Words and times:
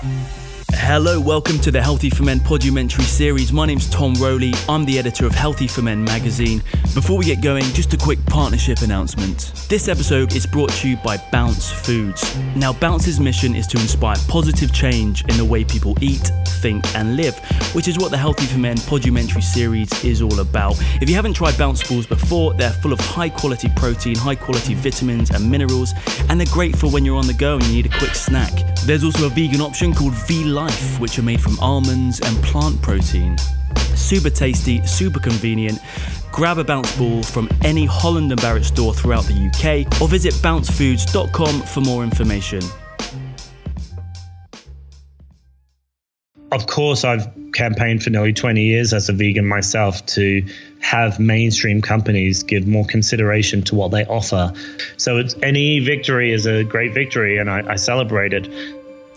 Mm-hmm. 0.00 0.47
Hello, 0.90 1.20
welcome 1.20 1.58
to 1.58 1.70
the 1.70 1.82
Healthy 1.82 2.08
for 2.08 2.22
Men 2.22 2.40
podumentary 2.40 3.04
series. 3.04 3.52
My 3.52 3.66
name's 3.66 3.90
Tom 3.90 4.14
Rowley. 4.14 4.54
I'm 4.70 4.86
the 4.86 4.98
editor 4.98 5.26
of 5.26 5.34
Healthy 5.34 5.68
for 5.68 5.82
Men 5.82 6.02
magazine. 6.02 6.62
Before 6.94 7.18
we 7.18 7.26
get 7.26 7.42
going, 7.42 7.64
just 7.74 7.92
a 7.92 7.98
quick 7.98 8.18
partnership 8.24 8.80
announcement. 8.80 9.52
This 9.68 9.86
episode 9.86 10.34
is 10.34 10.46
brought 10.46 10.70
to 10.70 10.88
you 10.88 10.96
by 10.96 11.18
Bounce 11.30 11.70
Foods. 11.70 12.34
Now, 12.56 12.72
Bounce's 12.72 13.20
mission 13.20 13.54
is 13.54 13.66
to 13.66 13.76
inspire 13.76 14.16
positive 14.28 14.72
change 14.72 15.26
in 15.26 15.36
the 15.36 15.44
way 15.44 15.62
people 15.62 15.94
eat, 16.00 16.32
think, 16.62 16.82
and 16.96 17.16
live, 17.16 17.38
which 17.74 17.86
is 17.86 17.98
what 17.98 18.10
the 18.10 18.16
Healthy 18.16 18.46
for 18.46 18.58
Men 18.58 18.78
podumentary 18.78 19.42
series 19.42 19.92
is 20.02 20.22
all 20.22 20.40
about. 20.40 20.80
If 21.02 21.10
you 21.10 21.16
haven't 21.16 21.34
tried 21.34 21.58
Bounce 21.58 21.86
Balls 21.86 22.06
before, 22.06 22.54
they're 22.54 22.72
full 22.72 22.94
of 22.94 23.00
high 23.00 23.28
quality 23.28 23.68
protein, 23.76 24.16
high 24.16 24.36
quality 24.36 24.72
vitamins 24.72 25.32
and 25.32 25.50
minerals, 25.50 25.92
and 26.30 26.40
they're 26.40 26.54
great 26.54 26.74
for 26.74 26.90
when 26.90 27.04
you're 27.04 27.18
on 27.18 27.26
the 27.26 27.34
go 27.34 27.56
and 27.56 27.64
you 27.64 27.74
need 27.74 27.92
a 27.92 27.98
quick 27.98 28.14
snack. 28.14 28.52
There's 28.86 29.04
also 29.04 29.26
a 29.26 29.28
vegan 29.28 29.60
option 29.60 29.92
called 29.92 30.14
V 30.26 30.44
Life 30.44 30.77
which 30.98 31.18
are 31.18 31.22
made 31.22 31.40
from 31.40 31.58
almonds 31.60 32.20
and 32.20 32.36
plant 32.44 32.80
protein. 32.82 33.36
Super 33.94 34.30
tasty, 34.30 34.84
super 34.86 35.20
convenient. 35.20 35.78
Grab 36.32 36.58
a 36.58 36.64
bounce 36.64 36.96
ball 36.96 37.22
from 37.22 37.48
any 37.64 37.84
Holland 37.84 38.30
and 38.30 38.40
Barrett 38.40 38.64
store 38.64 38.94
throughout 38.94 39.24
the 39.24 39.34
UK 39.34 40.00
or 40.00 40.08
visit 40.08 40.34
bouncefoods.com 40.34 41.62
for 41.62 41.80
more 41.80 42.02
information. 42.04 42.60
Of 46.50 46.66
course, 46.66 47.04
I've 47.04 47.28
campaigned 47.52 48.02
for 48.02 48.10
nearly 48.10 48.32
20 48.32 48.62
years 48.62 48.92
as 48.94 49.08
a 49.08 49.12
vegan 49.12 49.46
myself 49.46 50.06
to 50.06 50.46
have 50.80 51.18
mainstream 51.18 51.82
companies 51.82 52.42
give 52.42 52.66
more 52.66 52.86
consideration 52.86 53.62
to 53.64 53.74
what 53.74 53.90
they 53.90 54.04
offer. 54.06 54.52
So 54.96 55.22
any 55.42 55.80
victory 55.80 56.32
is 56.32 56.46
a 56.46 56.64
great 56.64 56.94
victory, 56.94 57.36
and 57.38 57.50
I, 57.50 57.72
I 57.72 57.76
celebrate 57.76 58.32
it. 58.32 58.48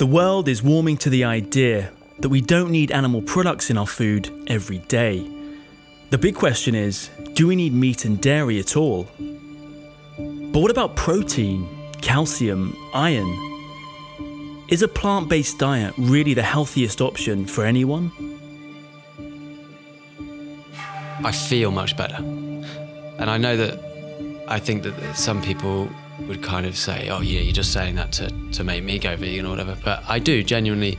The 0.01 0.07
world 0.07 0.47
is 0.47 0.63
warming 0.63 0.97
to 0.97 1.11
the 1.11 1.25
idea 1.25 1.91
that 2.21 2.29
we 2.29 2.41
don't 2.41 2.71
need 2.71 2.91
animal 2.91 3.21
products 3.21 3.69
in 3.69 3.77
our 3.77 3.85
food 3.85 4.31
every 4.47 4.79
day. 4.79 5.29
The 6.09 6.17
big 6.17 6.33
question 6.33 6.73
is 6.73 7.11
do 7.33 7.45
we 7.45 7.55
need 7.55 7.71
meat 7.71 8.03
and 8.03 8.19
dairy 8.19 8.57
at 8.57 8.75
all? 8.75 9.03
But 10.17 10.59
what 10.59 10.71
about 10.71 10.95
protein, 10.95 11.69
calcium, 12.01 12.75
iron? 12.95 13.29
Is 14.69 14.81
a 14.81 14.87
plant 14.87 15.29
based 15.29 15.59
diet 15.59 15.93
really 15.99 16.33
the 16.33 16.41
healthiest 16.41 16.99
option 16.99 17.45
for 17.45 17.63
anyone? 17.63 18.11
I 21.23 21.31
feel 21.31 21.69
much 21.69 21.95
better. 21.95 22.15
And 22.15 23.29
I 23.29 23.37
know 23.37 23.55
that 23.55 24.45
I 24.47 24.57
think 24.57 24.81
that 24.81 25.15
some 25.15 25.43
people 25.43 25.87
would 26.27 26.41
kind 26.41 26.65
of 26.65 26.77
say, 26.77 27.09
"Oh, 27.09 27.21
yeah, 27.21 27.41
you're 27.41 27.53
just 27.53 27.73
saying 27.73 27.95
that 27.95 28.11
to, 28.13 28.29
to 28.53 28.63
make 28.63 28.83
me 28.83 28.99
go 28.99 29.15
vegan 29.15 29.45
or 29.45 29.49
whatever." 29.49 29.77
But 29.83 30.03
I 30.07 30.19
do 30.19 30.43
genuinely 30.43 30.97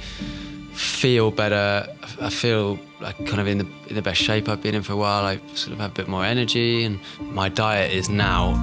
feel 0.72 1.30
better. 1.30 1.86
I 2.20 2.30
feel 2.30 2.78
like 3.00 3.16
kind 3.26 3.40
of 3.40 3.46
in 3.46 3.58
the 3.58 3.66
in 3.88 3.94
the 3.94 4.02
best 4.02 4.20
shape 4.20 4.48
I've 4.48 4.62
been 4.62 4.74
in 4.74 4.82
for 4.82 4.92
a 4.92 4.96
while. 4.96 5.24
I 5.24 5.36
sort 5.54 5.72
of 5.72 5.78
have 5.78 5.90
a 5.90 5.94
bit 5.94 6.08
more 6.08 6.24
energy, 6.24 6.84
and 6.84 6.98
my 7.20 7.48
diet 7.48 7.92
is 7.92 8.08
now 8.08 8.54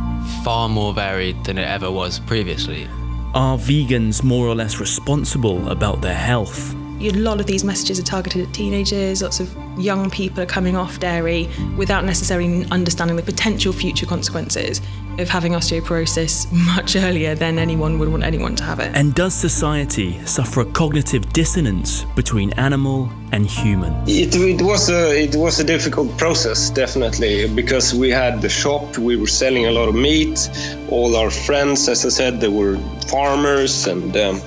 far 0.44 0.70
more 0.70 0.94
varied 0.94 1.44
than 1.44 1.58
it 1.58 1.68
ever 1.68 1.92
was 1.92 2.20
previously. 2.20 2.88
Are 3.34 3.58
vegans 3.58 4.24
more 4.24 4.48
or 4.48 4.56
less 4.56 4.80
responsible 4.80 5.70
about 5.70 6.02
their 6.02 6.16
health? 6.16 6.74
A 7.02 7.12
lot 7.12 7.40
of 7.40 7.46
these 7.46 7.64
messages 7.64 8.00
are 8.00 8.04
targeted 8.04 8.48
at 8.48 8.54
teenagers. 8.54 9.22
Lots 9.22 9.40
of 9.40 9.56
young 9.78 10.10
people 10.10 10.42
are 10.42 10.46
coming 10.46 10.76
off 10.76 11.00
dairy 11.00 11.50
without 11.78 12.06
necessarily 12.06 12.66
understanding 12.72 13.16
the 13.16 13.24
potential 13.24 13.74
future 13.74 14.06
consequences 14.06 14.82
of 15.20 15.30
having 15.30 15.54
osteoporosis 15.54 16.52
much 16.52 16.96
earlier 16.96 17.36
than 17.36 17.60
anyone 17.60 18.00
would 18.00 18.10
want 18.10 18.24
anyone 18.24 18.56
to 18.56 18.64
have 18.64 18.80
it. 18.80 18.96
And 18.96 19.14
does 19.14 19.34
society 19.34 20.20
suffer 20.26 20.62
a 20.62 20.66
cognitive 20.66 21.32
dissonance 21.34 22.06
between 22.16 22.52
animal 22.54 23.10
and 23.32 23.46
human? 23.46 23.94
It, 24.08 24.36
it, 24.36 24.62
was 24.62 24.90
a 24.90 25.22
it 25.22 25.36
was 25.36 25.60
a 25.60 25.64
difficult 25.64 26.18
process, 26.18 26.70
definitely, 26.70 27.54
because 27.54 27.94
we 27.94 28.10
had 28.10 28.42
the 28.42 28.50
shop, 28.50 28.98
we 28.98 29.16
were 29.16 29.28
selling 29.28 29.66
a 29.66 29.72
lot 29.72 29.90
of 29.90 29.96
meat. 29.96 30.50
All 30.90 31.16
our 31.16 31.30
friends, 31.30 31.88
as 31.88 32.06
I 32.06 32.10
said, 32.10 32.40
they 32.40 32.48
were 32.48 32.78
farmers, 33.08 33.88
and 33.88 34.16
um, 34.18 34.42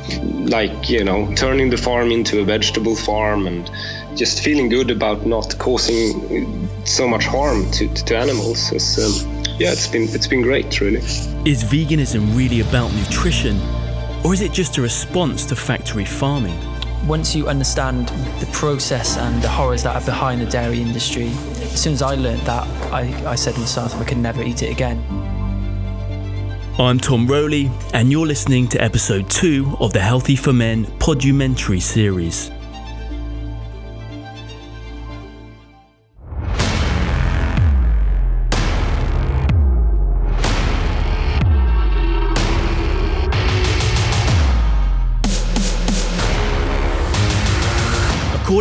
like 0.46 0.88
you 0.88 1.04
know, 1.04 1.32
turning 1.34 1.70
the 1.70 1.76
farm 1.76 2.10
into 2.10 2.40
a 2.40 2.44
vegetable 2.44 2.96
farm, 2.96 3.46
and 3.46 3.70
just 4.14 4.42
feeling 4.42 4.68
good 4.68 4.90
about 4.90 5.26
not 5.26 5.56
causing 5.58 6.68
so 6.84 7.08
much 7.08 7.24
harm 7.24 7.70
to, 7.72 7.88
to 7.94 8.16
animals. 8.16 8.70
um, 8.98 9.44
yeah, 9.58 9.72
it's 9.72 9.86
been 9.86 10.02
it's 10.02 10.26
been 10.26 10.42
great, 10.42 10.80
really. 10.80 10.98
Is 11.44 11.64
veganism 11.64 12.36
really 12.36 12.60
about 12.60 12.92
nutrition, 12.94 13.60
or 14.24 14.34
is 14.34 14.40
it 14.40 14.52
just 14.52 14.78
a 14.78 14.82
response 14.82 15.44
to 15.46 15.56
factory 15.56 16.04
farming? 16.04 16.58
Once 17.06 17.34
you 17.34 17.48
understand 17.48 18.08
the 18.38 18.48
process 18.52 19.16
and 19.16 19.42
the 19.42 19.48
horrors 19.48 19.82
that 19.82 19.96
are 19.96 20.04
behind 20.04 20.40
the 20.40 20.46
dairy 20.46 20.80
industry, 20.80 21.26
as 21.26 21.82
soon 21.82 21.94
as 21.94 22.02
I 22.02 22.14
learned 22.14 22.42
that, 22.42 22.66
I, 22.92 23.30
I 23.30 23.34
said 23.34 23.54
to 23.54 23.60
myself 23.60 23.94
I 23.96 24.04
could 24.04 24.18
never 24.18 24.42
eat 24.42 24.62
it 24.62 24.70
again. 24.70 25.02
I'm 26.78 26.98
Tom 26.98 27.26
Rowley, 27.26 27.70
and 27.92 28.10
you're 28.10 28.26
listening 28.26 28.68
to 28.68 28.82
episode 28.82 29.28
two 29.28 29.76
of 29.80 29.92
the 29.92 30.00
Healthy 30.00 30.36
for 30.36 30.52
Men 30.52 30.86
podumentary 30.98 31.80
series. 31.80 32.50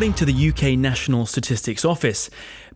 According 0.01 0.25
to 0.25 0.33
the 0.33 0.49
UK 0.49 0.79
National 0.79 1.27
Statistics 1.27 1.85
Office, 1.85 2.31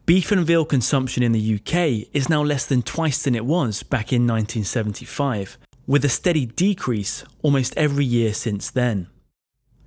beef 0.06 0.31
and 0.31 0.46
veal 0.46 0.63
consumption 0.63 1.24
in 1.24 1.31
the 1.31 1.56
UK 1.56 2.08
is 2.13 2.30
now 2.30 2.44
less 2.44 2.68
than 2.68 2.84
twice 2.84 3.24
than 3.24 3.34
it 3.34 3.47
was 3.47 3.81
back 3.81 4.13
in 4.13 4.28
1975, 4.28 5.58
with 5.88 6.06
a 6.06 6.09
steady 6.09 6.46
decrease 6.46 7.24
almost 7.41 7.75
every 7.75 8.06
year 8.06 8.31
since 8.31 8.69
then. 8.69 9.08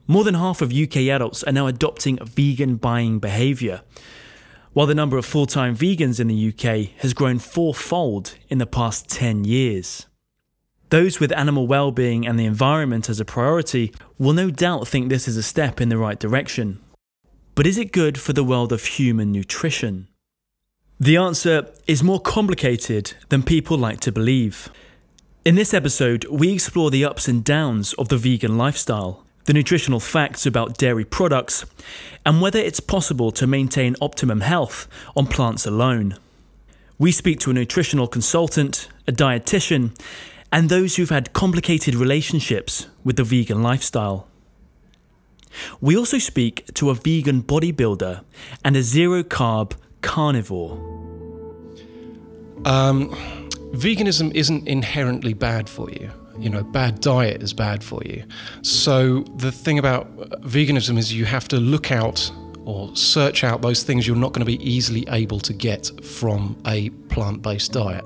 More 0.08 0.24
than 0.24 0.34
half 0.34 0.60
of 0.60 0.72
UK 0.72 0.96
adults 1.02 1.44
are 1.44 1.52
now 1.52 1.68
adopting 1.68 2.18
vegan 2.24 2.74
buying 2.74 3.20
behaviour, 3.20 3.82
while 4.72 4.88
the 4.88 4.94
number 4.96 5.16
of 5.16 5.24
full 5.24 5.46
time 5.46 5.76
vegans 5.76 6.18
in 6.18 6.26
the 6.26 6.48
UK 6.48 7.00
has 7.02 7.14
grown 7.14 7.38
fourfold 7.38 8.34
in 8.48 8.58
the 8.58 8.66
past 8.66 9.08
10 9.10 9.44
years. 9.44 10.06
Those 10.90 11.20
with 11.20 11.30
animal 11.30 11.68
well-being 11.68 12.26
and 12.26 12.36
the 12.36 12.46
environment 12.46 13.08
as 13.08 13.20
a 13.20 13.24
priority 13.24 13.94
will 14.18 14.32
no 14.32 14.50
doubt 14.50 14.88
think 14.88 15.08
this 15.08 15.28
is 15.28 15.36
a 15.36 15.42
step 15.44 15.80
in 15.80 15.88
the 15.88 15.98
right 15.98 16.18
direction. 16.18 16.80
But 17.58 17.66
is 17.66 17.76
it 17.76 17.90
good 17.90 18.20
for 18.20 18.32
the 18.32 18.44
world 18.44 18.72
of 18.72 18.84
human 18.84 19.32
nutrition? 19.32 20.06
The 21.00 21.16
answer 21.16 21.66
is 21.88 22.04
more 22.04 22.20
complicated 22.20 23.14
than 23.30 23.42
people 23.42 23.76
like 23.76 23.98
to 24.02 24.12
believe. 24.12 24.68
In 25.44 25.56
this 25.56 25.74
episode, 25.74 26.24
we 26.26 26.52
explore 26.52 26.92
the 26.92 27.04
ups 27.04 27.26
and 27.26 27.42
downs 27.42 27.94
of 27.94 28.10
the 28.10 28.16
vegan 28.16 28.56
lifestyle, 28.56 29.26
the 29.46 29.52
nutritional 29.52 29.98
facts 29.98 30.46
about 30.46 30.78
dairy 30.78 31.04
products, 31.04 31.66
and 32.24 32.40
whether 32.40 32.60
it's 32.60 32.78
possible 32.78 33.32
to 33.32 33.48
maintain 33.48 33.96
optimum 34.00 34.42
health 34.42 34.86
on 35.16 35.26
plants 35.26 35.66
alone. 35.66 36.16
We 36.96 37.10
speak 37.10 37.40
to 37.40 37.50
a 37.50 37.54
nutritional 37.54 38.06
consultant, 38.06 38.88
a 39.08 39.10
dietitian, 39.10 40.00
and 40.52 40.68
those 40.68 40.94
who've 40.94 41.10
had 41.10 41.32
complicated 41.32 41.96
relationships 41.96 42.86
with 43.02 43.16
the 43.16 43.24
vegan 43.24 43.64
lifestyle. 43.64 44.27
We 45.80 45.96
also 45.96 46.18
speak 46.18 46.72
to 46.74 46.90
a 46.90 46.94
vegan 46.94 47.42
bodybuilder 47.42 48.24
and 48.64 48.76
a 48.76 48.82
zero 48.82 49.22
carb 49.22 49.72
carnivore. 50.02 50.76
Um, 52.64 53.10
veganism 53.72 54.34
isn't 54.34 54.66
inherently 54.66 55.34
bad 55.34 55.68
for 55.68 55.90
you. 55.90 56.10
You 56.38 56.50
know, 56.50 56.62
bad 56.62 57.00
diet 57.00 57.42
is 57.42 57.52
bad 57.52 57.82
for 57.82 58.00
you. 58.04 58.24
So 58.62 59.22
the 59.36 59.50
thing 59.50 59.78
about 59.78 60.16
veganism 60.42 60.96
is 60.98 61.12
you 61.12 61.24
have 61.24 61.48
to 61.48 61.56
look 61.56 61.90
out 61.90 62.30
or 62.64 62.94
search 62.94 63.44
out 63.44 63.62
those 63.62 63.82
things 63.82 64.06
you're 64.06 64.16
not 64.16 64.32
going 64.32 64.46
to 64.46 64.58
be 64.58 64.62
easily 64.62 65.06
able 65.08 65.40
to 65.40 65.52
get 65.52 65.90
from 66.04 66.60
a 66.66 66.90
plant 67.08 67.42
based 67.42 67.72
diet. 67.72 68.04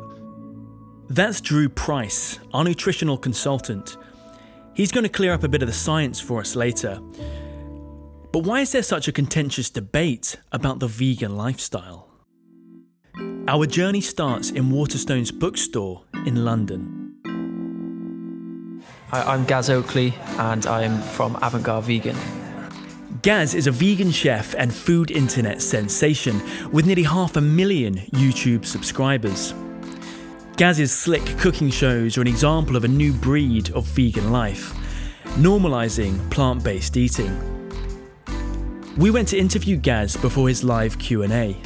That's 1.08 1.40
Drew 1.40 1.68
Price, 1.68 2.38
our 2.54 2.64
nutritional 2.64 3.18
consultant. 3.18 3.96
He's 4.74 4.90
going 4.90 5.02
to 5.02 5.10
clear 5.10 5.34
up 5.34 5.42
a 5.42 5.48
bit 5.48 5.60
of 5.60 5.68
the 5.68 5.74
science 5.74 6.20
for 6.20 6.40
us 6.40 6.56
later. 6.56 7.00
But 8.32 8.44
why 8.44 8.60
is 8.60 8.72
there 8.72 8.82
such 8.82 9.08
a 9.08 9.12
contentious 9.12 9.68
debate 9.68 10.38
about 10.52 10.78
the 10.78 10.86
vegan 10.86 11.36
lifestyle? 11.36 12.08
Our 13.46 13.66
journey 13.66 14.00
starts 14.00 14.50
in 14.50 14.70
Waterstones 14.70 15.38
bookstore 15.38 16.04
in 16.24 16.42
London. 16.42 17.14
Hi, 19.08 19.22
I'm 19.34 19.44
Gaz 19.44 19.68
Oakley 19.68 20.14
and 20.38 20.66
I'm 20.66 21.02
from 21.02 21.36
Avant 21.42 21.84
Vegan. 21.84 22.16
Gaz 23.20 23.54
is 23.54 23.66
a 23.66 23.70
vegan 23.70 24.10
chef 24.10 24.54
and 24.56 24.72
food 24.72 25.10
internet 25.10 25.60
sensation 25.60 26.40
with 26.72 26.86
nearly 26.86 27.02
half 27.02 27.36
a 27.36 27.40
million 27.42 27.96
YouTube 28.12 28.64
subscribers. 28.64 29.52
Gaz's 30.56 30.90
slick 30.90 31.24
cooking 31.38 31.68
shows 31.68 32.16
are 32.16 32.22
an 32.22 32.28
example 32.28 32.76
of 32.76 32.84
a 32.84 32.88
new 32.88 33.12
breed 33.12 33.70
of 33.72 33.84
vegan 33.84 34.32
life 34.32 34.72
normalizing 35.36 36.30
plant-based 36.30 36.96
eating. 36.96 37.61
We 38.96 39.10
went 39.10 39.28
to 39.28 39.38
interview 39.38 39.76
Gaz 39.76 40.16
before 40.18 40.48
his 40.48 40.62
live 40.62 40.98
Q&A. 40.98 41.56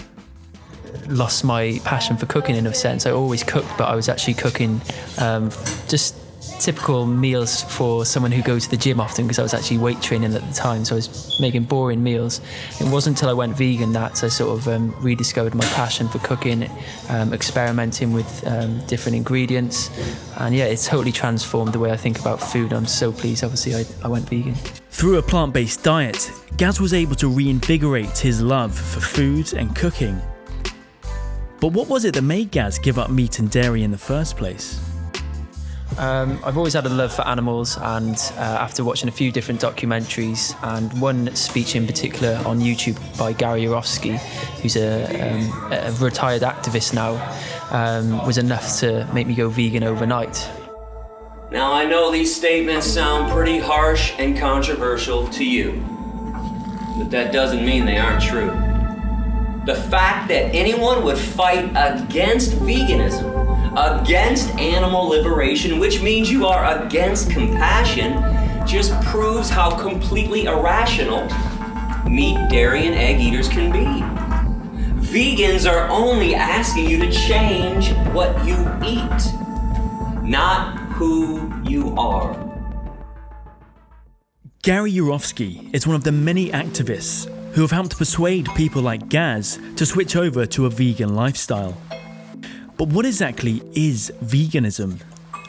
Lost 1.09 1.45
my 1.45 1.81
passion 1.85 2.17
for 2.17 2.27
cooking 2.27 2.55
in 2.55 2.67
a 2.69 2.75
sense. 2.75 3.05
I 3.05 3.11
always 3.11 3.43
cooked, 3.43 3.69
but 3.77 3.89
I 3.89 3.97
was 3.97 4.09
actually 4.09 4.35
cooking 4.35 4.81
um, 5.19 5.51
just 5.89 6.15
typical 6.61 7.07
meals 7.07 7.63
for 7.65 8.05
someone 8.05 8.33
who 8.33 8.43
goes 8.43 8.65
to 8.65 8.71
the 8.71 8.77
gym 8.77 9.01
often 9.01 9.25
because 9.25 9.39
I 9.39 9.43
was 9.43 9.55
actually 9.55 9.79
weight 9.79 10.01
training 10.01 10.35
at 10.35 10.47
the 10.47 10.55
time, 10.55 10.85
so 10.85 10.95
I 10.95 10.97
was 10.97 11.39
making 11.41 11.65
boring 11.65 12.03
meals. 12.03 12.41
It 12.81 12.91
wasn't 12.91 13.17
until 13.17 13.29
I 13.29 13.33
went 13.33 13.57
vegan 13.57 13.93
that 13.93 14.23
I 14.25 14.29
sort 14.29 14.59
of 14.59 14.69
um, 14.69 14.95
rediscovered 15.01 15.55
my 15.55 15.65
passion 15.67 16.09
for 16.09 16.19
cooking, 16.19 16.71
um, 17.09 17.33
experimenting 17.33 18.13
with 18.13 18.47
um, 18.47 18.85
different 18.87 19.17
ingredients, 19.17 19.91
and 20.39 20.55
yeah, 20.55 20.65
it's 20.65 20.87
totally 20.87 21.13
transformed 21.13 21.73
the 21.73 21.79
way 21.79 21.91
I 21.91 21.97
think 21.97 22.19
about 22.19 22.41
food. 22.41 22.73
I'm 22.73 22.87
so 22.87 23.13
pleased, 23.13 23.45
obviously, 23.45 23.75
I, 23.75 23.85
I 24.05 24.09
went 24.09 24.29
vegan. 24.29 24.55
Through 24.91 25.19
a 25.19 25.23
plant 25.23 25.53
based 25.53 25.85
diet, 25.85 26.31
Gaz 26.57 26.81
was 26.81 26.95
able 26.95 27.17
to 27.17 27.29
reinvigorate 27.29 28.19
his 28.19 28.41
love 28.41 28.75
for 28.75 29.01
food 29.01 29.53
and 29.53 29.75
cooking. 29.77 30.21
But 31.61 31.73
what 31.73 31.89
was 31.89 32.05
it 32.05 32.15
that 32.15 32.23
made 32.23 32.51
Gaz 32.51 32.79
give 32.79 32.99
up 32.99 33.11
meat 33.11 33.39
and 33.39 33.51
dairy 33.51 33.83
in 33.83 33.91
the 33.91 33.99
first 33.99 34.37
place? 34.37 34.86
Um, 35.99 36.39
I've 36.45 36.59
always 36.59 36.75
had 36.75 36.85
a 36.85 36.91
love 36.91 37.15
for 37.15 37.27
animals, 37.27 37.79
and 37.79 38.17
uh, 38.37 38.41
after 38.41 38.85
watching 38.85 39.09
a 39.09 39.13
few 39.13 39.33
different 39.33 39.61
documentaries, 39.63 40.55
and 40.63 40.93
one 41.01 41.35
speech 41.35 41.75
in 41.75 41.87
particular 41.87 42.35
on 42.45 42.61
YouTube 42.61 42.99
by 43.17 43.33
Gary 43.33 43.63
Yourofsky, 43.63 44.19
who's 44.61 44.77
a, 44.77 45.05
um, 45.05 45.73
a 45.73 45.91
retired 45.99 46.43
activist 46.43 46.93
now, 46.93 47.15
um, 47.71 48.25
was 48.27 48.37
enough 48.37 48.79
to 48.81 49.09
make 49.15 49.27
me 49.27 49.35
go 49.35 49.49
vegan 49.49 49.85
overnight. 49.85 50.51
Now, 51.51 51.73
I 51.73 51.87
know 51.87 52.13
these 52.13 52.35
statements 52.35 52.87
sound 52.87 53.33
pretty 53.33 53.59
harsh 53.59 54.13
and 54.19 54.37
controversial 54.37 55.27
to 55.29 55.45
you, 55.45 55.83
but 56.99 57.11
that 57.11 57.33
doesn't 57.33 57.65
mean 57.65 57.87
they 57.87 57.97
aren't 57.97 58.23
true. 58.23 58.51
The 59.65 59.75
fact 59.75 60.29
that 60.29 60.55
anyone 60.55 61.05
would 61.05 61.19
fight 61.19 61.71
against 61.75 62.53
veganism 62.53 63.36
against 63.77 64.49
animal 64.59 65.09
liberation, 65.09 65.79
which 65.79 66.03
means 66.03 66.31
you 66.31 66.47
are 66.47 66.83
against 66.83 67.31
compassion, 67.31 68.15
just 68.67 68.93
proves 69.05 69.51
how 69.51 69.71
completely 69.71 70.45
irrational 70.47 71.29
meat, 72.09 72.39
dairy, 72.51 72.87
and 72.87 72.95
egg 72.95 73.21
eaters 73.21 73.49
can 73.49 73.71
be. 73.71 73.87
Vegans 75.07 75.71
are 75.71 75.89
only 75.89 76.35
asking 76.35 76.89
you 76.89 76.99
to 76.99 77.11
change 77.11 77.93
what 78.13 78.45
you 78.45 78.55
eat, 78.85 79.33
not 80.23 80.79
who 80.93 81.53
you 81.65 81.95
are. 81.97 82.35
Gary 84.63 84.93
Yourofsky 84.93 85.73
is 85.73 85.87
one 85.87 85.95
of 85.95 86.03
the 86.03 86.11
many 86.11 86.51
activists 86.51 87.31
who 87.55 87.61
have 87.61 87.71
helped 87.71 87.97
persuade 87.97 88.49
people 88.57 88.83
like 88.83 89.09
Gaz 89.09 89.61
to 89.77 89.87
switch 89.87 90.17
over 90.17 90.45
to 90.47 90.67
a 90.67 90.71
vegan 90.71 91.15
lifestyle. 91.15 91.77
But 92.77 92.89
what 92.89 93.07
exactly 93.07 93.63
is 93.75 94.13
veganism? 94.23 95.01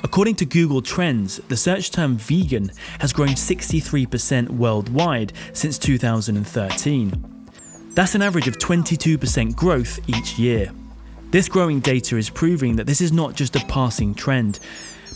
According 0.04 0.36
to 0.36 0.46
Google 0.46 0.82
Trends, 0.82 1.38
the 1.50 1.58
search 1.58 1.92
term 1.92 2.18
vegan 2.18 2.72
has 3.00 3.12
grown 3.12 3.30
63% 3.30 4.50
worldwide 4.50 5.34
since 5.54 5.78
2013. 5.78 7.52
That's 7.94 8.16
an 8.16 8.22
average 8.22 8.48
of 8.48 8.58
22% 8.58 9.56
growth 9.56 10.00
each 10.08 10.40
year. 10.40 10.72
This 11.32 11.50
growing 11.50 11.82
data 11.82 12.16
is 12.16 12.30
proving 12.30 12.78
that 12.78 12.88
this 12.88 13.02
is 13.02 13.12
not 13.12 13.36
just 13.36 13.58
a 13.58 13.66
passing 13.66 14.14
trend, 14.16 14.60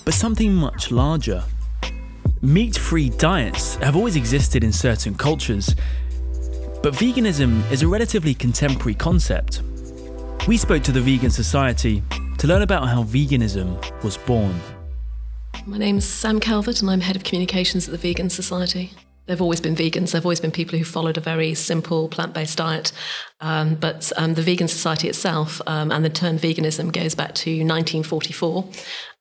but 0.04 0.14
something 0.14 0.54
much 0.54 0.92
larger. 0.92 1.44
Meat 2.42 2.76
free 2.76 3.10
diets 3.12 3.76
have 3.76 3.96
always 3.96 4.18
existed 4.18 4.64
in 4.64 4.74
certain 4.74 5.16
cultures, 5.16 5.76
but 6.84 6.94
veganism 6.94 7.72
is 7.72 7.84
a 7.84 7.88
relatively 7.88 8.34
contemporary 8.34 8.96
concept. 8.96 9.62
We 10.48 10.58
spoke 10.58 10.82
to 10.84 10.92
the 10.92 11.02
Vegan 11.02 11.30
Society 11.30 12.02
to 12.40 12.48
learn 12.48 12.64
about 12.64 12.88
how 12.88 13.04
veganism 13.04 14.04
was 14.04 14.18
born. 14.18 14.60
My 15.68 15.78
name 15.78 16.00
is 16.00 16.10
Sam 16.10 16.40
Calvert, 16.40 16.82
and 16.82 16.90
I'm 16.90 17.02
head 17.02 17.16
of 17.16 17.24
communications 17.24 17.88
at 17.88 17.92
the 17.92 18.00
Vegan 18.00 18.32
Society. 18.32 18.92
They've 19.28 19.42
always 19.42 19.62
been 19.62 19.76
vegans. 19.76 20.12
They've 20.12 20.26
always 20.26 20.40
been 20.40 20.52
people 20.52 20.80
who 20.80 20.84
followed 20.84 21.16
a 21.16 21.22
very 21.22 21.54
simple 21.54 22.10
plant 22.10 22.34
based 22.34 22.58
diet. 22.58 22.92
Um, 23.40 23.76
but 23.76 24.12
um, 24.18 24.34
the 24.34 24.42
Vegan 24.42 24.68
Society 24.68 25.08
itself 25.08 25.62
um, 25.68 25.92
and 25.92 26.04
the 26.04 26.10
term 26.10 26.40
veganism 26.40 26.92
goes 26.92 27.14
back 27.14 27.36
to 27.36 27.52
1944 27.52 28.68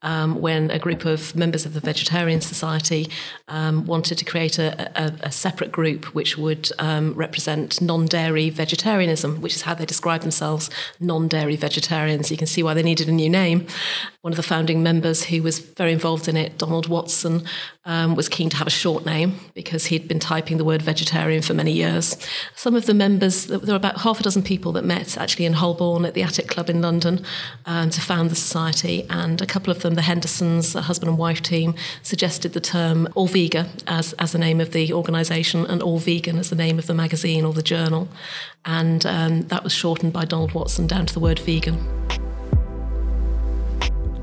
um, 0.03 0.41
when 0.41 0.71
a 0.71 0.79
group 0.79 1.05
of 1.05 1.37
members 1.37 1.67
of 1.67 1.75
the 1.75 1.81
Vegetarian 1.81 2.41
Society 2.41 3.09
um, 3.49 3.87
wanted 3.87 4.17
to 4.19 4.25
create 4.25 4.59
a, 4.59 4.91
a, 5.01 5.13
a, 5.25 5.33
separate 5.33 5.71
group 5.71 6.07
which 6.15 6.39
would 6.39 6.71
um, 6.79 7.13
represent 7.15 7.81
non 7.83 8.07
dairy 8.07 8.49
vegetarianism, 8.51 9.41
which 9.41 9.55
is 9.55 9.63
how 9.63 9.75
they 9.75 9.85
describe 9.85 10.23
themselves 10.23 10.71
non 11.01 11.29
dairy 11.29 11.57
vegetarians. 11.57 12.31
You 12.31 12.37
can 12.37 12.47
see 12.47 12.63
why 12.63 12.75
they 12.75 12.83
needed 12.83 13.09
a 13.09 13.13
new 13.13 13.29
name. 13.29 13.67
One 14.23 14.33
of 14.33 14.37
the 14.37 14.43
founding 14.43 14.83
members 14.83 15.25
who 15.25 15.43
was 15.43 15.59
very 15.59 15.93
involved 15.93 16.29
in 16.29 16.37
it, 16.37 16.59
Donald 16.59 16.89
Watson, 16.89 17.43
um, 17.85 18.15
was 18.15 18.29
keen 18.29 18.51
to 18.51 18.57
have 18.57 18.67
a 18.67 18.71
short 18.71 19.07
name 19.07 19.41
because 19.55 19.87
he'd 19.87 20.07
been 20.07 20.21
typing 20.21 20.59
the 20.59 20.65
word 20.65 20.83
vegetarian 20.83 21.43
for 21.43 21.55
many 21.55 21.73
years. 21.73 22.17
Some 22.55 22.75
of 22.75 22.87
the 22.87 22.95
members, 22.95 23.47
there 23.47 23.59
were 23.59 23.75
about 23.75 24.03
half 24.03 24.21
a 24.21 24.23
dozen 24.23 24.43
people 24.43 24.73
that 24.73 24.85
met 24.85 25.17
actually 25.17 25.47
in 25.47 25.55
Holborn 25.55 26.05
at 26.05 26.15
the 26.15 26.23
Attic 26.23 26.49
Club 26.49 26.69
in 26.69 26.83
London 26.83 27.25
um, 27.67 27.91
to 27.91 28.01
found 28.01 28.31
the 28.31 28.37
society, 28.37 29.07
and 29.09 29.41
a 29.41 29.47
couple 29.47 29.71
of 29.71 29.81
them 29.83 29.90
them, 29.91 29.97
the 29.97 30.03
Hendersons, 30.03 30.75
a 30.75 30.83
husband 30.83 31.09
and 31.09 31.19
wife 31.19 31.43
team, 31.43 31.75
suggested 32.03 32.53
the 32.53 32.61
term 32.61 33.09
All 33.15 33.27
Vega 33.27 33.69
as, 33.87 34.13
as 34.15 34.33
the 34.33 34.39
name 34.39 34.61
of 34.61 34.73
the 34.73 34.93
organisation 34.93 35.67
and 35.67 35.83
All 35.83 35.99
Vegan 35.99 36.39
as 36.39 36.51
the 36.51 36.57
name 36.57 36.79
of 36.79 36.87
the 36.87 36.95
magazine 36.95 37.45
or 37.45 37.53
the 37.53 37.63
journal. 37.63 38.09
And 38.65 39.05
um, 39.07 39.43
that 39.49 39.65
was 39.65 39.73
shortened 39.73 40.13
by 40.13 40.25
Donald 40.25 40.53
Watson 40.53 40.87
down 40.87 41.07
to 41.07 41.15
the 41.15 41.21
word 41.21 41.39
vegan. 41.39 41.79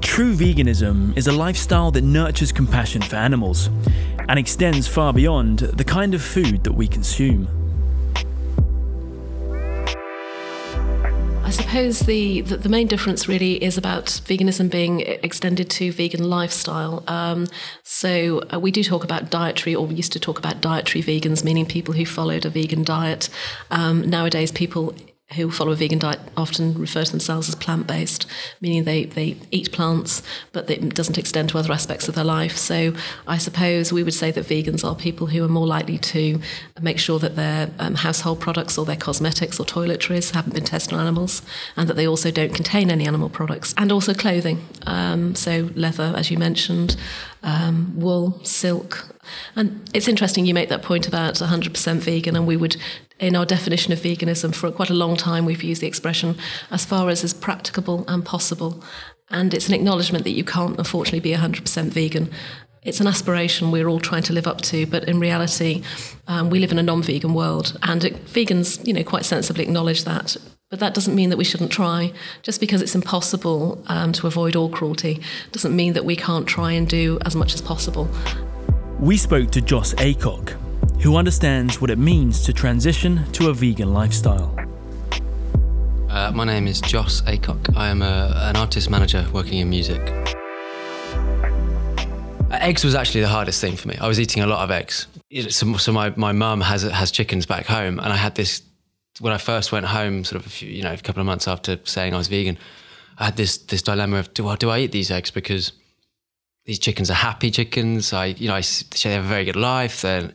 True 0.01 0.33
veganism 0.33 1.15
is 1.17 1.27
a 1.27 1.31
lifestyle 1.31 1.91
that 1.91 2.03
nurtures 2.03 2.51
compassion 2.51 3.01
for 3.01 3.17
animals 3.17 3.69
and 4.29 4.39
extends 4.39 4.87
far 4.87 5.13
beyond 5.13 5.59
the 5.59 5.83
kind 5.83 6.13
of 6.13 6.21
food 6.21 6.63
that 6.63 6.73
we 6.73 6.87
consume. 6.87 7.56
I 11.47 11.49
suppose 11.49 11.99
the, 12.01 12.41
the, 12.41 12.57
the, 12.57 12.67
main 12.67 12.87
difference 12.87 13.29
really 13.29 13.63
is 13.63 13.77
about 13.77 14.07
veganism 14.07 14.69
being 14.69 14.99
extended 14.99 15.69
to 15.69 15.93
vegan 15.93 16.29
lifestyle. 16.29 17.05
Um, 17.07 17.47
so 17.83 18.41
uh, 18.53 18.59
we 18.59 18.69
do 18.69 18.83
talk 18.83 19.05
about 19.05 19.29
dietary, 19.29 19.73
or 19.73 19.85
we 19.85 19.95
used 19.95 20.11
to 20.11 20.19
talk 20.19 20.37
about 20.37 20.59
dietary 20.59 21.01
vegans, 21.01 21.45
meaning 21.45 21.65
people 21.65 21.93
who 21.93 22.05
followed 22.05 22.45
a 22.45 22.49
vegan 22.49 22.83
diet. 22.83 23.29
Um, 23.71 24.09
nowadays, 24.09 24.51
people 24.51 24.93
who 25.35 25.51
follow 25.51 25.73
a 25.73 25.75
vegan 25.75 25.99
diet 25.99 26.19
often 26.37 26.73
refer 26.75 27.03
to 27.03 27.11
themselves 27.11 27.49
as 27.49 27.55
plant 27.55 27.85
based, 27.85 28.25
meaning 28.61 28.85
they, 28.85 29.03
they 29.03 29.35
eat 29.51 29.73
plants, 29.73 30.23
but 30.53 30.69
it 30.69 30.95
doesn't 30.95 31.17
extend 31.17 31.49
to 31.49 31.57
other 31.57 31.73
aspects 31.73 32.07
of 32.07 32.15
their 32.15 32.23
life. 32.23 32.55
So 32.55 32.93
I 33.27 33.37
suppose 33.37 33.91
we 33.91 34.03
would 34.03 34.13
say 34.13 34.31
that 34.31 34.45
vegans 34.45 34.85
are 34.85 34.95
people 34.95 35.27
who 35.27 35.43
are 35.43 35.49
more 35.49 35.67
likely 35.67 35.97
to 35.97 36.39
make 36.81 36.97
sure 36.97 37.19
that 37.19 37.35
their 37.35 37.69
um, 37.77 37.95
household 37.95 38.39
products 38.39 38.77
or 38.77 38.85
their 38.85 38.95
cosmetics 38.95 39.59
or 39.59 39.65
toiletries 39.65 40.31
haven't 40.31 40.53
been 40.53 40.63
tested 40.63 40.93
on 40.93 41.01
animals, 41.01 41.41
and 41.75 41.89
that 41.89 41.95
they 41.95 42.07
also 42.07 42.31
don't 42.31 42.53
contain 42.53 42.89
any 42.89 43.05
animal 43.05 43.29
products, 43.29 43.73
and 43.77 43.91
also 43.91 44.13
clothing. 44.13 44.65
Um, 44.85 45.35
so 45.35 45.69
leather, 45.75 46.13
as 46.15 46.31
you 46.31 46.37
mentioned, 46.37 46.95
um, 47.43 47.99
wool, 47.99 48.39
silk. 48.43 49.13
And 49.57 49.89
it's 49.93 50.07
interesting 50.07 50.45
you 50.45 50.53
make 50.53 50.69
that 50.69 50.83
point 50.83 51.05
about 51.05 51.35
100% 51.35 51.97
vegan, 51.97 52.37
and 52.37 52.47
we 52.47 52.55
would 52.55 52.77
in 53.19 53.35
our 53.35 53.45
definition 53.45 53.93
of 53.93 53.99
veganism 53.99 54.53
for 54.53 54.71
quite 54.71 54.89
a 54.89 54.93
long 54.93 55.15
time 55.15 55.45
we've 55.45 55.63
used 55.63 55.81
the 55.81 55.87
expression 55.87 56.35
as 56.71 56.85
far 56.85 57.09
as 57.09 57.23
is 57.23 57.33
practicable 57.33 58.05
and 58.07 58.25
possible 58.25 58.83
and 59.29 59.53
it's 59.53 59.67
an 59.67 59.73
acknowledgement 59.73 60.23
that 60.23 60.31
you 60.31 60.43
can't 60.43 60.77
unfortunately 60.77 61.19
be 61.19 61.35
100% 61.35 61.85
vegan 61.89 62.29
it's 62.83 62.99
an 62.99 63.07
aspiration 63.07 63.71
we're 63.71 63.87
all 63.87 63.99
trying 63.99 64.23
to 64.23 64.33
live 64.33 64.47
up 64.47 64.61
to 64.61 64.85
but 64.85 65.03
in 65.05 65.19
reality 65.19 65.81
um, 66.27 66.49
we 66.49 66.59
live 66.59 66.71
in 66.71 66.79
a 66.79 66.83
non-vegan 66.83 67.33
world 67.33 67.77
and 67.83 68.03
it, 68.03 68.25
vegans 68.25 68.85
you 68.85 68.93
know 68.93 69.03
quite 69.03 69.25
sensibly 69.25 69.63
acknowledge 69.63 70.03
that 70.03 70.37
but 70.69 70.79
that 70.79 70.93
doesn't 70.93 71.15
mean 71.15 71.29
that 71.29 71.37
we 71.37 71.45
shouldn't 71.45 71.71
try. 71.71 72.11
Just 72.41 72.59
because 72.59 72.81
it's 72.81 72.93
impossible 72.93 73.81
um, 73.87 74.11
to 74.13 74.27
avoid 74.27 74.55
all 74.55 74.69
cruelty 74.69 75.21
doesn't 75.53 75.73
mean 75.73 75.93
that 75.93 76.03
we 76.03 76.15
can't 76.15 76.45
try 76.45 76.73
and 76.73 76.87
do 76.87 77.17
as 77.21 77.35
much 77.37 77.53
as 77.53 77.61
possible. 77.61 78.09
We 78.99 79.15
spoke 79.15 79.49
to 79.51 79.61
Joss 79.61 79.93
Aycock, 79.95 80.57
who 80.99 81.15
understands 81.15 81.79
what 81.79 81.89
it 81.89 81.97
means 81.97 82.43
to 82.43 82.51
transition 82.51 83.23
to 83.31 83.49
a 83.49 83.53
vegan 83.53 83.93
lifestyle. 83.93 84.53
Uh, 86.09 86.31
my 86.33 86.43
name 86.43 86.67
is 86.67 86.81
Joss 86.81 87.21
Aycock. 87.21 87.75
I 87.77 87.89
am 87.89 88.01
a, 88.01 88.33
an 88.35 88.55
artist 88.55 88.89
manager 88.89 89.25
working 89.31 89.59
in 89.59 89.69
music. 89.69 90.01
Uh, 92.49 92.57
eggs 92.59 92.83
was 92.83 92.95
actually 92.95 93.21
the 93.21 93.27
hardest 93.27 93.61
thing 93.61 93.75
for 93.75 93.87
me. 93.87 93.97
I 93.97 94.07
was 94.07 94.19
eating 94.19 94.41
a 94.41 94.47
lot 94.47 94.63
of 94.63 94.71
eggs. 94.71 95.07
So, 95.49 95.77
so 95.77 95.91
my, 95.91 96.11
my 96.15 96.31
mum 96.31 96.61
has, 96.61 96.81
has 96.81 97.11
chickens 97.11 97.45
back 97.45 97.67
home, 97.67 97.99
and 97.99 98.11
I 98.11 98.15
had 98.15 98.35
this, 98.35 98.63
when 99.19 99.33
I 99.33 99.37
first 99.37 99.71
went 99.71 99.85
home, 99.85 100.23
sort 100.23 100.41
of, 100.41 100.47
a 100.47 100.49
few, 100.49 100.69
you 100.69 100.81
know, 100.81 100.93
a 100.93 100.97
couple 100.97 101.19
of 101.19 101.25
months 101.27 101.47
after 101.47 101.77
saying 101.83 102.13
I 102.13 102.17
was 102.17 102.27
vegan, 102.27 102.57
I 103.19 103.25
had 103.25 103.35
this, 103.35 103.57
this 103.57 103.81
dilemma 103.81 104.17
of 104.17 104.33
do 104.33 104.47
I, 104.47 104.55
do 104.55 104.69
I 104.69 104.79
eat 104.79 104.91
these 104.91 105.11
eggs 105.11 105.29
because 105.29 105.73
these 106.65 106.79
chickens 106.79 107.09
are 107.09 107.15
happy 107.15 107.49
chickens. 107.49 108.13
I, 108.13 108.27
you 108.27 108.47
know, 108.47 108.55
I 108.55 108.61
they 108.61 109.13
have 109.13 109.25
a 109.25 109.27
very 109.27 109.45
good 109.45 109.55
life. 109.55 110.01
They're 110.01 110.31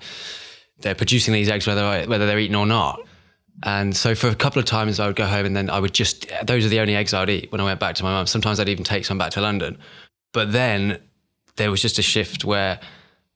they're 0.83 0.95
producing 0.95 1.33
these 1.35 1.49
eggs 1.49 1.67
whether 1.67 2.05
whether 2.07 2.27
they're 2.27 2.39
eaten 2.39 2.57
or 2.57 2.67
not. 2.67 3.01
And 3.65 3.95
so 3.97 4.15
for 4.15 4.29
a 4.29 4.35
couple 4.35 4.61
of 4.61 4.65
times 4.65 4.99
I 4.99 5.07
would 5.07 5.17
go 5.17 5.27
home 5.27 5.47
and 5.47 5.57
then 5.57 5.71
I 5.71 5.79
would 5.79 5.93
just 5.93 6.27
those 6.45 6.65
are 6.65 6.69
the 6.69 6.81
only 6.81 6.95
eggs 6.95 7.15
I'd 7.15 7.31
eat 7.31 7.53
when 7.53 7.61
I 7.61 7.65
went 7.65 7.81
back 7.81 7.95
to 7.97 8.05
my 8.05 8.13
mum. 8.13 8.27
Sometimes 8.27 8.61
I'd 8.61 8.69
even 8.69 8.85
take 8.85 9.05
some 9.05 9.19
back 9.19 9.33
to 9.33 9.41
London. 9.41 9.79
But 10.33 10.53
then 10.53 10.99
there 11.57 11.71
was 11.71 11.83
just 11.83 11.99
a 11.99 12.03
shift 12.03 12.45
where 12.45 12.81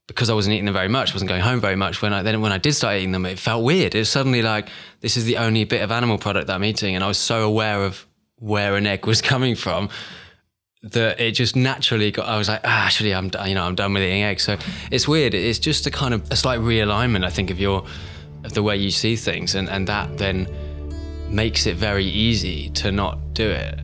because 0.06 0.30
I 0.30 0.34
wasn't 0.34 0.54
eating 0.54 0.66
them 0.66 0.74
very 0.74 0.88
much, 0.88 1.12
wasn't 1.12 1.28
going 1.28 1.42
home 1.42 1.60
very 1.60 1.76
much. 1.76 2.00
When 2.00 2.12
I 2.12 2.22
then 2.22 2.40
when 2.40 2.52
I 2.52 2.58
did 2.58 2.74
start 2.74 2.96
eating 2.96 3.12
them, 3.12 3.26
it 3.26 3.38
felt 3.38 3.64
weird. 3.64 3.94
It 3.94 3.98
was 3.98 4.08
suddenly 4.08 4.42
like 4.42 4.68
this 5.00 5.16
is 5.16 5.24
the 5.24 5.36
only 5.36 5.64
bit 5.64 5.82
of 5.82 5.90
animal 5.90 6.18
product 6.18 6.46
that 6.46 6.54
I'm 6.54 6.64
eating, 6.64 6.94
and 6.94 7.04
I 7.04 7.08
was 7.08 7.18
so 7.18 7.44
aware 7.44 7.84
of 7.84 8.06
where 8.38 8.76
an 8.76 8.86
egg 8.86 9.06
was 9.06 9.20
coming 9.32 9.54
from 9.54 9.88
that 10.82 11.20
it 11.20 11.32
just 11.32 11.56
naturally 11.56 12.10
got. 12.10 12.28
I 12.28 12.38
was 12.38 12.48
like, 12.48 12.60
ah, 12.64 12.86
actually, 12.86 13.14
I'm 13.14 13.30
you 13.46 13.54
know 13.54 13.64
I'm 13.64 13.74
done 13.74 13.92
with 13.92 14.02
eating 14.02 14.22
eggs. 14.22 14.42
So 14.42 14.56
it's 14.90 15.08
weird. 15.08 15.34
It's 15.34 15.58
just 15.58 15.86
a 15.86 15.90
kind 15.90 16.14
of 16.14 16.30
a 16.30 16.36
slight 16.36 16.60
realignment, 16.60 17.24
I 17.24 17.30
think, 17.30 17.50
of 17.50 17.58
your 17.58 17.84
of 18.44 18.52
the 18.54 18.62
way 18.62 18.76
you 18.76 18.90
see 18.90 19.16
things, 19.16 19.54
and 19.54 19.68
and 19.68 19.86
that 19.88 20.18
then 20.18 20.48
makes 21.28 21.66
it 21.66 21.76
very 21.76 22.04
easy 22.04 22.70
to 22.70 22.92
not 22.92 23.34
do 23.34 23.50
it. 23.50 23.80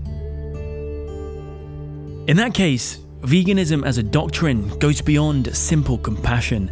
In 2.28 2.36
that 2.36 2.54
case, 2.54 2.98
veganism 3.22 3.84
as 3.84 3.98
a 3.98 4.02
doctrine 4.02 4.68
goes 4.78 5.00
beyond 5.00 5.54
simple 5.56 5.98
compassion 5.98 6.70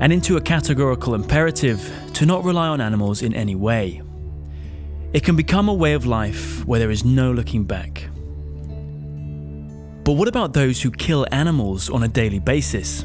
and 0.00 0.10
into 0.10 0.38
a 0.38 0.40
categorical 0.40 1.14
imperative 1.14 1.92
to 2.14 2.24
not 2.24 2.44
rely 2.44 2.68
on 2.68 2.80
animals 2.80 3.20
in 3.20 3.34
any 3.34 3.54
way. 3.54 4.00
It 5.12 5.22
can 5.22 5.36
become 5.36 5.68
a 5.68 5.74
way 5.74 5.92
of 5.92 6.06
life 6.06 6.64
where 6.64 6.80
there 6.80 6.90
is 6.90 7.04
no 7.04 7.30
looking 7.30 7.64
back. 7.64 8.08
But 10.04 10.12
what 10.12 10.28
about 10.28 10.54
those 10.54 10.80
who 10.80 10.90
kill 10.90 11.26
animals 11.30 11.90
on 11.90 12.02
a 12.02 12.08
daily 12.08 12.38
basis? 12.38 13.04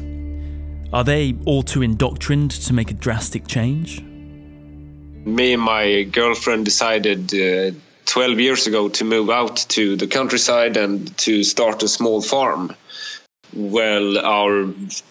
Are 0.92 1.04
they 1.04 1.36
all 1.44 1.62
too 1.62 1.82
indoctrined 1.82 2.52
to 2.52 2.72
make 2.72 2.90
a 2.90 2.94
drastic 2.94 3.46
change? 3.46 4.00
Me 4.02 5.52
and 5.52 5.62
my 5.62 6.04
girlfriend 6.04 6.64
decided 6.64 7.34
uh, 7.34 7.76
12 8.06 8.40
years 8.40 8.66
ago 8.66 8.88
to 8.88 9.04
move 9.04 9.28
out 9.28 9.56
to 9.68 9.96
the 9.96 10.06
countryside 10.06 10.76
and 10.76 11.16
to 11.18 11.44
start 11.44 11.82
a 11.82 11.88
small 11.88 12.22
farm. 12.22 12.74
Well, 13.52 14.18
our 14.18 14.64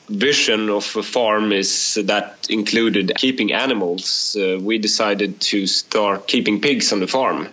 vision 0.09 0.69
of 0.69 0.95
a 0.95 1.03
farm 1.03 1.51
is 1.51 1.99
that 2.03 2.47
included 2.49 3.13
keeping 3.15 3.53
animals. 3.53 4.35
Uh, 4.35 4.57
we 4.59 4.79
decided 4.79 5.39
to 5.41 5.67
start 5.67 6.27
keeping 6.27 6.61
pigs 6.61 6.91
on 6.93 6.99
the 6.99 7.07
farm 7.07 7.49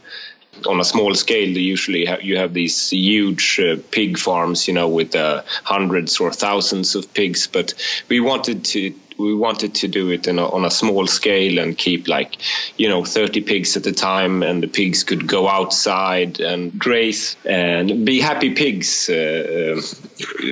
on 0.67 0.81
a 0.81 0.85
small 0.85 1.15
scale, 1.15 1.49
usually 1.49 2.09
you 2.23 2.37
have 2.37 2.55
these 2.55 2.91
huge 2.91 3.59
uh, 3.61 3.77
pig 3.91 4.19
farms, 4.19 4.69
you 4.69 4.75
know, 4.75 4.89
with 4.89 5.15
uh, 5.15 5.43
hundreds 5.65 6.21
or 6.21 6.33
thousands 6.33 6.95
of 6.95 7.13
pigs. 7.13 7.47
But 7.47 7.75
we 8.09 8.21
wanted 8.21 8.65
to 8.67 8.95
we 9.19 9.35
wanted 9.35 9.75
to 9.75 9.89
do 9.89 10.11
it 10.11 10.27
a, 10.27 10.41
on 10.41 10.65
a 10.65 10.71
small 10.71 11.07
scale 11.07 11.59
and 11.59 11.77
keep 11.77 12.09
like 12.09 12.37
you 12.77 12.89
know 12.89 13.05
30 13.05 13.43
pigs 13.43 13.77
at 13.77 13.87
a 13.87 13.93
time 13.93 14.43
and 14.43 14.63
the 14.63 14.69
pigs 14.69 15.05
could 15.05 15.27
go 15.27 15.49
outside 15.49 16.41
and 16.41 16.79
graze 16.79 17.37
and 17.45 18.07
be 18.07 18.21
happy 18.21 18.55
pigs 18.55 19.11
uh, 19.11 19.81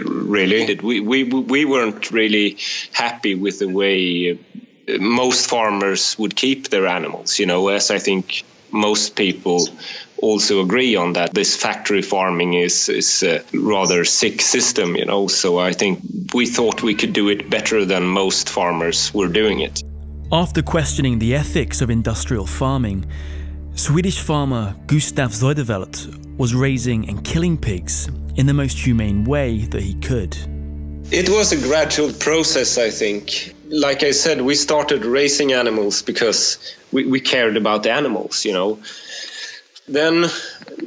really 0.05 0.79
we, 0.83 1.01
we 1.01 1.25
we 1.25 1.65
weren't 1.65 2.11
really 2.11 2.59
happy 2.93 3.35
with 3.35 3.59
the 3.59 3.69
way 3.69 4.39
most 4.99 5.49
farmers 5.49 6.19
would 6.19 6.37
keep 6.37 6.69
their 6.69 6.87
animals 6.87 7.39
you 7.39 7.47
know 7.47 7.69
as 7.69 7.91
i 7.91 7.99
think 7.99 8.45
most 8.73 9.17
people 9.17 9.69
also 10.21 10.63
agree 10.63 10.97
on 10.97 11.15
that. 11.15 11.35
This 11.35 11.57
factory 11.57 12.03
farming 12.03 12.55
is 12.55 12.89
is 12.89 13.23
a 13.23 13.43
rather 13.53 14.05
sick 14.05 14.41
system 14.41 14.97
you 14.97 15.07
know 15.07 15.29
so 15.29 15.59
i 15.59 15.73
think 15.73 16.01
we 16.35 16.47
thought 16.47 16.83
we 16.83 16.95
could 16.95 17.13
do 17.13 17.29
it 17.29 17.49
better 17.51 17.85
than 17.85 18.05
most 18.05 18.49
farmers 18.49 19.13
were 19.15 19.29
doing 19.29 19.61
it. 19.61 19.83
After 20.33 20.63
questioning 20.63 21.19
the 21.19 21.35
ethics 21.35 21.81
of 21.81 21.91
industrial 21.91 22.47
farming 22.47 23.07
swedish 23.75 24.21
farmer 24.21 24.75
gustav 24.87 25.31
zuidervelt 25.31 25.97
was 26.37 26.55
raising 26.55 27.09
and 27.09 27.25
killing 27.25 27.57
pigs 27.57 28.09
in 28.37 28.47
the 28.47 28.55
most 28.55 28.79
humane 28.79 29.25
way 29.25 29.59
that 29.67 29.83
he 29.83 29.95
could. 29.95 30.37
It 31.11 31.29
was 31.29 31.53
a 31.53 31.57
gradual 31.69 32.13
process 32.13 32.79
i 32.79 32.91
think 32.91 33.55
like 33.71 34.03
i 34.03 34.11
said 34.11 34.41
we 34.41 34.55
started 34.55 35.05
raising 35.05 35.53
animals 35.53 36.03
because 36.03 36.59
we, 36.93 37.07
we 37.07 37.21
cared 37.21 37.57
about 37.57 37.83
the 37.83 37.91
animals 37.91 38.45
you 38.45 38.53
know 38.53 38.79
then 39.91 40.31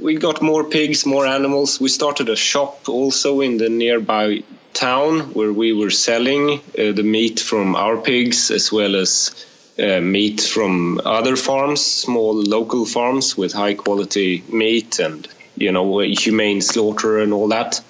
we 0.01 0.15
got 0.15 0.41
more 0.41 0.63
pigs, 0.63 1.05
more 1.05 1.25
animals. 1.25 1.79
We 1.79 1.89
started 1.89 2.29
a 2.29 2.35
shop 2.35 2.87
also 2.87 3.41
in 3.41 3.57
the 3.57 3.69
nearby 3.69 4.43
town 4.73 5.33
where 5.33 5.51
we 5.51 5.73
were 5.73 5.91
selling 5.91 6.59
uh, 6.77 6.93
the 6.93 7.03
meat 7.03 7.39
from 7.39 7.75
our 7.75 7.97
pigs 7.97 8.49
as 8.49 8.71
well 8.71 8.95
as 8.95 9.35
uh, 9.77 9.99
meat 9.99 10.41
from 10.41 11.01
other 11.03 11.35
farms, 11.35 11.85
small 11.85 12.35
local 12.35 12.85
farms 12.85 13.37
with 13.37 13.51
high 13.53 13.73
quality 13.73 14.43
meat 14.49 14.99
and 14.99 15.27
you 15.55 15.71
know 15.71 15.99
humane 15.99 16.61
slaughter 16.61 17.19
and 17.19 17.33
all 17.33 17.49
that. 17.49 17.81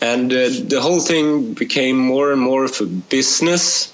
And 0.00 0.32
uh, 0.32 0.48
the 0.74 0.80
whole 0.80 1.00
thing 1.00 1.54
became 1.54 1.98
more 1.98 2.32
and 2.32 2.40
more 2.40 2.64
of 2.64 2.80
a 2.80 2.86
business. 2.86 3.92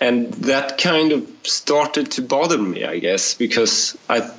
And 0.00 0.32
that 0.44 0.78
kind 0.78 1.12
of 1.12 1.28
started 1.42 2.12
to 2.12 2.22
bother 2.22 2.56
me, 2.58 2.84
I 2.84 2.98
guess, 2.98 3.34
because 3.34 3.98
I 4.08 4.30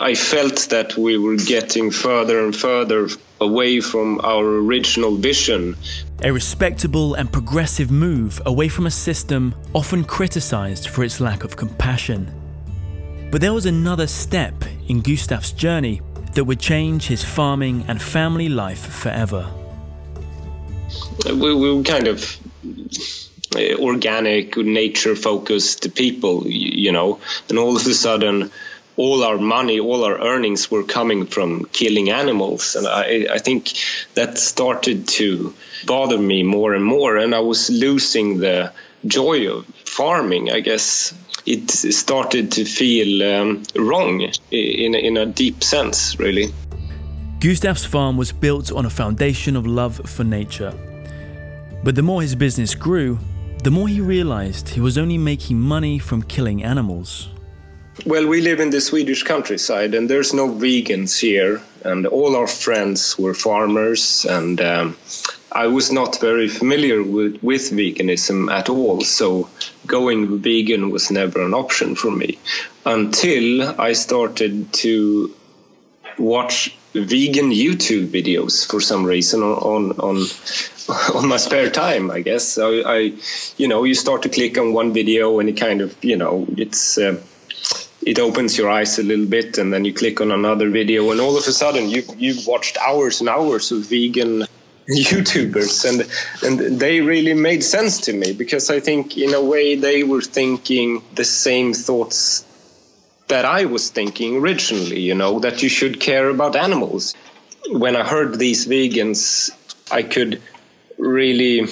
I 0.00 0.14
felt 0.14 0.68
that 0.70 0.96
we 0.96 1.18
were 1.18 1.36
getting 1.36 1.90
further 1.90 2.42
and 2.44 2.56
further 2.56 3.08
away 3.40 3.80
from 3.80 4.20
our 4.22 4.44
original 4.44 5.16
vision. 5.16 5.76
A 6.22 6.32
respectable 6.32 7.14
and 7.14 7.30
progressive 7.30 7.90
move 7.90 8.40
away 8.46 8.68
from 8.68 8.86
a 8.86 8.90
system 8.90 9.54
often 9.74 10.04
criticized 10.04 10.88
for 10.88 11.04
its 11.04 11.20
lack 11.20 11.44
of 11.44 11.56
compassion. 11.56 12.32
But 13.30 13.42
there 13.42 13.52
was 13.52 13.66
another 13.66 14.06
step 14.06 14.54
in 14.88 15.02
Gustav's 15.02 15.52
journey 15.52 16.00
that 16.32 16.44
would 16.44 16.60
change 16.60 17.06
his 17.06 17.22
farming 17.22 17.84
and 17.88 18.00
family 18.00 18.48
life 18.48 18.86
forever. 18.86 19.46
We, 21.26 21.54
we 21.54 21.74
were 21.74 21.82
kind 21.82 22.08
of 22.08 22.38
organic, 23.56 24.56
nature 24.56 25.16
focused 25.16 25.94
people, 25.94 26.46
you 26.46 26.92
know, 26.92 27.20
and 27.48 27.58
all 27.58 27.76
of 27.76 27.86
a 27.86 27.94
sudden, 27.94 28.50
all 28.96 29.22
our 29.22 29.38
money, 29.38 29.78
all 29.78 30.04
our 30.04 30.20
earnings 30.20 30.70
were 30.70 30.82
coming 30.82 31.24
from 31.26 31.64
killing 31.66 32.10
animals. 32.10 32.74
And 32.74 32.86
I, 32.86 33.26
I 33.30 33.38
think 33.38 33.72
that 34.14 34.38
started 34.38 35.06
to 35.08 35.54
bother 35.86 36.18
me 36.18 36.42
more 36.42 36.74
and 36.74 36.84
more. 36.84 37.16
And 37.16 37.34
I 37.34 37.40
was 37.40 37.70
losing 37.70 38.38
the 38.40 38.72
joy 39.06 39.50
of 39.50 39.66
farming, 39.84 40.50
I 40.50 40.60
guess. 40.60 41.14
It 41.46 41.70
started 41.70 42.52
to 42.52 42.64
feel 42.64 43.22
um, 43.22 43.62
wrong 43.74 44.20
in, 44.50 44.94
in 44.94 45.16
a 45.16 45.24
deep 45.24 45.62
sense, 45.62 46.18
really. 46.18 46.52
Gustav's 47.40 47.84
farm 47.84 48.16
was 48.16 48.32
built 48.32 48.72
on 48.72 48.84
a 48.84 48.90
foundation 48.90 49.56
of 49.56 49.64
love 49.64 50.00
for 50.04 50.24
nature. 50.24 50.74
But 51.84 51.94
the 51.94 52.02
more 52.02 52.20
his 52.20 52.34
business 52.34 52.74
grew, 52.74 53.18
the 53.64 53.70
more 53.70 53.88
he 53.88 54.00
realized 54.00 54.68
he 54.68 54.80
was 54.80 54.96
only 54.96 55.18
making 55.18 55.60
money 55.60 55.98
from 55.98 56.22
killing 56.22 56.62
animals. 56.62 57.28
Well, 58.06 58.28
we 58.28 58.40
live 58.40 58.60
in 58.60 58.70
the 58.70 58.80
Swedish 58.80 59.24
countryside, 59.24 59.94
and 59.94 60.08
there's 60.08 60.32
no 60.32 60.48
vegans 60.48 61.18
here, 61.18 61.60
and 61.84 62.06
all 62.06 62.36
our 62.36 62.46
friends 62.46 63.18
were 63.18 63.34
farmers, 63.34 64.24
and 64.24 64.60
um, 64.60 64.96
I 65.50 65.66
was 65.66 65.90
not 65.90 66.20
very 66.20 66.48
familiar 66.48 67.02
with, 67.02 67.42
with 67.42 67.72
veganism 67.72 68.52
at 68.52 68.68
all, 68.68 69.00
so 69.00 69.48
going 69.86 70.38
vegan 70.38 70.90
was 70.90 71.10
never 71.10 71.44
an 71.44 71.54
option 71.54 71.96
for 71.96 72.10
me 72.10 72.38
until 72.86 73.80
I 73.80 73.94
started 73.94 74.72
to 74.84 75.34
watch 76.18 76.76
vegan 76.92 77.50
YouTube 77.50 78.08
videos 78.08 78.66
for 78.68 78.80
some 78.80 79.04
reason 79.04 79.42
on 79.42 79.92
on 79.92 80.26
on 81.14 81.28
my 81.28 81.36
spare 81.36 81.70
time, 81.70 82.10
I 82.10 82.20
guess. 82.20 82.44
So 82.44 82.82
I, 82.86 83.12
you 83.56 83.68
know, 83.68 83.84
you 83.84 83.94
start 83.94 84.22
to 84.22 84.28
click 84.28 84.58
on 84.58 84.72
one 84.72 84.92
video 84.92 85.38
and 85.38 85.48
it 85.48 85.56
kind 85.58 85.80
of, 85.80 85.96
you 86.02 86.16
know, 86.16 86.46
it's. 86.56 86.98
Uh, 86.98 87.20
it 88.00 88.20
opens 88.20 88.56
your 88.56 88.70
eyes 88.70 88.98
a 88.98 89.02
little 89.02 89.26
bit 89.26 89.58
and 89.58 89.72
then 89.72 89.84
you 89.84 89.92
click 89.92 90.20
on 90.20 90.30
another 90.30 90.70
video 90.70 91.10
and 91.10 91.20
all 91.20 91.36
of 91.36 91.46
a 91.46 91.52
sudden 91.52 91.90
you 91.90 92.04
you've 92.16 92.46
watched 92.46 92.78
hours 92.78 93.20
and 93.20 93.28
hours 93.28 93.72
of 93.72 93.80
vegan 93.80 94.44
YouTubers 94.88 95.84
and 95.84 96.08
and 96.44 96.80
they 96.80 97.00
really 97.00 97.34
made 97.34 97.62
sense 97.64 98.02
to 98.02 98.12
me 98.12 98.32
because 98.32 98.70
I 98.70 98.78
think 98.78 99.18
in 99.18 99.34
a 99.34 99.42
way 99.42 99.74
they 99.74 100.04
were 100.04 100.22
thinking 100.22 101.02
the 101.16 101.24
same 101.24 101.74
thoughts 101.74 102.46
that 103.26 103.44
I 103.44 103.66
was 103.66 103.90
thinking 103.90 104.36
originally, 104.36 105.00
you 105.00 105.14
know, 105.14 105.40
that 105.40 105.62
you 105.62 105.68
should 105.68 106.00
care 106.00 106.28
about 106.30 106.56
animals. 106.56 107.14
When 107.70 107.94
I 107.94 108.04
heard 108.04 108.38
these 108.38 108.66
vegans, 108.66 109.50
I 109.90 110.02
could 110.02 110.40
really 110.98 111.66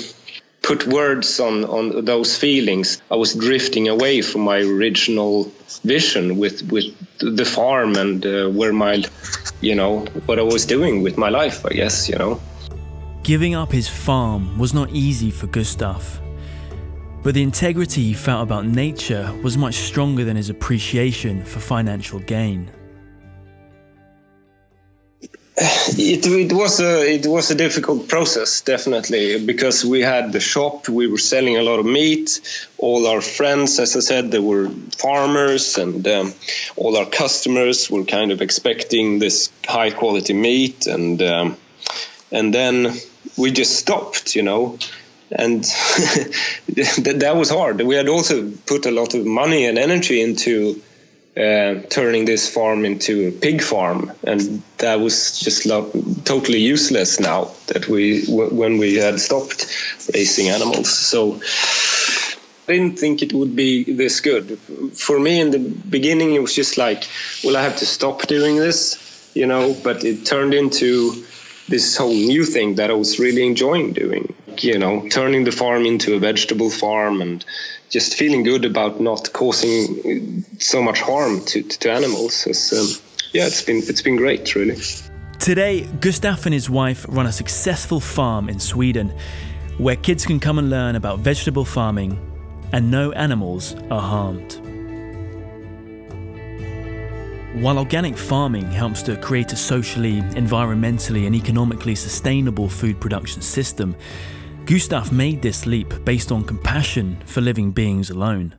put 0.62 0.86
words 0.86 1.38
on 1.40 1.64
on 1.64 2.04
those 2.04 2.36
feelings, 2.36 3.00
I 3.10 3.16
was 3.16 3.34
drifting 3.34 3.88
away 3.88 4.22
from 4.22 4.42
my 4.42 4.58
original 4.58 5.52
vision 5.84 6.38
with 6.38 6.62
with 6.70 6.86
the 7.18 7.44
farm 7.44 7.96
and 7.96 8.24
uh, 8.26 8.48
where 8.48 8.72
my, 8.72 9.04
you 9.60 9.74
know, 9.74 10.00
what 10.26 10.38
I 10.38 10.42
was 10.42 10.66
doing 10.66 11.02
with 11.02 11.16
my 11.16 11.28
life. 11.28 11.64
I 11.64 11.70
guess 11.70 12.08
you 12.08 12.16
know. 12.18 12.40
Giving 13.22 13.54
up 13.54 13.72
his 13.72 13.88
farm 13.88 14.58
was 14.58 14.72
not 14.72 14.90
easy 14.90 15.30
for 15.30 15.46
Gustav. 15.48 16.20
But 17.22 17.34
the 17.34 17.42
integrity 17.42 18.04
he 18.04 18.14
felt 18.14 18.44
about 18.44 18.66
nature 18.66 19.32
was 19.42 19.56
much 19.58 19.74
stronger 19.74 20.24
than 20.24 20.36
his 20.36 20.48
appreciation 20.48 21.44
for 21.44 21.58
financial 21.58 22.20
gain. 22.20 22.70
It, 25.58 26.26
it, 26.26 26.52
was 26.52 26.80
a 26.80 27.14
it 27.14 27.26
was 27.26 27.50
a 27.50 27.54
difficult 27.54 28.08
process 28.08 28.60
definitely 28.60 29.42
because 29.42 29.86
we 29.86 30.02
had 30.02 30.30
the 30.30 30.40
shop 30.40 30.86
we 30.86 31.06
were 31.06 31.16
selling 31.16 31.56
a 31.56 31.62
lot 31.62 31.78
of 31.78 31.86
meat. 31.86 32.40
All 32.76 33.06
our 33.06 33.22
friends 33.22 33.78
as 33.78 33.96
I 33.96 34.00
said 34.00 34.30
they 34.30 34.38
were 34.38 34.68
farmers 34.98 35.78
and 35.78 36.06
um, 36.06 36.34
all 36.76 36.98
our 36.98 37.06
customers 37.06 37.90
were 37.90 38.04
kind 38.04 38.32
of 38.32 38.42
expecting 38.42 39.18
this 39.18 39.50
high 39.66 39.90
quality 39.90 40.34
meat 40.34 40.86
and 40.86 41.22
um, 41.22 41.56
and 42.30 42.52
then 42.52 42.92
we 43.38 43.50
just 43.50 43.76
stopped 43.76 44.36
you 44.36 44.42
know? 44.42 44.78
And 45.32 45.64
that, 46.68 47.16
that 47.20 47.34
was 47.34 47.50
hard. 47.50 47.80
We 47.80 47.96
had 47.96 48.08
also 48.08 48.52
put 48.66 48.86
a 48.86 48.90
lot 48.90 49.14
of 49.14 49.24
money 49.24 49.64
and 49.66 49.78
energy 49.78 50.20
into 50.20 50.82
uh, 51.36 51.82
turning 51.90 52.24
this 52.24 52.48
farm 52.52 52.84
into 52.84 53.28
a 53.28 53.30
pig 53.30 53.60
farm, 53.62 54.10
and 54.24 54.62
that 54.78 55.00
was 55.00 55.38
just 55.38 55.66
lo- 55.66 55.92
totally 56.24 56.60
useless 56.60 57.20
now 57.20 57.50
that 57.66 57.88
we 57.88 58.24
w- 58.24 58.54
when 58.54 58.78
we 58.78 58.94
had 58.94 59.20
stopped 59.20 59.66
raising 60.14 60.48
animals. 60.48 60.88
So 60.90 61.40
I 62.68 62.72
didn't 62.72 62.98
think 62.98 63.22
it 63.22 63.32
would 63.34 63.54
be 63.54 63.84
this 63.84 64.20
good. 64.20 64.58
For 64.96 65.20
me, 65.20 65.40
in 65.40 65.50
the 65.50 65.58
beginning, 65.58 66.34
it 66.34 66.40
was 66.40 66.54
just 66.54 66.78
like, 66.78 67.06
well, 67.44 67.56
I 67.56 67.62
have 67.62 67.76
to 67.76 67.86
stop 67.86 68.22
doing 68.22 68.56
this, 68.56 69.30
you 69.34 69.46
know. 69.46 69.76
But 69.84 70.04
it 70.04 70.24
turned 70.24 70.54
into 70.54 71.24
this 71.68 71.96
whole 71.96 72.14
new 72.14 72.44
thing 72.44 72.76
that 72.76 72.90
I 72.90 72.94
was 72.94 73.18
really 73.18 73.46
enjoying 73.46 73.92
doing. 73.92 74.34
You 74.64 74.78
know, 74.78 75.08
turning 75.08 75.44
the 75.44 75.52
farm 75.52 75.86
into 75.86 76.14
a 76.14 76.18
vegetable 76.18 76.70
farm 76.70 77.20
and 77.20 77.44
just 77.90 78.14
feeling 78.14 78.42
good 78.42 78.64
about 78.64 79.00
not 79.00 79.32
causing 79.32 80.44
so 80.58 80.82
much 80.82 81.00
harm 81.00 81.44
to, 81.46 81.62
to 81.62 81.90
animals. 81.90 82.46
Um, 82.72 82.86
yeah, 83.32 83.46
it's 83.46 83.62
been 83.62 83.78
it's 83.78 84.02
been 84.02 84.16
great, 84.16 84.54
really. 84.54 84.76
Today, 85.38 85.82
Gustav 86.00 86.46
and 86.46 86.54
his 86.54 86.68
wife 86.70 87.06
run 87.08 87.26
a 87.26 87.32
successful 87.32 88.00
farm 88.00 88.48
in 88.48 88.58
Sweden, 88.58 89.12
where 89.78 89.96
kids 89.96 90.24
can 90.26 90.40
come 90.40 90.58
and 90.58 90.70
learn 90.70 90.96
about 90.96 91.20
vegetable 91.20 91.64
farming, 91.64 92.18
and 92.72 92.90
no 92.90 93.12
animals 93.12 93.74
are 93.90 94.00
harmed. 94.00 94.60
While 97.62 97.78
organic 97.78 98.18
farming 98.18 98.70
helps 98.70 99.02
to 99.02 99.16
create 99.16 99.52
a 99.52 99.56
socially, 99.56 100.20
environmentally, 100.20 101.26
and 101.26 101.34
economically 101.34 101.94
sustainable 101.94 102.68
food 102.68 103.00
production 103.00 103.40
system, 103.40 103.96
Gustav 104.66 105.12
made 105.12 105.42
this 105.42 105.64
leap 105.64 105.94
based 106.04 106.32
on 106.32 106.42
compassion 106.42 107.22
for 107.24 107.40
living 107.40 107.70
beings 107.70 108.10
alone. 108.10 108.52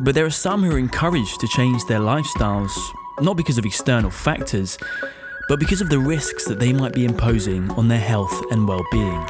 But 0.00 0.14
there 0.14 0.24
are 0.24 0.30
some 0.30 0.62
who 0.62 0.72
are 0.72 0.78
encouraged 0.78 1.38
to 1.40 1.48
change 1.48 1.84
their 1.84 2.00
lifestyles, 2.00 2.72
not 3.20 3.36
because 3.36 3.58
of 3.58 3.66
external 3.66 4.10
factors, 4.10 4.78
but 5.50 5.60
because 5.60 5.82
of 5.82 5.90
the 5.90 5.98
risks 5.98 6.46
that 6.46 6.58
they 6.58 6.72
might 6.72 6.94
be 6.94 7.04
imposing 7.04 7.70
on 7.72 7.88
their 7.88 8.00
health 8.00 8.50
and 8.50 8.66
well 8.66 8.82
being. 8.90 9.26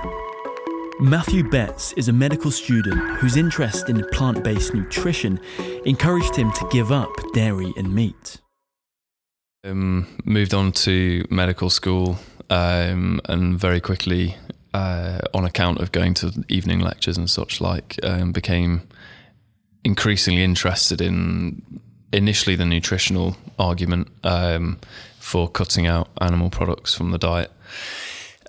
Matthew 1.00 1.50
Betts 1.50 1.92
is 1.94 2.06
a 2.06 2.12
medical 2.12 2.52
student 2.52 3.18
whose 3.18 3.37
interest 3.37 3.88
in 3.88 4.06
plant 4.12 4.44
based 4.44 4.73
nutrition 4.73 5.40
encouraged 5.85 6.37
him 6.37 6.52
to 6.52 6.68
give 6.71 6.92
up 6.92 7.11
dairy 7.32 7.73
and 7.76 7.92
meat. 7.92 8.40
Um, 9.64 10.06
moved 10.25 10.54
on 10.54 10.71
to 10.73 11.26
medical 11.28 11.71
school 11.71 12.18
um, 12.50 13.21
and 13.25 13.59
very 13.59 13.80
quickly 13.80 14.37
uh, 14.75 15.21
on 15.35 15.45
account 15.45 15.81
of 15.81 15.93
going 15.93 16.14
to 16.14 16.45
evening 16.49 16.81
lectures 16.81 17.19
and 17.19 17.29
such 17.29 17.61
like, 17.61 17.99
um, 18.02 18.33
became 18.33 18.83
increasingly 19.85 20.45
interested 20.45 21.00
in 21.00 21.81
initially 22.12 22.57
the 22.57 22.64
nutritional 22.64 23.37
argument 23.59 24.09
um, 24.25 24.79
for 25.18 25.49
cutting 25.49 25.87
out 25.87 26.09
animal 26.20 26.51
products 26.51 26.94
from 26.94 27.11
the 27.11 27.18
diet, 27.18 27.51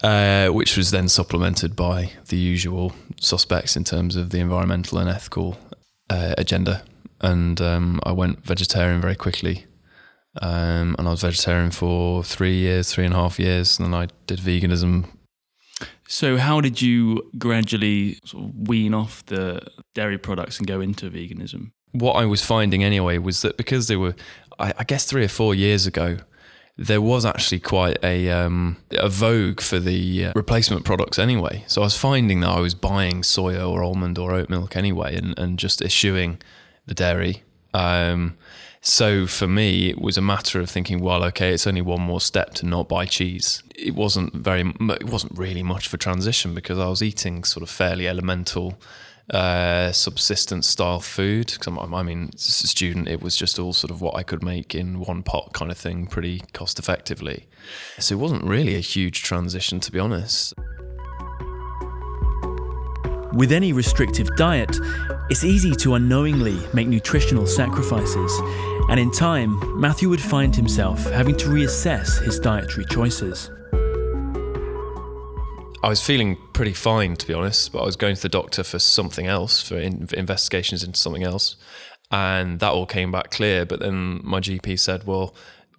uh, 0.03 0.47
which 0.49 0.77
was 0.77 0.91
then 0.91 1.07
supplemented 1.07 1.75
by 1.75 2.11
the 2.27 2.37
usual 2.37 2.93
suspects 3.19 3.75
in 3.75 3.83
terms 3.83 4.15
of 4.15 4.29
the 4.31 4.39
environmental 4.39 4.97
and 4.97 5.09
ethical 5.09 5.57
uh, 6.09 6.35
agenda. 6.37 6.83
And 7.21 7.61
um, 7.61 8.01
I 8.03 8.11
went 8.11 8.43
vegetarian 8.43 8.99
very 8.99 9.15
quickly. 9.15 9.65
Um, 10.41 10.95
and 10.97 11.07
I 11.07 11.11
was 11.11 11.21
vegetarian 11.21 11.71
for 11.71 12.23
three 12.23 12.55
years, 12.55 12.91
three 12.91 13.05
and 13.05 13.13
a 13.13 13.17
half 13.17 13.39
years. 13.39 13.79
And 13.79 13.85
then 13.85 13.93
I 13.93 14.07
did 14.27 14.39
veganism 14.39 15.05
so, 16.13 16.37
how 16.37 16.61
did 16.61 16.79
you 16.79 17.27
gradually 17.39 18.19
sort 18.23 18.43
of 18.43 18.67
wean 18.67 18.93
off 18.93 19.25
the 19.25 19.61
dairy 19.95 20.19
products 20.19 20.59
and 20.59 20.67
go 20.67 20.79
into 20.79 21.09
veganism? 21.09 21.71
What 21.91 22.13
I 22.13 22.25
was 22.25 22.45
finding 22.45 22.83
anyway 22.83 23.17
was 23.17 23.41
that 23.41 23.57
because 23.57 23.87
they 23.87 23.95
were, 23.95 24.13
I, 24.59 24.73
I 24.77 24.83
guess, 24.83 25.05
three 25.05 25.23
or 25.23 25.27
four 25.27 25.55
years 25.55 25.87
ago, 25.87 26.19
there 26.77 27.01
was 27.01 27.25
actually 27.25 27.61
quite 27.61 27.97
a 28.03 28.29
um, 28.29 28.77
a 28.91 29.09
vogue 29.09 29.59
for 29.59 29.79
the 29.79 30.25
uh, 30.25 30.33
replacement 30.35 30.85
products 30.85 31.17
anyway. 31.17 31.63
So 31.65 31.81
I 31.81 31.85
was 31.85 31.97
finding 31.97 32.41
that 32.41 32.49
I 32.49 32.59
was 32.59 32.75
buying 32.75 33.23
soya 33.23 33.67
or 33.67 33.81
almond 33.83 34.19
or 34.19 34.33
oat 34.33 34.51
milk 34.51 34.75
anyway, 34.75 35.15
and, 35.15 35.33
and 35.39 35.57
just 35.57 35.81
eschewing 35.81 36.37
the 36.85 36.93
dairy. 36.93 37.41
Um, 37.73 38.37
so 38.85 39.25
for 39.25 39.47
me, 39.47 39.89
it 39.89 40.01
was 40.01 40.17
a 40.17 40.21
matter 40.21 40.59
of 40.59 40.69
thinking, 40.69 40.99
well, 40.99 41.23
okay, 41.23 41.53
it's 41.53 41.65
only 41.65 41.81
one 41.81 42.01
more 42.01 42.19
step 42.19 42.53
to 42.55 42.65
not 42.65 42.89
buy 42.89 43.05
cheese. 43.05 43.63
It 43.73 43.95
wasn't 43.95 44.33
very, 44.33 44.73
it 44.81 45.05
wasn't 45.05 45.37
really 45.37 45.63
much 45.63 45.87
for 45.87 45.95
transition 45.95 46.53
because 46.53 46.77
I 46.77 46.87
was 46.89 47.01
eating 47.01 47.45
sort 47.45 47.63
of 47.63 47.69
fairly 47.69 48.09
elemental 48.09 48.77
uh, 49.29 49.93
subsistence 49.93 50.67
style 50.67 50.99
food. 50.99 51.53
Because 51.57 51.73
I 51.93 52.03
mean, 52.03 52.31
as 52.33 52.61
a 52.61 52.67
student, 52.67 53.07
it 53.07 53.21
was 53.21 53.37
just 53.37 53.57
all 53.57 53.71
sort 53.71 53.89
of 53.89 54.01
what 54.01 54.15
I 54.15 54.23
could 54.23 54.43
make 54.43 54.75
in 54.75 54.99
one 54.99 55.23
pot 55.23 55.53
kind 55.53 55.71
of 55.71 55.77
thing, 55.77 56.05
pretty 56.05 56.41
cost 56.51 56.77
effectively. 56.77 57.47
So 57.99 58.15
it 58.15 58.19
wasn't 58.19 58.43
really 58.43 58.75
a 58.75 58.81
huge 58.81 59.23
transition, 59.23 59.79
to 59.79 59.93
be 59.93 59.99
honest. 59.99 60.53
With 63.33 63.51
any 63.51 63.73
restrictive 63.73 64.29
diet, 64.35 64.77
it's 65.31 65.43
easy 65.43 65.73
to 65.77 65.95
unknowingly 65.95 66.55
make 66.71 66.87
nutritional 66.87 67.47
sacrifices, 67.47 68.31
and 68.89 68.99
in 68.99 69.11
time, 69.11 69.59
Matthew 69.81 70.07
would 70.09 70.21
find 70.21 70.55
himself 70.55 71.03
having 71.09 71.35
to 71.37 71.47
reassess 71.47 72.23
his 72.23 72.39
dietary 72.39 72.85
choices. 72.91 73.49
I 75.81 75.89
was 75.89 75.99
feeling 75.99 76.37
pretty 76.53 76.73
fine, 76.73 77.15
to 77.15 77.25
be 77.25 77.33
honest, 77.33 77.73
but 77.73 77.81
I 77.81 77.85
was 77.85 77.95
going 77.95 78.15
to 78.15 78.21
the 78.21 78.29
doctor 78.29 78.63
for 78.63 78.77
something 78.77 79.25
else, 79.25 79.67
for, 79.67 79.79
in, 79.79 80.07
investigations 80.13 80.83
into 80.83 80.99
something 80.99 81.23
else, 81.23 81.55
and 82.11 82.59
that 82.59 82.71
all 82.71 82.85
came 82.85 83.11
back 83.11 83.31
clear. 83.31 83.65
But 83.65 83.79
then 83.79 84.21
my 84.23 84.41
GP 84.41 84.79
said, 84.79 85.07
"Well, 85.07 85.33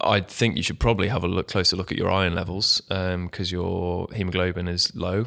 I 0.05 0.21
think 0.21 0.57
you 0.57 0.63
should 0.63 0.81
probably 0.81 1.09
have 1.09 1.25
a 1.25 1.29
look 1.29 1.49
closer 1.49 1.77
look 1.77 1.91
at 1.91 1.99
your 1.99 2.11
iron 2.11 2.35
levels 2.35 2.81
because 2.89 3.53
um, 3.53 3.57
your 3.57 4.09
hemoglobin 4.15 4.69
is 4.69 4.95
low, 4.95 5.27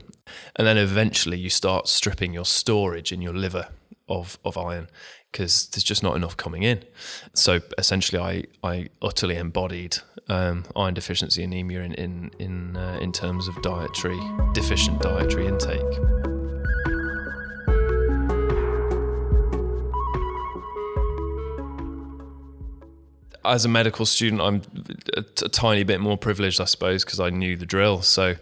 and 0.55 0.67
then 0.67 0.77
eventually 0.77 1.37
you 1.37 1.49
start 1.49 1.87
stripping 1.87 2.33
your 2.33 2.45
storage 2.45 3.11
in 3.11 3.21
your 3.21 3.33
liver 3.33 3.69
of 4.09 4.39
of 4.45 4.57
iron 4.57 4.87
because 5.31 5.67
there's 5.69 5.83
just 5.83 6.03
not 6.03 6.15
enough 6.15 6.37
coming 6.37 6.63
in. 6.63 6.83
So 7.33 7.59
essentially, 7.77 8.21
I 8.21 8.67
I 8.67 8.89
utterly 9.01 9.37
embodied 9.37 9.97
um, 10.29 10.65
iron 10.75 10.93
deficiency 10.93 11.43
anemia 11.43 11.81
in 11.81 11.93
in 11.93 12.31
in, 12.39 12.77
uh, 12.77 12.99
in 13.01 13.11
terms 13.11 13.47
of 13.47 13.61
dietary 13.61 14.19
deficient 14.53 15.01
dietary 15.01 15.47
intake. 15.47 16.36
As 23.47 23.65
a 23.65 23.69
medical 23.69 24.05
student, 24.05 24.41
I'm 24.41 24.61
a, 25.15 25.19
a 25.19 25.49
tiny 25.49 25.83
bit 25.83 25.99
more 25.99 26.17
privileged, 26.17 26.61
I 26.61 26.65
suppose, 26.65 27.03
because 27.03 27.19
I 27.19 27.29
knew 27.29 27.55
the 27.55 27.65
drill. 27.65 28.01
So 28.01 28.35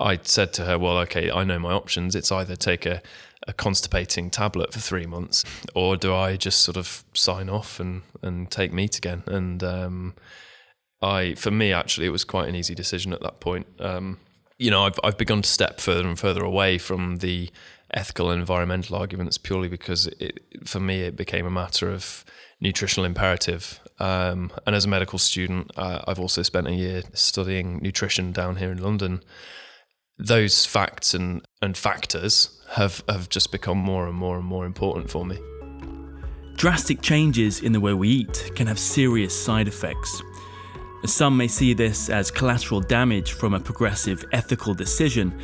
I 0.00 0.18
said 0.22 0.52
to 0.54 0.64
her, 0.64 0.78
"Well, 0.78 0.98
okay, 0.98 1.30
I 1.30 1.44
know 1.44 1.58
my 1.58 1.72
options. 1.72 2.14
It's 2.14 2.30
either 2.30 2.56
take 2.56 2.86
a, 2.86 3.02
a 3.46 3.52
constipating 3.52 4.30
tablet 4.30 4.72
for 4.72 4.80
three 4.80 5.06
months, 5.06 5.44
or 5.74 5.96
do 5.96 6.14
I 6.14 6.36
just 6.36 6.60
sort 6.60 6.76
of 6.76 7.04
sign 7.14 7.48
off 7.48 7.80
and 7.80 8.02
and 8.22 8.50
take 8.50 8.72
meat 8.72 8.98
again?" 8.98 9.22
And 9.26 9.62
um, 9.62 10.14
I, 11.02 11.34
for 11.34 11.50
me, 11.50 11.72
actually, 11.72 12.06
it 12.06 12.10
was 12.10 12.24
quite 12.24 12.48
an 12.48 12.54
easy 12.54 12.74
decision 12.74 13.12
at 13.12 13.22
that 13.22 13.40
point. 13.40 13.66
Um, 13.80 14.18
you 14.58 14.70
know, 14.70 14.84
I've 14.84 14.98
I've 15.02 15.18
begun 15.18 15.42
to 15.42 15.48
step 15.48 15.80
further 15.80 16.06
and 16.06 16.18
further 16.18 16.44
away 16.44 16.78
from 16.78 17.16
the 17.16 17.50
ethical 17.92 18.30
and 18.30 18.40
environmental 18.40 18.96
arguments 18.96 19.38
purely 19.38 19.68
because 19.68 20.06
it, 20.18 20.40
for 20.64 20.78
me 20.80 21.00
it 21.00 21.16
became 21.16 21.46
a 21.46 21.50
matter 21.50 21.90
of 21.90 22.24
nutritional 22.60 23.04
imperative. 23.04 23.80
Um, 23.98 24.50
and 24.66 24.74
as 24.74 24.84
a 24.84 24.88
medical 24.88 25.18
student, 25.18 25.70
uh, 25.76 26.02
I've 26.06 26.20
also 26.20 26.42
spent 26.42 26.66
a 26.66 26.72
year 26.72 27.02
studying 27.12 27.78
nutrition 27.82 28.32
down 28.32 28.56
here 28.56 28.70
in 28.70 28.82
London. 28.82 29.22
Those 30.18 30.66
facts 30.66 31.14
and, 31.14 31.46
and 31.62 31.76
factors 31.76 32.60
have, 32.70 33.02
have 33.08 33.28
just 33.28 33.52
become 33.52 33.78
more 33.78 34.06
and 34.06 34.16
more 34.16 34.36
and 34.36 34.44
more 34.44 34.66
important 34.66 35.10
for 35.10 35.24
me. 35.24 35.38
Drastic 36.56 37.00
changes 37.00 37.60
in 37.60 37.72
the 37.72 37.80
way 37.80 37.94
we 37.94 38.08
eat 38.08 38.50
can 38.56 38.66
have 38.66 38.78
serious 38.78 39.32
side 39.32 39.68
effects. 39.68 40.22
Some 41.04 41.36
may 41.36 41.46
see 41.46 41.72
this 41.72 42.10
as 42.10 42.32
collateral 42.32 42.80
damage 42.80 43.32
from 43.32 43.54
a 43.54 43.60
progressive 43.60 44.24
ethical 44.32 44.74
decision, 44.74 45.38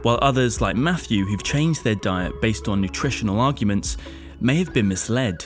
while 0.00 0.18
others, 0.22 0.62
like 0.62 0.76
Matthew, 0.76 1.26
who've 1.26 1.42
changed 1.42 1.84
their 1.84 1.94
diet 1.94 2.40
based 2.40 2.68
on 2.68 2.80
nutritional 2.80 3.40
arguments, 3.40 3.98
may 4.40 4.56
have 4.56 4.72
been 4.72 4.88
misled. 4.88 5.44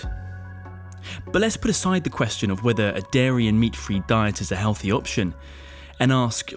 But 1.32 1.42
let's 1.42 1.56
put 1.56 1.70
aside 1.70 2.04
the 2.04 2.10
question 2.10 2.50
of 2.50 2.64
whether 2.64 2.90
a 2.90 3.00
dairy 3.12 3.46
and 3.46 3.58
meat 3.58 3.76
free 3.76 4.02
diet 4.06 4.40
is 4.40 4.52
a 4.52 4.56
healthy 4.56 4.92
option 4.92 5.34
and 6.00 6.12
ask 6.12 6.52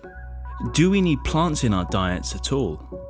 do 0.73 0.91
we 0.91 1.01
need 1.01 1.23
plants 1.23 1.63
in 1.63 1.73
our 1.73 1.86
diets 1.86 2.36
at 2.36 2.51
all? 2.51 3.01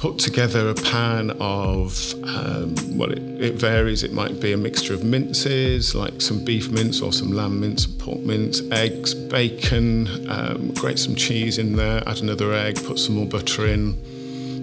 put 0.00 0.18
together 0.18 0.70
a 0.70 0.74
pan 0.74 1.30
of, 1.40 2.14
um, 2.24 2.74
well, 2.96 3.12
it, 3.12 3.18
it, 3.38 3.54
varies. 3.56 4.02
It 4.02 4.14
might 4.14 4.40
be 4.40 4.52
a 4.52 4.56
mixture 4.56 4.94
of 4.94 5.04
minces, 5.04 5.94
like 5.94 6.22
some 6.22 6.42
beef 6.42 6.70
mince 6.70 7.02
or 7.02 7.12
some 7.12 7.32
lamb 7.32 7.60
mince, 7.60 7.86
pork 7.86 8.20
mince, 8.20 8.62
eggs, 8.70 9.12
bacon, 9.12 10.08
um, 10.30 10.72
grate 10.72 10.98
some 10.98 11.14
cheese 11.14 11.58
in 11.58 11.76
there, 11.76 12.02
add 12.08 12.22
another 12.22 12.54
egg, 12.54 12.82
put 12.82 12.98
some 12.98 13.16
more 13.16 13.26
butter 13.26 13.66
in, 13.66 14.02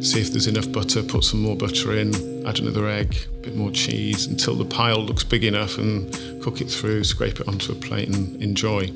see 0.01 0.21
if 0.21 0.31
there's 0.31 0.47
enough 0.47 0.71
butter, 0.71 1.03
put 1.03 1.23
some 1.23 1.41
more 1.41 1.55
butter 1.55 1.97
in, 1.97 2.13
add 2.45 2.59
another 2.59 2.87
egg, 2.87 3.15
a 3.27 3.41
bit 3.41 3.55
more 3.55 3.71
cheese 3.71 4.25
until 4.25 4.55
the 4.55 4.65
pile 4.65 4.99
looks 4.99 5.23
big 5.23 5.43
enough 5.43 5.77
and 5.77 6.11
cook 6.41 6.61
it 6.61 6.69
through, 6.69 7.03
scrape 7.03 7.39
it 7.39 7.47
onto 7.47 7.71
a 7.71 7.75
plate 7.75 8.09
and 8.09 8.41
enjoy. 8.41 8.91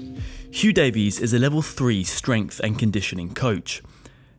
Hugh 0.51 0.73
Davies 0.73 1.19
is 1.19 1.33
a 1.33 1.39
level 1.39 1.61
3 1.61 2.03
strength 2.03 2.59
and 2.59 2.77
conditioning 2.77 3.33
coach. 3.33 3.81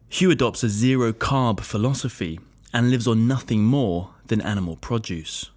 Hugh 0.08 0.30
adopts 0.30 0.62
a 0.62 0.68
zero 0.68 1.12
carb 1.12 1.60
philosophy 1.60 2.38
and 2.72 2.90
lives 2.90 3.08
on 3.08 3.26
nothing 3.26 3.64
more 3.64 4.10
than 4.26 4.40
animal 4.42 4.76
produce. 4.76 5.50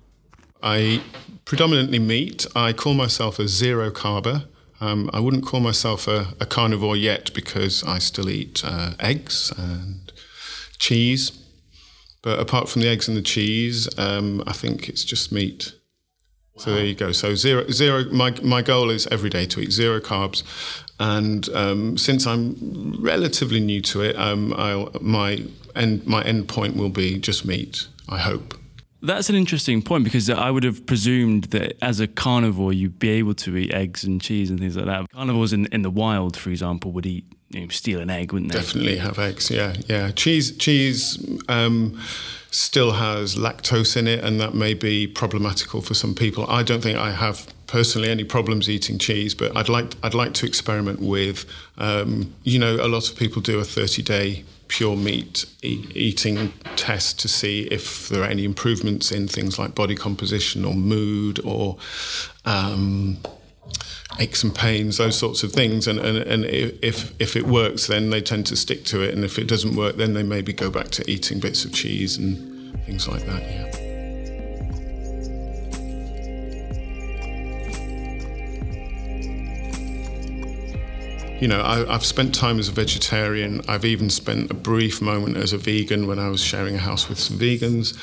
I 0.63 1.03
predominantly 1.43 1.99
meat. 1.99 2.47
I 2.55 2.73
call 2.73 2.93
myself 2.93 3.37
a 3.37 3.47
zero 3.47 3.91
carber. 3.91 4.47
Um, 4.79 5.09
I 5.13 5.19
wouldn't 5.19 5.45
call 5.45 5.59
myself 5.59 6.07
a, 6.07 6.33
a, 6.39 6.45
carnivore 6.45 6.97
yet 6.97 7.33
because 7.33 7.83
I 7.83 7.99
still 7.99 8.29
eat 8.29 8.63
uh, 8.65 8.93
eggs 8.99 9.53
and 9.57 10.11
cheese. 10.77 11.31
But 12.21 12.39
apart 12.39 12.69
from 12.69 12.81
the 12.81 12.89
eggs 12.89 13.07
and 13.07 13.15
the 13.15 13.21
cheese, 13.21 13.87
um, 13.99 14.43
I 14.47 14.53
think 14.53 14.89
it's 14.89 15.03
just 15.03 15.31
meat. 15.31 15.73
Wow. 16.55 16.63
So 16.63 16.73
there 16.73 16.85
you 16.85 16.95
go. 16.95 17.11
So 17.11 17.35
zero, 17.35 17.69
zero. 17.69 18.05
My 18.05 18.31
my 18.41 18.61
goal 18.61 18.89
is 18.89 19.07
every 19.07 19.29
day 19.29 19.45
to 19.45 19.59
eat 19.59 19.71
zero 19.71 19.99
carbs, 19.99 20.41
and 20.99 21.47
um, 21.49 21.97
since 21.97 22.25
I'm 22.25 22.95
relatively 22.99 23.59
new 23.59 23.81
to 23.81 24.01
it, 24.01 24.15
um, 24.17 24.49
my 25.01 25.43
end 25.75 26.07
my 26.07 26.23
end 26.23 26.47
point 26.47 26.77
will 26.77 26.89
be 26.89 27.19
just 27.19 27.45
meat. 27.45 27.87
I 28.09 28.19
hope. 28.19 28.55
That's 29.01 29.29
an 29.29 29.35
interesting 29.35 29.83
point 29.83 30.03
because 30.03 30.29
I 30.31 30.49
would 30.49 30.63
have 30.63 30.85
presumed 30.87 31.45
that 31.45 31.77
as 31.83 31.99
a 31.99 32.07
carnivore 32.07 32.73
you'd 32.73 32.97
be 32.97 33.09
able 33.09 33.35
to 33.35 33.55
eat 33.55 33.71
eggs 33.71 34.03
and 34.03 34.19
cheese 34.19 34.49
and 34.49 34.59
things 34.59 34.75
like 34.75 34.85
that. 34.85 35.11
Carnivores 35.11 35.53
in, 35.53 35.67
in 35.67 35.83
the 35.83 35.91
wild, 35.91 36.35
for 36.35 36.49
example, 36.49 36.91
would 36.93 37.05
eat 37.05 37.25
you 37.55 37.61
know, 37.61 37.67
steal 37.69 38.01
an 38.01 38.09
egg, 38.09 38.33
wouldn't 38.33 38.51
they? 38.51 38.59
Definitely 38.59 38.97
have 38.97 39.17
eggs. 39.17 39.49
Yeah, 39.49 39.75
yeah. 39.87 40.11
Cheese, 40.11 40.55
cheese. 40.57 41.17
Um, 41.47 41.99
still 42.51 42.93
has 42.93 43.35
lactose 43.35 43.95
in 43.97 44.07
it, 44.07 44.23
and 44.23 44.39
that 44.39 44.53
may 44.53 44.73
be 44.73 45.07
problematical 45.07 45.81
for 45.81 45.93
some 45.93 46.13
people. 46.13 46.45
I 46.49 46.63
don't 46.63 46.81
think 46.81 46.97
I 46.97 47.11
have 47.11 47.47
personally 47.67 48.09
any 48.09 48.23
problems 48.23 48.69
eating 48.69 48.97
cheese, 48.97 49.33
but 49.33 49.55
I'd 49.55 49.69
like 49.69 49.93
I'd 50.03 50.13
like 50.13 50.33
to 50.35 50.45
experiment 50.45 50.99
with. 50.99 51.45
Um, 51.77 52.33
you 52.43 52.59
know, 52.59 52.75
a 52.75 52.87
lot 52.87 53.09
of 53.09 53.17
people 53.17 53.41
do 53.41 53.59
a 53.59 53.63
30 53.63 54.03
day 54.03 54.43
pure 54.67 54.97
meat 54.97 55.45
e- 55.61 55.87
eating 55.93 56.51
test 56.75 57.19
to 57.19 57.27
see 57.27 57.63
if 57.71 58.09
there 58.09 58.23
are 58.23 58.27
any 58.27 58.43
improvements 58.43 59.11
in 59.11 59.27
things 59.27 59.59
like 59.59 59.75
body 59.75 59.95
composition 59.95 60.65
or 60.65 60.73
mood 60.73 61.39
or 61.45 61.77
um, 62.45 63.17
aches 64.19 64.43
and 64.43 64.53
pains, 64.53 64.97
those 64.97 65.17
sorts 65.17 65.43
of 65.43 65.51
things. 65.51 65.87
And, 65.87 65.99
and, 65.99 66.17
and 66.17 66.45
if, 66.45 67.13
if 67.19 67.35
it 67.35 67.45
works, 67.47 67.87
then 67.87 68.09
they 68.09 68.21
tend 68.21 68.45
to 68.47 68.55
stick 68.55 68.85
to 68.85 69.01
it. 69.01 69.13
And 69.13 69.23
if 69.23 69.37
it 69.37 69.47
doesn't 69.47 69.75
work, 69.75 69.97
then 69.97 70.13
they 70.13 70.23
maybe 70.23 70.53
go 70.53 70.69
back 70.69 70.89
to 70.91 71.09
eating 71.09 71.39
bits 71.39 71.65
of 71.65 71.73
cheese 71.73 72.17
and 72.17 72.83
things 72.85 73.07
like 73.07 73.25
that. 73.25 73.41
Yeah. 73.41 73.84
You 81.39 81.47
know, 81.49 81.61
I, 81.61 81.91
have 81.91 82.05
spent 82.05 82.33
time 82.33 82.59
as 82.59 82.69
a 82.69 82.71
vegetarian. 82.71 83.61
I've 83.67 83.83
even 83.83 84.09
spent 84.09 84.49
a 84.51 84.53
brief 84.53 85.01
moment 85.01 85.35
as 85.35 85.51
a 85.51 85.57
vegan 85.57 86.07
when 86.07 86.17
I 86.17 86.29
was 86.29 86.41
sharing 86.41 86.75
a 86.75 86.79
house 86.79 87.09
with 87.09 87.19
some 87.19 87.37
vegans. 87.37 87.93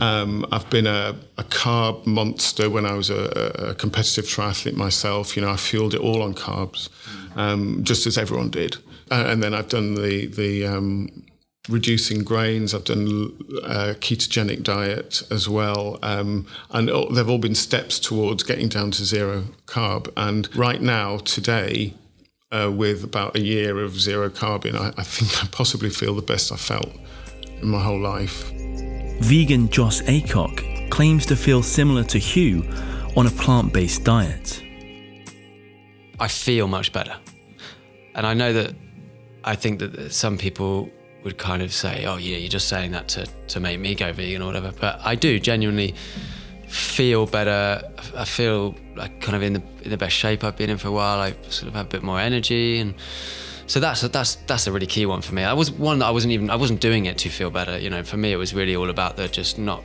Um, 0.00 0.44
I've 0.52 0.68
been 0.68 0.86
a, 0.86 1.16
a, 1.38 1.44
carb 1.44 2.06
monster 2.06 2.68
when 2.68 2.84
I 2.84 2.92
was 2.92 3.08
a, 3.08 3.70
a, 3.70 3.74
competitive 3.74 4.26
triathlete 4.26 4.74
myself. 4.74 5.36
You 5.36 5.42
know, 5.42 5.50
I 5.50 5.56
fueled 5.56 5.94
it 5.94 6.00
all 6.00 6.22
on 6.22 6.34
carbs, 6.34 6.90
um, 7.34 7.82
just 7.82 8.06
as 8.06 8.18
everyone 8.18 8.50
did. 8.50 8.76
Uh, 9.10 9.24
and 9.26 9.42
then 9.42 9.54
I've 9.54 9.68
done 9.68 9.94
the 9.94 10.26
the 10.26 10.66
um, 10.66 11.24
reducing 11.68 12.24
grains. 12.24 12.74
I've 12.74 12.84
done 12.84 13.32
a 13.62 13.66
uh, 13.66 13.94
ketogenic 13.94 14.62
diet 14.62 15.22
as 15.30 15.48
well, 15.48 15.98
um, 16.02 16.46
and 16.70 16.88
they've 16.88 17.28
all 17.28 17.38
been 17.38 17.54
steps 17.54 17.98
towards 17.98 18.42
getting 18.42 18.68
down 18.68 18.90
to 18.92 19.04
zero 19.04 19.44
carb. 19.66 20.12
And 20.16 20.54
right 20.56 20.80
now, 20.80 21.18
today, 21.18 21.94
uh, 22.52 22.70
with 22.70 23.02
about 23.02 23.34
a 23.36 23.40
year 23.40 23.80
of 23.80 23.98
zero 23.98 24.30
carbon, 24.30 24.76
I, 24.76 24.92
I 24.96 25.02
think 25.02 25.42
I 25.42 25.48
possibly 25.48 25.90
feel 25.90 26.14
the 26.14 26.22
best 26.22 26.52
I've 26.52 26.60
felt 26.60 26.90
in 27.60 27.68
my 27.68 27.82
whole 27.82 28.00
life. 28.00 28.50
Vegan 29.20 29.68
Joss 29.68 30.02
Aycock 30.02 30.90
claims 30.90 31.26
to 31.26 31.36
feel 31.36 31.62
similar 31.62 32.04
to 32.04 32.18
Hugh 32.18 32.64
on 33.16 33.26
a 33.26 33.30
plant 33.30 33.72
based 33.72 34.04
diet. 34.04 34.62
I 36.20 36.28
feel 36.28 36.68
much 36.68 36.92
better. 36.92 37.16
And 38.14 38.26
I 38.26 38.34
know 38.34 38.52
that 38.52 38.74
I 39.44 39.56
think 39.56 39.80
that 39.80 40.12
some 40.12 40.36
people 40.36 40.90
would 41.24 41.38
kind 41.38 41.62
of 41.62 41.72
say, 41.72 42.04
oh, 42.04 42.16
yeah, 42.16 42.36
you're 42.36 42.48
just 42.48 42.68
saying 42.68 42.92
that 42.92 43.08
to, 43.08 43.26
to 43.48 43.60
make 43.60 43.80
me 43.80 43.94
go 43.94 44.12
vegan 44.12 44.42
or 44.42 44.46
whatever. 44.46 44.72
But 44.72 45.00
I 45.02 45.14
do 45.14 45.38
genuinely 45.38 45.94
feel 46.72 47.26
better. 47.26 47.82
I 48.16 48.24
feel 48.24 48.74
like 48.96 49.20
kind 49.20 49.36
of 49.36 49.42
in 49.42 49.52
the 49.52 49.62
in 49.82 49.90
the 49.90 49.96
best 49.96 50.16
shape 50.16 50.42
I've 50.42 50.56
been 50.56 50.70
in 50.70 50.78
for 50.78 50.88
a 50.88 50.92
while. 50.92 51.20
I 51.20 51.32
sort 51.50 51.68
of 51.68 51.74
have 51.74 51.86
a 51.86 51.88
bit 51.88 52.02
more 52.02 52.18
energy, 52.18 52.78
and 52.78 52.94
so 53.66 53.78
that's 53.78 54.02
a, 54.02 54.08
that's 54.08 54.36
that's 54.46 54.66
a 54.66 54.72
really 54.72 54.86
key 54.86 55.04
one 55.04 55.20
for 55.20 55.34
me. 55.34 55.44
I 55.44 55.52
was 55.52 55.70
one 55.70 55.98
that 55.98 56.06
I 56.06 56.10
wasn't 56.10 56.32
even 56.32 56.48
I 56.48 56.56
wasn't 56.56 56.80
doing 56.80 57.04
it 57.06 57.18
to 57.18 57.28
feel 57.28 57.50
better. 57.50 57.78
You 57.78 57.90
know, 57.90 58.02
for 58.02 58.16
me 58.16 58.32
it 58.32 58.36
was 58.36 58.54
really 58.54 58.74
all 58.74 58.88
about 58.88 59.16
the 59.16 59.28
just 59.28 59.58
not 59.58 59.84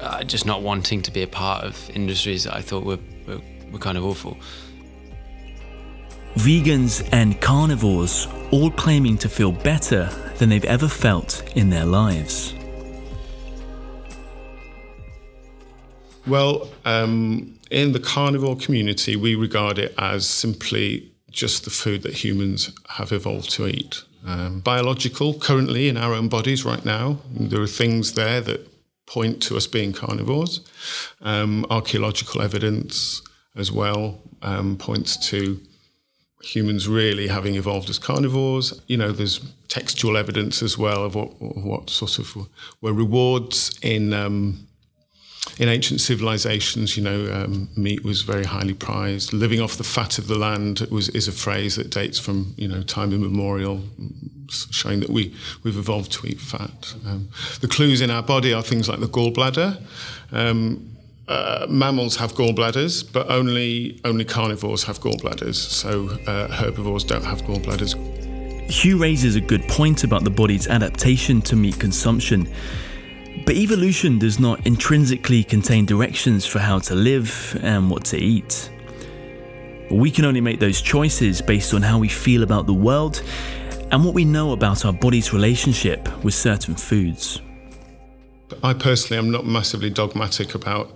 uh, 0.00 0.24
just 0.24 0.44
not 0.44 0.60
wanting 0.60 1.00
to 1.02 1.10
be 1.10 1.22
a 1.22 1.26
part 1.26 1.64
of 1.64 1.90
industries 1.90 2.44
that 2.44 2.54
I 2.54 2.60
thought 2.60 2.84
were 2.84 2.98
were, 3.26 3.40
were 3.72 3.78
kind 3.78 3.96
of 3.96 4.04
awful. 4.04 4.36
Vegans 6.34 7.08
and 7.12 7.40
carnivores 7.40 8.28
all 8.50 8.70
claiming 8.70 9.16
to 9.18 9.28
feel 9.30 9.52
better 9.52 10.10
than 10.36 10.50
they've 10.50 10.66
ever 10.66 10.86
felt 10.86 11.42
in 11.56 11.70
their 11.70 11.86
lives. 11.86 12.55
Well, 16.26 16.68
um, 16.84 17.56
in 17.70 17.92
the 17.92 18.00
carnivore 18.00 18.56
community, 18.56 19.14
we 19.14 19.36
regard 19.36 19.78
it 19.78 19.94
as 19.96 20.28
simply 20.28 21.12
just 21.30 21.64
the 21.64 21.70
food 21.70 22.02
that 22.02 22.24
humans 22.24 22.72
have 22.90 23.12
evolved 23.12 23.50
to 23.52 23.68
eat. 23.68 24.02
Um, 24.26 24.60
biological, 24.60 25.34
currently 25.34 25.88
in 25.88 25.96
our 25.96 26.12
own 26.12 26.28
bodies 26.28 26.64
right 26.64 26.84
now, 26.84 27.20
there 27.30 27.60
are 27.60 27.68
things 27.68 28.14
there 28.14 28.40
that 28.40 28.68
point 29.06 29.40
to 29.42 29.56
us 29.56 29.68
being 29.68 29.92
carnivores. 29.92 30.60
Um, 31.20 31.64
archaeological 31.70 32.42
evidence 32.42 33.22
as 33.54 33.70
well 33.70 34.20
um, 34.42 34.76
points 34.76 35.16
to 35.28 35.60
humans 36.42 36.88
really 36.88 37.28
having 37.28 37.54
evolved 37.54 37.88
as 37.88 37.98
carnivores. 37.98 38.80
You 38.88 38.96
know, 38.96 39.12
there's 39.12 39.40
textual 39.68 40.16
evidence 40.16 40.62
as 40.62 40.76
well 40.76 41.04
of 41.04 41.14
what, 41.14 41.40
what 41.40 41.88
sort 41.88 42.18
of 42.18 42.36
were 42.80 42.92
rewards 42.92 43.78
in 43.82 44.12
um, 44.12 44.65
in 45.58 45.68
ancient 45.68 46.00
civilizations, 46.00 46.96
you 46.96 47.02
know, 47.02 47.32
um, 47.32 47.68
meat 47.76 48.04
was 48.04 48.22
very 48.22 48.44
highly 48.44 48.74
prized. 48.74 49.32
Living 49.32 49.60
off 49.60 49.76
the 49.76 49.84
fat 49.84 50.18
of 50.18 50.28
the 50.28 50.36
land 50.36 50.80
was 50.90 51.08
is 51.10 51.28
a 51.28 51.32
phrase 51.32 51.76
that 51.76 51.90
dates 51.90 52.18
from 52.18 52.54
you 52.56 52.68
know 52.68 52.82
time 52.82 53.12
immemorial, 53.12 53.82
showing 54.70 55.00
that 55.00 55.08
we 55.08 55.34
we've 55.62 55.78
evolved 55.78 56.12
to 56.12 56.26
eat 56.26 56.40
fat. 56.40 56.94
Um, 57.06 57.28
the 57.60 57.68
clues 57.68 58.00
in 58.02 58.10
our 58.10 58.22
body 58.22 58.52
are 58.52 58.62
things 58.62 58.88
like 58.88 59.00
the 59.00 59.08
gallbladder. 59.08 59.82
Um, 60.32 60.92
uh, 61.28 61.66
mammals 61.68 62.16
have 62.16 62.34
gallbladders, 62.34 63.10
but 63.10 63.28
only 63.30 63.98
only 64.04 64.24
carnivores 64.24 64.84
have 64.84 65.00
gallbladders. 65.00 65.56
So 65.56 66.10
uh, 66.26 66.48
herbivores 66.48 67.04
don't 67.04 67.24
have 67.24 67.42
gallbladders. 67.42 67.94
Hugh 68.70 68.98
raises 68.98 69.36
a 69.36 69.40
good 69.40 69.62
point 69.68 70.04
about 70.04 70.24
the 70.24 70.30
body's 70.30 70.66
adaptation 70.66 71.40
to 71.42 71.56
meat 71.56 71.78
consumption. 71.80 72.52
But 73.44 73.56
evolution 73.56 74.18
does 74.18 74.40
not 74.40 74.66
intrinsically 74.66 75.44
contain 75.44 75.86
directions 75.86 76.46
for 76.46 76.58
how 76.58 76.78
to 76.80 76.94
live 76.94 77.58
and 77.62 77.90
what 77.90 78.04
to 78.06 78.18
eat. 78.18 78.70
We 79.90 80.10
can 80.10 80.24
only 80.24 80.40
make 80.40 80.58
those 80.58 80.80
choices 80.80 81.40
based 81.40 81.74
on 81.74 81.82
how 81.82 81.98
we 81.98 82.08
feel 82.08 82.42
about 82.42 82.66
the 82.66 82.74
world 82.74 83.22
and 83.92 84.04
what 84.04 84.14
we 84.14 84.24
know 84.24 84.52
about 84.52 84.84
our 84.84 84.92
body's 84.92 85.32
relationship 85.32 86.08
with 86.24 86.34
certain 86.34 86.74
foods. 86.74 87.40
I 88.62 88.74
personally 88.74 89.18
am 89.18 89.30
not 89.30 89.46
massively 89.46 89.90
dogmatic 89.90 90.54
about 90.54 90.92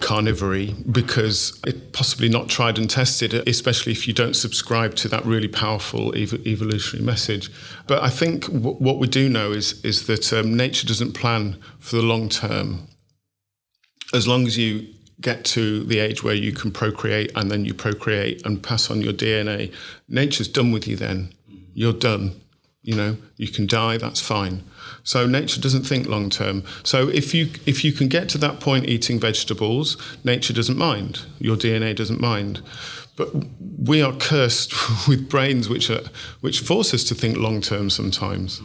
carnivory 0.00 0.74
because 0.92 1.60
it's 1.66 1.78
possibly 1.92 2.28
not 2.28 2.48
tried 2.48 2.78
and 2.78 2.88
tested, 2.88 3.34
especially 3.46 3.92
if 3.92 4.08
you 4.08 4.14
don't 4.14 4.34
subscribe 4.34 4.94
to 4.96 5.08
that 5.08 5.24
really 5.24 5.48
powerful 5.48 6.14
ev- 6.16 6.46
evolutionary 6.46 7.04
message. 7.04 7.50
But 7.86 8.02
I 8.02 8.10
think 8.10 8.46
w- 8.46 8.76
what 8.76 8.98
we 8.98 9.06
do 9.06 9.28
know 9.28 9.52
is 9.52 9.84
is 9.84 10.06
that 10.06 10.32
um, 10.32 10.56
nature 10.56 10.86
doesn't 10.86 11.12
plan 11.12 11.56
for 11.78 11.96
the 11.96 12.02
long 12.02 12.28
term. 12.28 12.88
As 14.12 14.26
long 14.26 14.46
as 14.46 14.58
you 14.58 14.88
get 15.20 15.44
to 15.44 15.84
the 15.84 15.98
age 15.98 16.24
where 16.24 16.34
you 16.34 16.52
can 16.52 16.72
procreate 16.72 17.30
and 17.36 17.50
then 17.50 17.64
you 17.64 17.74
procreate 17.74 18.44
and 18.46 18.62
pass 18.62 18.90
on 18.90 19.02
your 19.02 19.12
DNA, 19.12 19.72
nature's 20.08 20.48
done 20.48 20.72
with 20.72 20.88
you 20.88 20.96
then. 20.96 21.32
You're 21.74 21.92
done. 21.92 22.40
You 22.82 22.96
know, 22.96 23.16
you 23.36 23.48
can 23.48 23.66
die, 23.66 23.98
that's 23.98 24.22
fine. 24.22 24.64
So 25.04 25.26
nature 25.26 25.60
doesn't 25.60 25.84
think 25.84 26.06
long 26.06 26.30
term. 26.30 26.64
So 26.82 27.08
if 27.08 27.34
you 27.34 27.50
if 27.66 27.84
you 27.84 27.92
can 27.92 28.08
get 28.08 28.28
to 28.30 28.38
that 28.38 28.60
point 28.60 28.86
eating 28.86 29.18
vegetables, 29.18 29.96
nature 30.24 30.52
doesn't 30.52 30.78
mind. 30.78 31.20
Your 31.38 31.56
DNA 31.56 31.94
doesn't 31.96 32.20
mind. 32.20 32.60
But 33.16 33.28
we 33.78 34.02
are 34.02 34.14
cursed 34.14 34.72
with 35.08 35.28
brains 35.28 35.68
which 35.68 35.90
are 35.90 36.02
which 36.40 36.60
force 36.60 36.94
us 36.94 37.04
to 37.04 37.14
think 37.14 37.36
long 37.36 37.60
term 37.60 37.90
sometimes. 37.90 38.60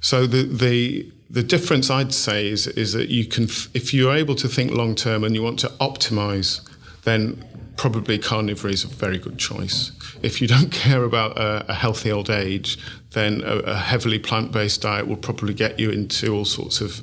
So 0.00 0.26
the 0.26 0.42
the 0.42 1.12
the 1.28 1.42
difference 1.42 1.90
I'd 1.90 2.14
say 2.14 2.48
is 2.48 2.66
is 2.66 2.92
that 2.92 3.08
you 3.08 3.26
can 3.26 3.44
if 3.74 3.92
you're 3.92 4.14
able 4.14 4.34
to 4.36 4.48
think 4.48 4.70
long 4.70 4.94
term 4.94 5.24
and 5.24 5.34
you 5.34 5.42
want 5.42 5.58
to 5.60 5.68
optimize, 5.80 6.60
then 7.02 7.44
probably 7.76 8.18
carnivory 8.18 8.72
is 8.72 8.84
a 8.84 8.88
very 8.88 9.18
good 9.18 9.38
choice. 9.38 9.92
If 10.22 10.40
you 10.40 10.48
don't 10.48 10.70
care 10.84 11.04
about 11.04 11.38
a, 11.38 11.66
a 11.68 11.74
healthy 11.74 12.10
old 12.10 12.30
age, 12.30 12.78
then 13.16 13.42
a, 13.46 13.56
a 13.60 13.76
heavily 13.76 14.18
plant 14.18 14.52
based 14.52 14.82
diet 14.82 15.08
will 15.08 15.16
probably 15.16 15.54
get 15.54 15.80
you 15.80 15.90
into 15.90 16.34
all 16.34 16.44
sorts 16.44 16.82
of 16.82 17.00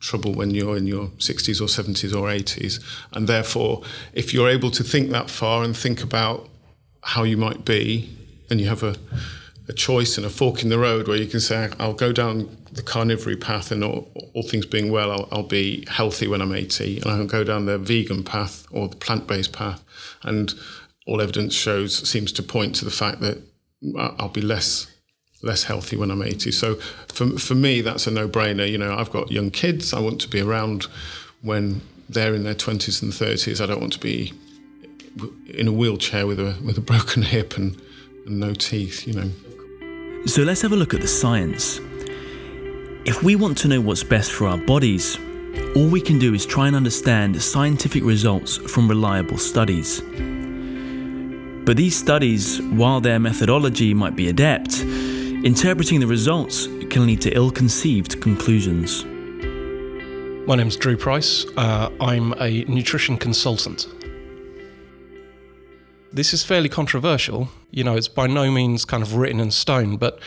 trouble 0.00 0.34
when 0.34 0.50
you're 0.50 0.76
in 0.76 0.86
your 0.86 1.06
60s 1.16 1.62
or 1.62 1.64
70s 1.64 2.14
or 2.14 2.28
80s. 2.28 2.84
And 3.12 3.26
therefore, 3.26 3.82
if 4.12 4.34
you're 4.34 4.50
able 4.50 4.70
to 4.72 4.84
think 4.84 5.10
that 5.10 5.30
far 5.30 5.64
and 5.64 5.74
think 5.74 6.02
about 6.02 6.50
how 7.02 7.22
you 7.22 7.38
might 7.38 7.64
be, 7.64 8.14
and 8.50 8.60
you 8.60 8.68
have 8.68 8.82
a, 8.82 8.96
a 9.66 9.72
choice 9.72 10.18
and 10.18 10.26
a 10.26 10.28
fork 10.28 10.62
in 10.62 10.68
the 10.68 10.78
road 10.78 11.08
where 11.08 11.16
you 11.16 11.26
can 11.26 11.40
say, 11.40 11.70
I'll 11.78 11.94
go 11.94 12.12
down 12.12 12.54
the 12.72 12.82
carnivory 12.82 13.40
path, 13.40 13.72
and 13.72 13.82
all, 13.82 14.10
all 14.34 14.42
things 14.42 14.66
being 14.66 14.92
well, 14.92 15.10
I'll, 15.10 15.28
I'll, 15.32 15.42
be 15.42 15.86
healthy 15.88 16.28
when 16.28 16.42
I'm 16.42 16.52
80, 16.52 17.00
and 17.00 17.06
I'll 17.06 17.26
go 17.26 17.44
down 17.44 17.64
the 17.64 17.78
vegan 17.78 18.24
path 18.24 18.66
or 18.70 18.88
the 18.88 18.96
plant 18.96 19.26
based 19.26 19.54
path. 19.54 19.82
And 20.22 20.52
all 21.06 21.22
evidence 21.22 21.54
shows 21.54 22.06
seems 22.06 22.30
to 22.32 22.42
point 22.42 22.74
to 22.76 22.84
the 22.84 22.90
fact 22.90 23.20
that 23.20 23.38
uh, 23.96 24.14
I'll 24.18 24.28
be 24.28 24.42
less 24.42 24.88
less 25.42 25.64
healthy 25.64 25.96
when 25.96 26.10
I'm 26.10 26.22
80. 26.22 26.50
So 26.52 26.76
for 27.08 27.38
for 27.38 27.54
me, 27.54 27.80
that's 27.80 28.06
a 28.06 28.10
no 28.10 28.28
brainer. 28.28 28.68
You 28.70 28.78
know, 28.78 28.96
I've 28.96 29.10
got 29.10 29.30
young 29.30 29.50
kids. 29.50 29.92
I 29.92 30.00
want 30.00 30.20
to 30.22 30.28
be 30.28 30.40
around 30.40 30.86
when 31.42 31.80
they're 32.08 32.34
in 32.34 32.44
their 32.44 32.54
20s 32.54 33.02
and 33.02 33.12
30s. 33.12 33.60
I 33.60 33.66
don't 33.66 33.80
want 33.80 33.92
to 33.94 34.00
be 34.00 34.32
in 35.48 35.68
a 35.68 35.72
wheelchair 35.72 36.26
with 36.26 36.40
a 36.40 36.56
with 36.64 36.78
a 36.78 36.80
broken 36.80 37.22
hip 37.22 37.56
and, 37.56 37.80
and 38.26 38.40
no 38.40 38.54
teeth. 38.54 39.06
You 39.06 39.14
know. 39.14 39.30
So 40.26 40.42
let's 40.42 40.62
have 40.62 40.72
a 40.72 40.76
look 40.76 40.94
at 40.94 41.00
the 41.00 41.08
science. 41.08 41.78
If 43.04 43.22
we 43.22 43.36
want 43.36 43.56
to 43.58 43.68
know 43.68 43.80
what's 43.80 44.02
best 44.02 44.32
for 44.32 44.48
our 44.48 44.58
bodies, 44.58 45.16
all 45.76 45.86
we 45.86 46.00
can 46.00 46.18
do 46.18 46.34
is 46.34 46.44
try 46.44 46.66
and 46.66 46.74
understand 46.74 47.40
scientific 47.40 48.02
results 48.02 48.56
from 48.56 48.88
reliable 48.88 49.38
studies. 49.38 50.00
But 51.64 51.76
these 51.76 51.96
studies, 51.96 52.60
while 52.62 53.00
their 53.00 53.20
methodology 53.20 53.94
might 53.94 54.16
be 54.16 54.28
adept, 54.28 54.84
interpreting 55.46 56.00
the 56.00 56.06
results 56.08 56.66
can 56.90 57.06
lead 57.06 57.20
to 57.20 57.30
ill 57.30 57.52
conceived 57.52 58.20
conclusions. 58.20 59.04
My 60.44 60.56
name's 60.56 60.74
Drew 60.76 60.96
Price. 60.96 61.46
Uh, 61.56 61.88
I'm 62.00 62.32
a 62.40 62.64
nutrition 62.64 63.16
consultant. 63.16 63.86
This 66.12 66.34
is 66.34 66.42
fairly 66.42 66.68
controversial. 66.68 67.48
You 67.70 67.84
know, 67.84 67.94
it's 67.94 68.08
by 68.08 68.26
no 68.26 68.50
means 68.50 68.84
kind 68.84 69.04
of 69.04 69.14
written 69.14 69.38
in 69.38 69.52
stone, 69.52 69.98
but 69.98 70.18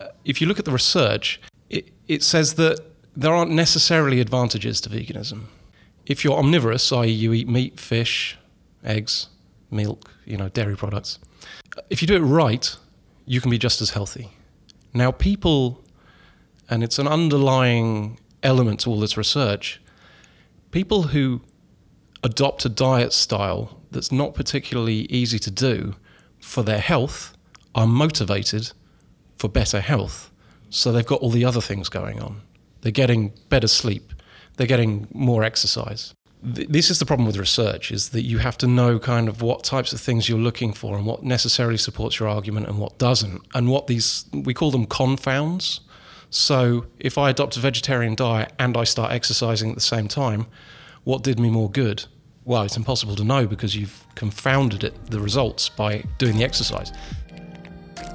uh, 0.00 0.08
if 0.24 0.40
you 0.40 0.48
look 0.48 0.58
at 0.58 0.64
the 0.64 0.72
research, 0.72 1.40
it, 1.68 1.92
it 2.08 2.24
says 2.24 2.54
that 2.54 2.80
there 3.14 3.32
aren't 3.32 3.52
necessarily 3.52 4.18
advantages 4.18 4.80
to 4.80 4.90
veganism. 4.90 5.44
If 6.06 6.24
you're 6.24 6.36
omnivorous, 6.36 6.90
i.e., 6.90 7.08
you 7.08 7.32
eat 7.32 7.48
meat, 7.48 7.78
fish, 7.78 8.36
eggs, 8.82 9.28
milk, 9.70 10.10
you 10.24 10.36
know, 10.36 10.48
dairy 10.48 10.76
products, 10.76 11.20
if 11.88 12.02
you 12.02 12.08
do 12.08 12.16
it 12.16 12.26
right, 12.26 12.76
you 13.26 13.40
can 13.40 13.52
be 13.52 13.58
just 13.58 13.80
as 13.80 13.90
healthy. 13.90 14.30
Now, 14.92 15.12
people, 15.12 15.84
and 16.68 16.82
it's 16.82 16.98
an 16.98 17.06
underlying 17.06 18.18
element 18.42 18.80
to 18.80 18.90
all 18.90 19.00
this 19.00 19.16
research, 19.16 19.80
people 20.70 21.04
who 21.04 21.42
adopt 22.22 22.64
a 22.64 22.68
diet 22.68 23.12
style 23.12 23.80
that's 23.90 24.12
not 24.12 24.34
particularly 24.34 25.02
easy 25.10 25.38
to 25.38 25.50
do 25.50 25.94
for 26.40 26.62
their 26.62 26.78
health 26.80 27.36
are 27.74 27.86
motivated 27.86 28.72
for 29.36 29.48
better 29.48 29.80
health. 29.80 30.30
So 30.70 30.92
they've 30.92 31.06
got 31.06 31.20
all 31.20 31.30
the 31.30 31.44
other 31.44 31.60
things 31.60 31.88
going 31.88 32.20
on. 32.20 32.42
They're 32.80 32.92
getting 32.92 33.32
better 33.48 33.68
sleep. 33.68 34.12
They're 34.56 34.66
getting 34.66 35.08
more 35.12 35.42
exercise. 35.44 36.14
This 36.42 36.90
is 36.90 36.98
the 36.98 37.04
problem 37.04 37.26
with 37.26 37.36
research 37.36 37.92
is 37.92 38.10
that 38.10 38.22
you 38.22 38.38
have 38.38 38.56
to 38.58 38.66
know 38.66 38.98
kind 38.98 39.28
of 39.28 39.42
what 39.42 39.62
types 39.62 39.92
of 39.92 40.00
things 40.00 40.28
you're 40.28 40.38
looking 40.38 40.72
for 40.72 40.96
and 40.96 41.04
what 41.04 41.22
necessarily 41.22 41.76
supports 41.76 42.18
your 42.18 42.30
argument 42.30 42.66
and 42.66 42.78
what 42.78 42.96
doesn't. 42.98 43.42
And 43.54 43.68
what 43.68 43.86
these 43.88 44.24
we 44.32 44.54
call 44.54 44.70
them 44.70 44.86
confounds. 44.86 45.80
So 46.30 46.86
if 46.98 47.18
I 47.18 47.28
adopt 47.30 47.56
a 47.56 47.60
vegetarian 47.60 48.14
diet 48.14 48.52
and 48.58 48.76
I 48.76 48.84
start 48.84 49.12
exercising 49.12 49.70
at 49.70 49.74
the 49.74 49.82
same 49.82 50.08
time, 50.08 50.46
what 51.04 51.22
did 51.22 51.38
me 51.38 51.50
more 51.50 51.70
good? 51.70 52.06
Well, 52.44 52.62
it's 52.62 52.76
impossible 52.76 53.16
to 53.16 53.24
know 53.24 53.46
because 53.46 53.76
you've 53.76 54.06
confounded 54.14 54.82
it, 54.82 54.94
the 55.10 55.20
results 55.20 55.68
by 55.68 56.04
doing 56.16 56.36
the 56.38 56.44
exercise. 56.44 56.90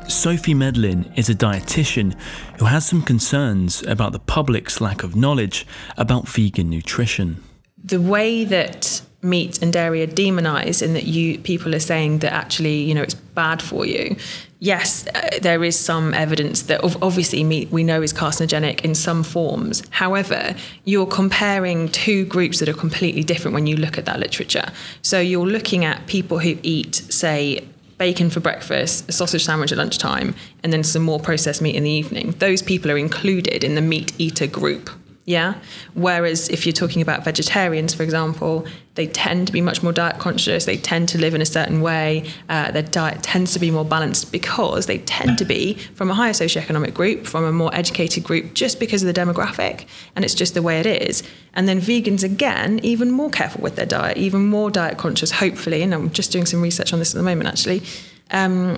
Sophie 0.07 0.53
Medlin 0.53 1.11
is 1.15 1.29
a 1.29 1.35
dietitian 1.35 2.19
who 2.59 2.65
has 2.65 2.85
some 2.85 3.01
concerns 3.01 3.83
about 3.83 4.13
the 4.13 4.19
public's 4.19 4.81
lack 4.81 5.03
of 5.03 5.15
knowledge 5.15 5.65
about 5.97 6.27
vegan 6.27 6.69
nutrition. 6.69 7.43
The 7.85 8.01
way 8.01 8.45
that 8.45 9.01
meat 9.21 9.61
and 9.61 9.71
dairy 9.71 10.01
are 10.01 10.07
demonized 10.07 10.81
and 10.81 10.95
that 10.95 11.05
you 11.05 11.37
people 11.39 11.75
are 11.75 11.79
saying 11.79 12.19
that 12.19 12.33
actually, 12.33 12.81
you 12.81 12.95
know, 12.95 13.01
it's 13.01 13.13
bad 13.13 13.61
for 13.61 13.85
you. 13.85 14.15
Yes, 14.59 15.05
uh, 15.13 15.29
there 15.41 15.63
is 15.63 15.77
some 15.77 16.13
evidence 16.13 16.63
that 16.63 16.83
obviously 17.01 17.43
meat 17.43 17.69
we 17.69 17.83
know 17.83 18.01
is 18.01 18.13
carcinogenic 18.13 18.81
in 18.81 18.95
some 18.95 19.21
forms. 19.21 19.83
However, 19.91 20.55
you're 20.85 21.05
comparing 21.05 21.89
two 21.89 22.25
groups 22.25 22.59
that 22.59 22.69
are 22.69 22.73
completely 22.73 23.23
different 23.23 23.53
when 23.53 23.67
you 23.67 23.75
look 23.75 23.97
at 23.97 24.05
that 24.05 24.19
literature. 24.19 24.65
So 25.03 25.19
you're 25.19 25.45
looking 25.45 25.85
at 25.85 26.07
people 26.07 26.39
who 26.39 26.57
eat, 26.63 26.95
say, 26.95 27.67
bacon 27.97 28.29
for 28.29 28.39
breakfast, 28.39 29.07
a 29.07 29.11
sausage 29.11 29.45
sandwich 29.45 29.71
at 29.71 29.77
lunchtime, 29.77 30.33
and 30.63 30.73
then 30.73 30.83
some 30.83 31.03
more 31.03 31.19
processed 31.19 31.61
meat 31.61 31.75
in 31.75 31.83
the 31.83 31.91
evening. 31.91 32.31
Those 32.39 32.61
people 32.61 32.89
are 32.91 32.97
included 32.97 33.63
in 33.63 33.75
the 33.75 33.81
meat 33.81 34.13
eater 34.17 34.47
group. 34.47 34.89
Yeah. 35.25 35.55
Whereas 35.95 36.49
if 36.49 36.67
you're 36.67 36.73
talking 36.73 37.01
about 37.01 37.23
vegetarians, 37.23 37.95
for 37.95 38.03
example, 38.03 38.67
they 38.93 39.07
tend 39.07 39.47
to 39.47 39.53
be 39.53 39.59
much 39.59 39.81
more 39.81 39.91
diet 39.91 40.19
conscious. 40.19 40.65
They 40.65 40.77
tend 40.77 41.09
to 41.09 41.17
live 41.17 41.33
in 41.33 41.41
a 41.41 41.47
certain 41.47 41.81
way. 41.81 42.29
Uh, 42.47 42.69
their 42.69 42.83
diet 42.83 43.23
tends 43.23 43.51
to 43.53 43.59
be 43.59 43.71
more 43.71 43.83
balanced 43.83 44.31
because 44.31 44.85
they 44.85 44.99
tend 44.99 45.39
to 45.39 45.45
be 45.45 45.73
from 45.95 46.11
a 46.11 46.13
higher 46.13 46.31
socioeconomic 46.31 46.93
group, 46.93 47.25
from 47.25 47.43
a 47.43 47.51
more 47.51 47.73
educated 47.73 48.23
group, 48.23 48.53
just 48.53 48.79
because 48.79 49.01
of 49.01 49.11
the 49.11 49.19
demographic. 49.19 49.87
And 50.15 50.23
it's 50.23 50.35
just 50.35 50.53
the 50.53 50.61
way 50.61 50.79
it 50.79 50.85
is. 50.85 51.23
And 51.55 51.67
then 51.67 51.81
vegans, 51.81 52.23
again, 52.23 52.79
even 52.83 53.09
more 53.09 53.31
careful 53.31 53.61
with 53.61 53.77
their 53.77 53.87
diet, 53.87 54.17
even 54.17 54.45
more 54.45 54.69
diet 54.69 54.99
conscious, 54.99 55.31
hopefully. 55.31 55.81
And 55.81 55.91
I'm 55.91 56.11
just 56.11 56.31
doing 56.31 56.45
some 56.45 56.61
research 56.61 56.93
on 56.93 56.99
this 56.99 57.15
at 57.15 57.17
the 57.17 57.23
moment, 57.23 57.49
actually. 57.49 57.81
Um, 58.29 58.77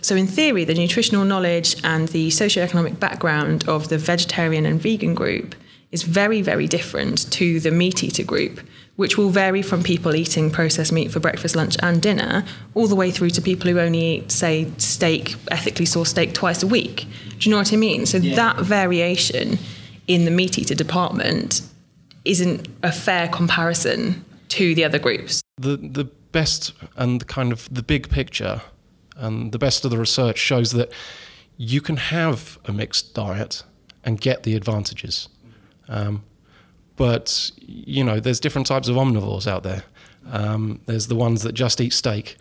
so, 0.00 0.14
in 0.14 0.28
theory, 0.28 0.64
the 0.64 0.74
nutritional 0.74 1.24
knowledge 1.24 1.74
and 1.82 2.06
the 2.08 2.28
socioeconomic 2.28 3.00
background 3.00 3.68
of 3.68 3.88
the 3.88 3.98
vegetarian 3.98 4.64
and 4.64 4.80
vegan 4.80 5.16
group 5.16 5.56
is 5.90 6.02
very, 6.02 6.42
very 6.42 6.66
different 6.66 7.30
to 7.32 7.60
the 7.60 7.70
meat 7.70 8.04
eater 8.04 8.22
group, 8.22 8.60
which 8.96 9.16
will 9.16 9.30
vary 9.30 9.62
from 9.62 9.82
people 9.82 10.14
eating 10.14 10.50
processed 10.50 10.92
meat 10.92 11.10
for 11.10 11.20
breakfast, 11.20 11.56
lunch, 11.56 11.76
and 11.82 12.02
dinner, 12.02 12.44
all 12.74 12.86
the 12.86 12.96
way 12.96 13.10
through 13.10 13.30
to 13.30 13.40
people 13.40 13.70
who 13.70 13.78
only 13.78 14.16
eat, 14.16 14.30
say, 14.30 14.70
steak, 14.76 15.36
ethically 15.50 15.86
sourced 15.86 16.08
steak 16.08 16.34
twice 16.34 16.62
a 16.62 16.66
week. 16.66 17.06
Do 17.38 17.48
you 17.48 17.50
know 17.50 17.58
what 17.58 17.72
I 17.72 17.76
mean? 17.76 18.06
So 18.06 18.18
yeah. 18.18 18.36
that 18.36 18.56
variation 18.58 19.58
in 20.06 20.24
the 20.24 20.30
meat 20.30 20.58
eater 20.58 20.74
department 20.74 21.62
isn't 22.24 22.68
a 22.82 22.92
fair 22.92 23.28
comparison 23.28 24.24
to 24.48 24.74
the 24.74 24.84
other 24.84 24.98
groups. 24.98 25.42
The 25.56 25.76
the 25.76 26.04
best 26.32 26.72
and 26.96 27.26
kind 27.26 27.52
of 27.52 27.68
the 27.72 27.82
big 27.82 28.10
picture 28.10 28.60
and 29.16 29.52
the 29.52 29.58
best 29.58 29.84
of 29.84 29.90
the 29.90 29.98
research 29.98 30.38
shows 30.38 30.72
that 30.72 30.92
you 31.56 31.80
can 31.80 31.96
have 31.96 32.58
a 32.66 32.72
mixed 32.72 33.14
diet 33.14 33.64
and 34.04 34.20
get 34.20 34.42
the 34.42 34.54
advantages 34.54 35.28
um, 35.88 36.22
but 36.96 37.50
you 37.58 38.04
know, 38.04 38.20
there's 38.20 38.40
different 38.40 38.66
types 38.66 38.88
of 38.88 38.96
omnivores 38.96 39.46
out 39.46 39.62
there. 39.62 39.84
Um, 40.30 40.80
there's 40.86 41.06
the 41.06 41.14
ones 41.14 41.42
that 41.42 41.52
just 41.52 41.80
eat 41.80 41.92
steak, 41.92 42.36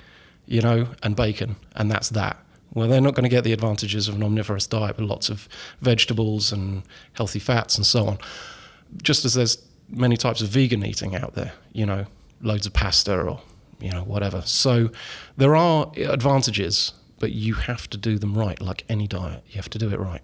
you 0.46 0.62
know, 0.62 0.88
and 1.04 1.16
bacon, 1.16 1.56
and 1.76 1.90
that's 1.90 2.10
that. 2.10 2.38
Well, 2.74 2.88
they're 2.88 3.02
not 3.02 3.16
going 3.16 3.24
to 3.24 3.30
get 3.30 3.44
the 3.44 3.54
advantages 3.54 4.08
of 4.08 4.16
an 4.16 4.24
omnivorous 4.24 4.68
diet 4.68 4.98
with 4.98 5.10
lots 5.10 5.30
of 5.30 5.48
vegetables 5.82 6.52
and 6.52 6.84
healthy 7.14 7.40
fats 7.40 7.78
and 7.78 7.86
so 7.86 8.08
on. 8.08 8.18
Just 9.02 9.26
as 9.26 9.34
there's 9.34 9.58
many 9.90 10.18
types 10.18 10.42
of 10.42 10.50
vegan 10.50 10.86
eating 10.86 11.16
out 11.16 11.34
there. 11.34 11.54
You 11.74 11.86
know, 11.86 12.06
loads 12.42 12.66
of 12.66 12.74
pasta 12.74 13.18
or 13.18 13.40
you 13.80 13.92
know 13.92 14.02
whatever. 14.02 14.42
So 14.42 14.90
there 15.38 15.56
are 15.56 15.92
advantages, 15.98 16.94
but 17.20 17.32
you 17.32 17.54
have 17.54 17.90
to 17.92 17.98
do 17.98 18.18
them 18.18 18.38
right. 18.38 18.60
Like 18.62 18.84
any 18.90 19.08
diet, 19.08 19.44
you 19.48 19.56
have 19.56 19.70
to 19.70 19.78
do 19.78 19.90
it 19.90 20.00
right. 20.00 20.22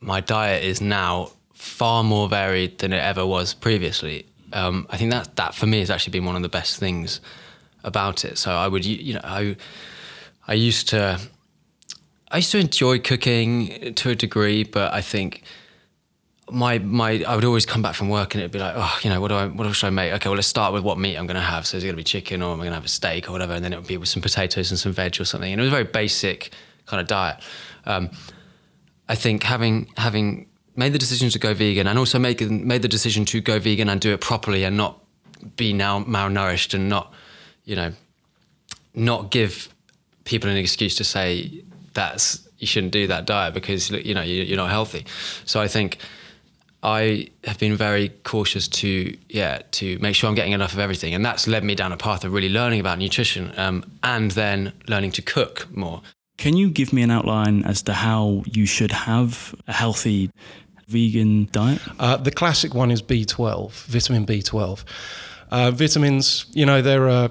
My 0.00 0.20
diet 0.20 0.64
is 0.64 0.80
now 0.80 1.32
far 1.52 2.04
more 2.04 2.28
varied 2.28 2.78
than 2.78 2.92
it 2.92 3.02
ever 3.02 3.26
was 3.26 3.54
previously. 3.54 4.26
Um, 4.52 4.86
I 4.90 4.96
think 4.96 5.10
that 5.10 5.36
that 5.36 5.54
for 5.54 5.66
me 5.66 5.80
has 5.80 5.90
actually 5.90 6.12
been 6.12 6.24
one 6.24 6.36
of 6.36 6.42
the 6.42 6.48
best 6.48 6.78
things 6.78 7.20
about 7.84 8.24
it. 8.24 8.38
So 8.38 8.52
I 8.52 8.68
would, 8.68 8.84
you 8.84 9.14
know, 9.14 9.20
I 9.24 9.56
I 10.46 10.54
used 10.54 10.88
to 10.90 11.20
I 12.30 12.36
used 12.36 12.52
to 12.52 12.58
enjoy 12.58 12.98
cooking 12.98 13.94
to 13.94 14.10
a 14.10 14.14
degree, 14.14 14.64
but 14.64 14.92
I 14.92 15.00
think 15.00 15.42
my 16.50 16.78
my 16.78 17.24
I 17.26 17.34
would 17.34 17.44
always 17.44 17.66
come 17.66 17.82
back 17.82 17.94
from 17.94 18.08
work 18.08 18.34
and 18.34 18.40
it'd 18.40 18.52
be 18.52 18.58
like, 18.58 18.74
oh, 18.76 18.98
you 19.02 19.10
know, 19.10 19.20
what 19.20 19.28
do 19.28 19.34
I 19.34 19.46
what 19.46 19.72
should 19.74 19.86
I 19.86 19.90
make? 19.90 20.12
Okay, 20.14 20.28
well 20.28 20.36
let's 20.36 20.48
start 20.48 20.72
with 20.72 20.82
what 20.82 20.98
meat 20.98 21.16
I'm 21.16 21.26
going 21.26 21.36
to 21.36 21.40
have. 21.40 21.66
So 21.66 21.76
is 21.76 21.84
it 21.84 21.86
going 21.86 21.96
to 21.96 22.00
be 22.00 22.04
chicken 22.04 22.42
or 22.42 22.52
am 22.52 22.60
I 22.60 22.64
going 22.64 22.70
to 22.70 22.76
have 22.76 22.84
a 22.84 22.88
steak 22.88 23.28
or 23.28 23.32
whatever? 23.32 23.52
And 23.52 23.64
then 23.64 23.72
it 23.72 23.76
would 23.76 23.88
be 23.88 23.96
with 23.96 24.08
some 24.08 24.22
potatoes 24.22 24.70
and 24.70 24.78
some 24.78 24.92
veg 24.92 25.20
or 25.20 25.24
something. 25.24 25.52
And 25.52 25.60
it 25.60 25.64
was 25.64 25.72
a 25.72 25.76
very 25.76 25.84
basic 25.84 26.50
kind 26.86 27.00
of 27.00 27.06
diet. 27.06 27.42
Um, 27.84 28.10
I 29.08 29.14
think 29.14 29.42
having 29.42 29.90
having 29.96 30.46
made 30.76 30.92
the 30.92 30.98
decision 30.98 31.28
to 31.30 31.38
go 31.38 31.54
vegan 31.54 31.86
and 31.88 31.98
also 31.98 32.18
make, 32.18 32.40
made 32.40 32.82
the 32.82 32.88
decision 32.88 33.24
to 33.24 33.40
go 33.40 33.58
vegan 33.58 33.88
and 33.88 34.00
do 34.00 34.12
it 34.12 34.20
properly 34.20 34.62
and 34.62 34.76
not 34.76 35.02
be 35.56 35.72
now 35.72 36.04
malnourished 36.04 36.72
and 36.72 36.88
not, 36.88 37.12
you 37.64 37.74
know, 37.74 37.92
not 38.94 39.30
give 39.30 39.68
people 40.24 40.48
an 40.48 40.56
excuse 40.56 40.94
to 40.94 41.04
say 41.04 41.64
that's 41.94 42.48
you 42.58 42.66
shouldn't 42.66 42.92
do 42.92 43.06
that 43.06 43.24
diet 43.24 43.54
because 43.54 43.90
you 43.90 44.14
know 44.14 44.22
you're 44.22 44.56
not 44.56 44.70
healthy. 44.70 45.04
So 45.44 45.60
I 45.60 45.68
think 45.68 45.98
I 46.82 47.28
have 47.44 47.58
been 47.58 47.76
very 47.76 48.10
cautious 48.22 48.68
to 48.68 49.16
yeah 49.28 49.62
to 49.72 49.98
make 49.98 50.14
sure 50.14 50.28
I'm 50.28 50.36
getting 50.36 50.52
enough 50.52 50.72
of 50.72 50.78
everything, 50.78 51.14
and 51.14 51.24
that's 51.24 51.48
led 51.48 51.64
me 51.64 51.74
down 51.74 51.92
a 51.92 51.96
path 51.96 52.24
of 52.24 52.32
really 52.32 52.48
learning 52.48 52.80
about 52.80 52.98
nutrition 52.98 53.52
um, 53.56 53.84
and 54.02 54.30
then 54.32 54.72
learning 54.86 55.12
to 55.12 55.22
cook 55.22 55.66
more. 55.70 56.02
Can 56.38 56.56
you 56.56 56.70
give 56.70 56.92
me 56.92 57.02
an 57.02 57.10
outline 57.10 57.64
as 57.64 57.82
to 57.82 57.92
how 57.92 58.44
you 58.46 58.64
should 58.64 58.92
have 58.92 59.54
a 59.66 59.72
healthy 59.72 60.30
vegan 60.86 61.48
diet? 61.50 61.82
Uh, 61.98 62.16
the 62.16 62.30
classic 62.30 62.74
one 62.74 62.92
is 62.92 63.02
B12, 63.02 63.72
vitamin 63.72 64.24
B12. 64.24 64.84
Uh, 65.50 65.72
vitamins, 65.72 66.46
you 66.52 66.64
know, 66.64 66.80
they're 66.80 67.08
a, 67.08 67.30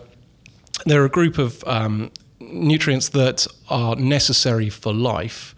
they're 0.86 1.06
a 1.06 1.10
group 1.10 1.38
of 1.38 1.64
um, 1.66 2.12
nutrients 2.42 3.10
that 3.10 3.48
are 3.70 3.96
necessary 3.96 4.70
for 4.70 4.94
life. 4.94 5.56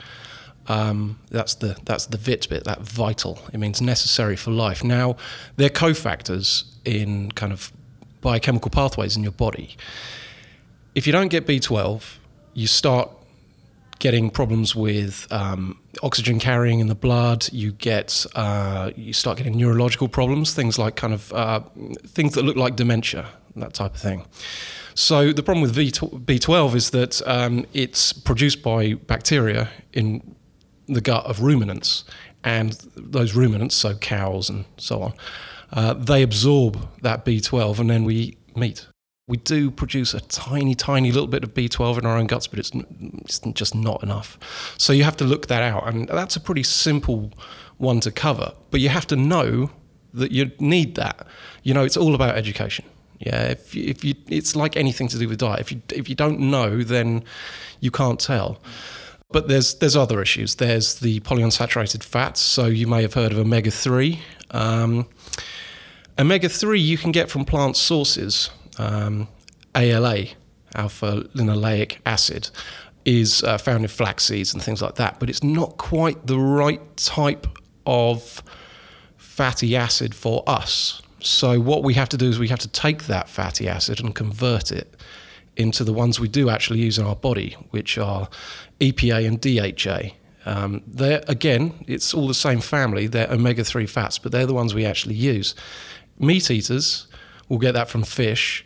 Um, 0.67 1.19
that's 1.31 1.55
the 1.55 1.75
that's 1.85 2.05
the 2.05 2.17
vit 2.17 2.47
bit, 2.49 2.65
that 2.65 2.81
vital. 2.81 3.39
It 3.51 3.57
means 3.57 3.81
necessary 3.81 4.35
for 4.35 4.51
life. 4.51 4.83
Now, 4.83 5.15
they're 5.55 5.69
cofactors 5.69 6.65
in 6.85 7.31
kind 7.31 7.51
of 7.51 7.71
biochemical 8.21 8.69
pathways 8.69 9.17
in 9.17 9.23
your 9.23 9.31
body. 9.31 9.75
If 10.93 11.07
you 11.07 11.13
don't 11.13 11.29
get 11.29 11.47
B12, 11.47 12.17
you 12.53 12.67
start 12.67 13.09
getting 13.99 14.29
problems 14.29 14.75
with 14.75 15.27
um, 15.31 15.79
oxygen 16.01 16.39
carrying 16.39 16.79
in 16.79 16.87
the 16.87 16.95
blood. 16.95 17.47
You 17.51 17.73
get 17.73 18.25
uh, 18.35 18.91
you 18.95 19.13
start 19.13 19.37
getting 19.37 19.57
neurological 19.57 20.07
problems, 20.07 20.53
things 20.53 20.79
like 20.79 20.95
kind 20.95 21.13
of 21.13 21.31
uh, 21.33 21.61
things 22.07 22.33
that 22.33 22.43
look 22.43 22.55
like 22.55 22.75
dementia, 22.75 23.27
that 23.55 23.73
type 23.73 23.93
of 23.93 24.01
thing. 24.01 24.25
So 24.95 25.31
the 25.31 25.43
problem 25.43 25.61
with 25.61 25.75
B12 25.75 26.75
is 26.75 26.89
that 26.89 27.21
um, 27.27 27.65
it's 27.73 28.11
produced 28.11 28.63
by 28.63 28.95
bacteria 28.95 29.69
in 29.93 30.35
the 30.87 31.01
gut 31.01 31.25
of 31.25 31.41
ruminants, 31.41 32.03
and 32.43 32.73
those 32.95 33.35
ruminants, 33.35 33.75
so 33.75 33.95
cows 33.95 34.49
and 34.49 34.65
so 34.77 35.03
on, 35.03 35.13
uh, 35.71 35.93
they 35.93 36.23
absorb 36.23 36.87
that 37.01 37.25
B12, 37.25 37.79
and 37.79 37.89
then 37.89 38.03
we 38.03 38.15
eat 38.15 38.57
meat 38.57 38.87
we 39.29 39.37
do 39.37 39.69
produce 39.69 40.15
a 40.15 40.21
tiny, 40.21 40.73
tiny 40.73 41.11
little 41.11 41.27
bit 41.27 41.43
of 41.43 41.53
B12 41.53 41.99
in 41.99 42.05
our 42.07 42.17
own 42.17 42.25
guts, 42.25 42.47
but 42.47 42.57
it's, 42.57 42.71
it's, 42.73 43.39
just 43.53 43.75
not 43.75 44.01
enough. 44.01 44.39
So 44.79 44.91
you 44.91 45.03
have 45.03 45.15
to 45.17 45.23
look 45.23 45.45
that 45.47 45.61
out. 45.61 45.87
And 45.87 46.09
that's 46.09 46.35
a 46.35 46.39
pretty 46.39 46.63
simple 46.63 47.31
one 47.77 47.99
to 47.99 48.11
cover. 48.11 48.53
But 48.71 48.81
you 48.81 48.89
have 48.89 49.05
to 49.07 49.15
know 49.15 49.69
that 50.15 50.31
you 50.31 50.51
need 50.57 50.95
that. 50.95 51.27
You 51.61 51.75
know, 51.75 51.83
it's 51.83 51.95
all 51.95 52.15
about 52.15 52.37
education. 52.37 52.85
Yeah, 53.19 53.49
if 53.49 53.75
you, 53.75 53.83
if 53.85 54.03
you, 54.03 54.15
it's 54.29 54.55
like 54.55 54.75
anything 54.75 55.07
to 55.09 55.19
do 55.19 55.29
with 55.29 55.37
diet. 55.37 55.59
If 55.59 55.71
you 55.73 55.81
if 55.93 56.09
you 56.09 56.15
don't 56.15 56.39
know, 56.39 56.81
then 56.81 57.23
you 57.81 57.91
can't 57.91 58.19
tell. 58.19 58.59
But 59.29 59.47
there's 59.47 59.75
there's 59.75 59.95
other 59.95 60.23
issues. 60.23 60.55
There's 60.55 60.95
the 61.01 61.19
polyunsaturated 61.19 62.01
fats. 62.01 62.39
So 62.39 62.65
you 62.65 62.87
may 62.87 63.03
have 63.03 63.13
heard 63.13 63.31
of 63.31 63.37
omega 63.37 63.69
three. 63.69 64.21
Um, 64.51 65.07
omega 66.17 66.49
three 66.49 66.79
you 66.79 66.97
can 66.97 67.11
get 67.11 67.29
from 67.29 67.45
plant 67.45 67.75
sources 67.75 68.49
um, 68.79 69.27
ALA, 69.75 70.25
alpha 70.75 71.23
linoleic 71.35 71.97
acid, 72.05 72.49
is 73.05 73.43
uh, 73.43 73.57
found 73.57 73.83
in 73.83 73.87
flax 73.87 74.25
seeds 74.25 74.53
and 74.53 74.61
things 74.61 74.81
like 74.81 74.95
that, 74.95 75.19
but 75.19 75.29
it's 75.29 75.43
not 75.43 75.77
quite 75.77 76.25
the 76.27 76.39
right 76.39 76.97
type 76.97 77.47
of 77.85 78.41
fatty 79.17 79.75
acid 79.75 80.13
for 80.15 80.43
us. 80.47 81.01
So, 81.21 81.59
what 81.59 81.83
we 81.83 81.93
have 81.95 82.09
to 82.09 82.17
do 82.17 82.29
is 82.29 82.39
we 82.39 82.47
have 82.47 82.59
to 82.59 82.67
take 82.67 83.05
that 83.07 83.29
fatty 83.29 83.67
acid 83.67 83.99
and 83.99 84.15
convert 84.15 84.71
it 84.71 84.95
into 85.57 85.83
the 85.83 85.91
ones 85.91 86.19
we 86.19 86.29
do 86.29 86.49
actually 86.49 86.79
use 86.79 86.97
in 86.97 87.05
our 87.05 87.15
body, 87.15 87.57
which 87.71 87.97
are 87.97 88.29
EPA 88.79 89.27
and 89.27 89.41
DHA. 89.41 90.15
Um, 90.45 90.81
they're, 90.87 91.21
again, 91.27 91.83
it's 91.85 92.13
all 92.13 92.27
the 92.27 92.33
same 92.33 92.61
family, 92.61 93.07
they're 93.07 93.29
omega 93.29 93.63
3 93.63 93.85
fats, 93.85 94.17
but 94.17 94.31
they're 94.31 94.45
the 94.45 94.53
ones 94.53 94.73
we 94.73 94.85
actually 94.85 95.15
use. 95.15 95.53
Meat 96.17 96.49
eaters 96.49 97.07
will 97.49 97.57
get 97.57 97.73
that 97.73 97.89
from 97.89 98.03
fish. 98.03 98.63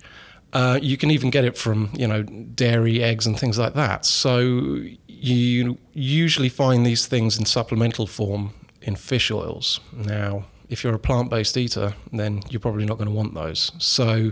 Uh, 0.54 0.80
you 0.82 0.98
can 0.98 1.12
even 1.12 1.32
get 1.32 1.44
it 1.44 1.58
from 1.58 1.90
you 1.94 2.08
know 2.08 2.24
dairy, 2.24 3.04
eggs, 3.04 3.26
and 3.26 3.38
things 3.38 3.58
like 3.58 3.74
that. 3.74 4.06
So 4.06 4.82
you 5.08 5.78
usually 5.94 6.50
find 6.50 6.86
these 6.86 7.08
things 7.08 7.38
in 7.38 7.46
supplemental 7.46 8.08
form 8.08 8.54
in 8.82 8.96
fish 8.96 9.32
oils. 9.32 9.80
Now, 9.92 10.46
if 10.70 10.84
you're 10.84 10.94
a 10.94 11.00
plant-based 11.00 11.58
eater, 11.58 11.96
then 12.12 12.42
you're 12.50 12.60
probably 12.60 12.86
not 12.86 12.98
going 12.98 13.10
to 13.10 13.16
want 13.16 13.34
those. 13.34 13.72
So 13.80 14.32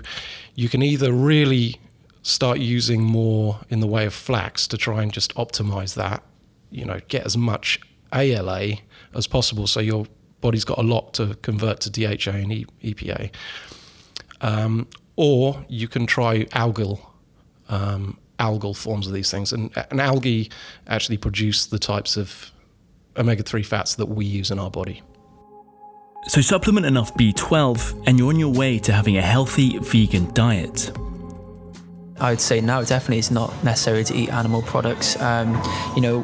you 0.56 0.70
can 0.70 0.82
either 0.82 1.12
really 1.12 1.80
start 2.24 2.60
using 2.60 3.02
more 3.02 3.60
in 3.70 3.80
the 3.80 3.88
way 3.88 4.06
of 4.06 4.14
flax 4.14 4.68
to 4.68 4.78
try 4.78 5.02
and 5.02 5.12
just 5.12 5.34
optimize 5.36 5.96
that, 5.96 6.24
you 6.70 6.86
know, 6.86 7.00
get 7.08 7.26
as 7.26 7.38
much 7.38 7.80
ALA 8.14 8.74
as 9.16 9.28
possible 9.28 9.68
so 9.68 9.80
your 9.80 10.06
body's 10.42 10.66
got 10.66 10.78
a 10.78 10.84
lot 10.84 11.14
to 11.14 11.36
convert 11.42 11.80
to 11.82 11.90
DHA 11.90 12.32
and 12.32 12.52
EPA. 12.84 13.32
Um, 14.42 14.88
or 15.16 15.66
you 15.68 15.88
can 15.88 16.06
try 16.06 16.46
algal 16.46 17.00
um, 17.70 18.18
algal 18.42 18.76
forms 18.76 19.08
of 19.08 19.14
these 19.14 19.32
things. 19.32 19.54
And, 19.54 19.72
and 19.90 20.02
algae 20.02 20.50
actually 20.88 21.18
produce 21.18 21.68
the 21.68 21.80
types 21.80 22.18
of 22.18 22.52
omega 23.18 23.44
3 23.44 23.64
fats 23.64 23.96
that 23.96 24.08
we 24.08 24.26
use 24.26 24.52
in 24.52 24.60
our 24.60 24.72
body. 24.72 25.02
So, 26.28 26.42
supplement 26.42 26.86
enough 26.86 27.14
B12 27.16 28.04
and 28.06 28.20
you're 28.20 28.30
on 28.30 28.40
your 28.40 28.54
way 28.54 28.78
to 28.80 28.94
having 28.94 29.18
a 29.18 29.22
healthy 29.22 29.80
vegan 29.80 30.32
diet. 30.34 30.92
I 32.20 32.30
would 32.30 32.42
say 32.42 32.62
now 32.62 32.84
definitely 32.84 33.18
it's 33.18 33.32
not 33.32 33.52
necessary 33.64 34.04
to 34.04 34.14
eat 34.14 34.30
animal 34.32 34.62
products. 34.62 35.20
Um, 35.20 35.60
you 35.96 36.02
know, 36.02 36.24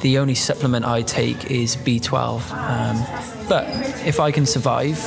the 0.00 0.18
only 0.18 0.34
supplement 0.34 0.84
I 0.84 1.02
take 1.02 1.50
is 1.50 1.76
B12. 1.76 2.50
Um, 2.52 3.48
but 3.48 3.64
if 4.04 4.18
I 4.18 4.32
can 4.32 4.44
survive 4.46 4.98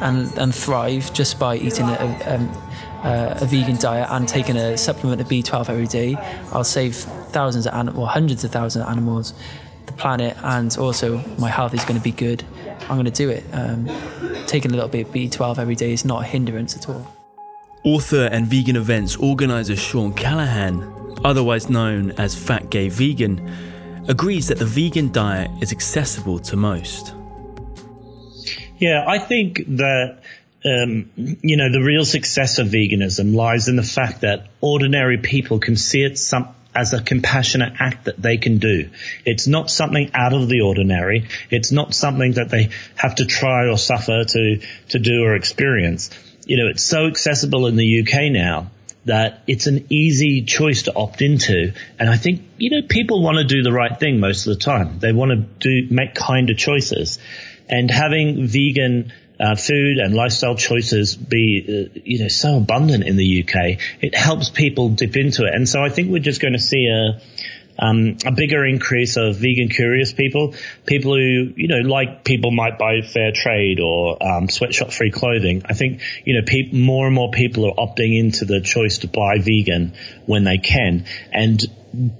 and, 0.00 0.32
and 0.38 0.54
thrive 0.54 1.12
just 1.12 1.38
by 1.38 1.56
eating 1.56 1.86
a, 1.86 2.22
um, 2.26 2.48
a, 3.04 3.38
a, 3.42 3.46
vegan 3.46 3.76
diet 3.76 4.08
and 4.10 4.28
taking 4.28 4.56
a 4.56 4.76
supplement 4.76 5.20
of 5.20 5.28
B12 5.28 5.68
every 5.68 5.86
day, 5.86 6.14
I'll 6.52 6.64
save 6.64 6.96
thousands 6.96 7.66
of 7.66 7.74
animals, 7.74 7.98
or 7.98 8.08
hundreds 8.08 8.44
of 8.44 8.52
thousands 8.52 8.84
of 8.84 8.90
animals, 8.90 9.34
the 9.86 9.92
planet, 9.92 10.36
and 10.42 10.76
also 10.78 11.18
my 11.38 11.48
health 11.48 11.74
is 11.74 11.84
going 11.84 11.98
to 11.98 12.04
be 12.04 12.12
good. 12.12 12.44
I'm 12.82 12.96
going 12.96 13.04
to 13.04 13.10
do 13.10 13.30
it. 13.30 13.44
Um, 13.52 13.88
taking 14.46 14.70
a 14.70 14.74
little 14.74 14.88
bit 14.88 15.06
of 15.06 15.12
B12 15.12 15.58
every 15.58 15.74
day 15.74 15.92
is 15.92 16.04
not 16.04 16.22
a 16.22 16.26
hindrance 16.26 16.76
at 16.76 16.88
all. 16.88 17.06
Author 17.84 18.28
and 18.32 18.46
vegan 18.46 18.76
events 18.76 19.16
organizer 19.16 19.76
Sean 19.76 20.12
Callahan, 20.12 20.82
otherwise 21.24 21.70
known 21.70 22.10
as 22.12 22.34
Fat 22.34 22.70
Gay 22.70 22.88
Vegan, 22.88 23.40
agrees 24.08 24.48
that 24.48 24.58
the 24.58 24.64
vegan 24.64 25.10
diet 25.12 25.50
is 25.60 25.72
accessible 25.72 26.38
to 26.40 26.56
most. 26.56 27.14
Yeah, 28.78 29.04
I 29.06 29.18
think 29.18 29.62
that 29.76 30.18
um, 30.64 31.10
you 31.16 31.56
know 31.56 31.70
the 31.70 31.82
real 31.82 32.04
success 32.04 32.58
of 32.58 32.68
veganism 32.68 33.34
lies 33.34 33.68
in 33.68 33.76
the 33.76 33.82
fact 33.82 34.22
that 34.22 34.48
ordinary 34.60 35.18
people 35.18 35.58
can 35.58 35.76
see 35.76 36.02
it 36.02 36.18
some, 36.18 36.48
as 36.74 36.92
a 36.92 37.02
compassionate 37.02 37.74
act 37.78 38.04
that 38.04 38.20
they 38.20 38.36
can 38.36 38.58
do. 38.58 38.90
It's 39.24 39.46
not 39.46 39.70
something 39.70 40.10
out 40.14 40.34
of 40.34 40.48
the 40.48 40.60
ordinary. 40.60 41.28
It's 41.50 41.72
not 41.72 41.94
something 41.94 42.32
that 42.32 42.50
they 42.50 42.70
have 42.96 43.14
to 43.16 43.26
try 43.26 43.68
or 43.68 43.78
suffer 43.78 44.24
to 44.24 44.60
to 44.90 44.98
do 44.98 45.22
or 45.22 45.34
experience. 45.34 46.10
You 46.46 46.58
know, 46.58 46.68
it's 46.68 46.82
so 46.82 47.06
accessible 47.06 47.66
in 47.66 47.76
the 47.76 48.02
UK 48.02 48.30
now 48.30 48.70
that 49.06 49.42
it's 49.46 49.68
an 49.68 49.86
easy 49.88 50.42
choice 50.42 50.82
to 50.82 50.94
opt 50.94 51.22
into. 51.22 51.72
And 51.98 52.10
I 52.10 52.16
think, 52.16 52.42
you 52.58 52.70
know, 52.70 52.86
people 52.88 53.22
want 53.22 53.38
to 53.38 53.44
do 53.44 53.62
the 53.62 53.72
right 53.72 53.98
thing 53.98 54.18
most 54.18 54.46
of 54.46 54.58
the 54.58 54.64
time. 54.64 54.98
They 54.98 55.12
want 55.12 55.30
to 55.30 55.36
do, 55.36 55.94
make 55.94 56.14
kinder 56.14 56.54
choices. 56.54 57.20
And 57.68 57.90
having 57.90 58.46
vegan 58.46 59.12
uh, 59.38 59.54
food 59.54 59.98
and 59.98 60.14
lifestyle 60.14 60.54
choices 60.54 61.14
be, 61.14 61.64
uh, 61.68 62.00
you 62.04 62.20
know, 62.20 62.28
so 62.28 62.56
abundant 62.56 63.04
in 63.04 63.16
the 63.16 63.42
UK, 63.44 63.78
it 64.00 64.14
helps 64.14 64.50
people 64.50 64.90
dip 64.90 65.16
into 65.16 65.44
it. 65.44 65.54
And 65.54 65.68
so 65.68 65.82
I 65.82 65.90
think 65.90 66.10
we're 66.10 66.20
just 66.20 66.40
going 66.40 66.54
to 66.54 66.58
see 66.58 66.86
a, 66.86 67.20
um, 67.78 68.16
a 68.24 68.32
bigger 68.32 68.64
increase 68.64 69.16
of 69.16 69.36
vegan 69.36 69.68
curious 69.68 70.12
people, 70.12 70.54
people 70.86 71.14
who, 71.14 71.52
you 71.54 71.68
know, 71.68 71.86
like 71.86 72.24
people 72.24 72.50
might 72.50 72.78
buy 72.78 73.02
fair 73.02 73.32
trade 73.32 73.80
or 73.80 74.16
um, 74.26 74.48
sweatshop 74.48 74.92
free 74.92 75.10
clothing. 75.10 75.62
I 75.66 75.74
think, 75.74 76.00
you 76.24 76.34
know, 76.34 76.46
pe- 76.46 76.72
more 76.72 77.06
and 77.06 77.14
more 77.14 77.30
people 77.30 77.66
are 77.66 77.74
opting 77.74 78.18
into 78.18 78.46
the 78.46 78.60
choice 78.60 78.98
to 78.98 79.08
buy 79.08 79.38
vegan 79.38 79.94
when 80.24 80.44
they 80.44 80.58
can. 80.58 81.04
And 81.32 81.62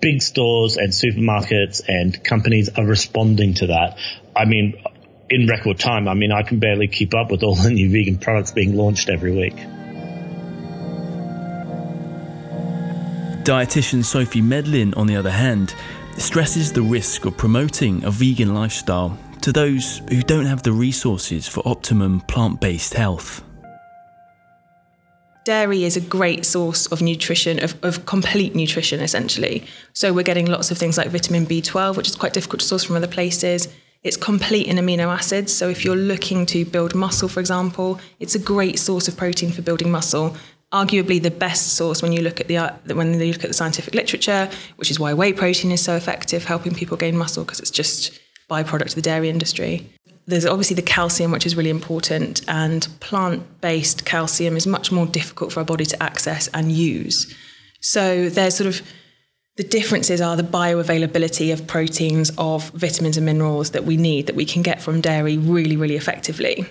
big 0.01 0.22
stores 0.22 0.76
and 0.76 0.90
supermarkets 0.90 1.82
and 1.86 2.22
companies 2.22 2.68
are 2.76 2.84
responding 2.84 3.55
to 3.55 3.68
that. 3.68 3.99
I 4.34 4.44
mean, 4.44 4.82
in 5.31 5.47
record 5.47 5.79
time. 5.79 6.09
I 6.09 6.14
mean, 6.14 6.33
I 6.33 6.43
can 6.43 6.59
barely 6.59 6.89
keep 6.89 7.14
up 7.14 7.31
with 7.31 7.43
all 7.43 7.55
the 7.55 7.70
new 7.70 7.91
vegan 7.91 8.18
products 8.18 8.53
being 8.53 8.77
launched 8.77 9.09
every 9.09 9.33
week. 9.33 9.57
Dietitian 13.45 14.05
Sophie 14.05 14.43
Medlin, 14.43 14.93
on 14.95 15.07
the 15.07 15.16
other 15.16 15.31
hand, 15.31 15.74
stresses 16.18 16.72
the 16.72 16.83
risk 16.83 17.27
of 17.27 17.37
promoting 17.37 18.03
a 18.05 18.11
vegan 18.11 18.55
lifestyle 18.55 19.16
to 19.43 19.53
those 19.53 19.99
who 20.09 20.22
don't 20.22 20.47
have 20.47 20.62
the 20.64 20.72
resources 20.72 21.47
for 21.47 21.62
optimum 21.66 22.20
plant 22.22 22.61
based 22.61 22.95
health. 22.95 23.45
Dairy 25.45 25.85
is 25.85 25.97
a 25.97 26.01
great 26.01 26.45
source 26.45 26.87
of 26.87 27.01
nutrition, 27.01 27.62
of, 27.62 27.77
of 27.85 28.05
complete 28.05 28.57
nutrition 28.57 28.99
essentially. 28.99 29.64
So 29.93 30.12
we're 30.12 30.24
getting 30.24 30.47
lots 30.47 30.72
of 30.72 30.79
things 30.79 30.99
like 30.99 31.11
vitamin 31.11 31.47
B12, 31.47 31.97
which 31.97 32.09
is 32.09 32.16
quite 32.16 32.33
difficult 32.33 32.62
to 32.62 32.66
source 32.66 32.83
from 32.83 32.97
other 32.97 33.07
places. 33.07 33.68
It's 34.07 34.16
complete 34.16 34.68
in 34.68 34.76
amino 34.76 35.09
acids. 35.12 35.52
So 35.52 35.68
if 35.68 35.84
you're 35.84 35.96
looking 35.96 36.46
to 36.46 36.64
build 36.64 36.94
muscle, 36.94 37.28
for 37.28 37.40
example, 37.40 37.98
it's 38.20 38.34
a 38.36 38.38
great 38.38 38.78
source 38.78 39.09
of 39.09 39.16
protein 39.16 39.50
for 39.50 39.62
building 39.62 39.90
muscle 39.90 40.36
arguably 40.72 41.22
the 41.22 41.30
best 41.30 41.74
source 41.74 42.02
when 42.02 42.12
you 42.12 42.20
look 42.22 42.40
at 42.40 42.48
the 42.48 42.57
uh, 42.57 42.72
when 42.92 43.18
you 43.20 43.32
look 43.32 43.44
at 43.44 43.48
the 43.48 43.54
scientific 43.54 43.94
literature, 43.94 44.50
which 44.76 44.90
is 44.90 44.98
why 44.98 45.14
whey 45.14 45.32
protein 45.32 45.70
is 45.70 45.82
so 45.82 45.94
effective 45.94 46.44
helping 46.44 46.74
people 46.74 46.96
gain 46.96 47.16
muscle 47.16 47.44
because 47.44 47.61
it's 47.61 47.70
just 47.70 48.18
byproduct 48.50 48.88
of 48.88 48.94
the 48.94 49.02
dairy 49.02 49.28
industry. 49.28 49.88
There's 50.26 50.44
obviously 50.44 50.74
the 50.74 50.82
calcium, 50.82 51.30
which 51.30 51.46
is 51.46 51.57
really 51.57 51.70
important, 51.70 52.42
and 52.48 52.88
plant-based 52.98 54.04
calcium 54.04 54.57
is 54.57 54.66
much 54.66 54.90
more 54.90 55.07
difficult 55.07 55.52
for 55.52 55.61
our 55.61 55.64
body 55.64 55.86
to 55.86 56.02
access 56.02 56.48
and 56.48 56.72
use. 56.72 57.32
So 57.80 58.28
there's 58.28 58.57
sort 58.57 58.66
of 58.66 58.82
the 59.57 59.64
differences 59.64 60.20
are 60.20 60.36
the 60.36 60.42
bioavailability 60.42 61.52
of 61.52 61.66
proteins, 61.66 62.30
of 62.36 62.70
vitamins 62.70 63.16
and 63.16 63.26
minerals 63.26 63.70
that 63.70 63.84
we 63.84 63.96
need 63.96 64.26
that 64.26 64.34
we 64.34 64.44
can 64.44 64.62
get 64.62 64.82
from 64.82 65.00
dairy 65.00 65.38
really, 65.38 65.76
really 65.76 65.96
effectively 65.96 66.66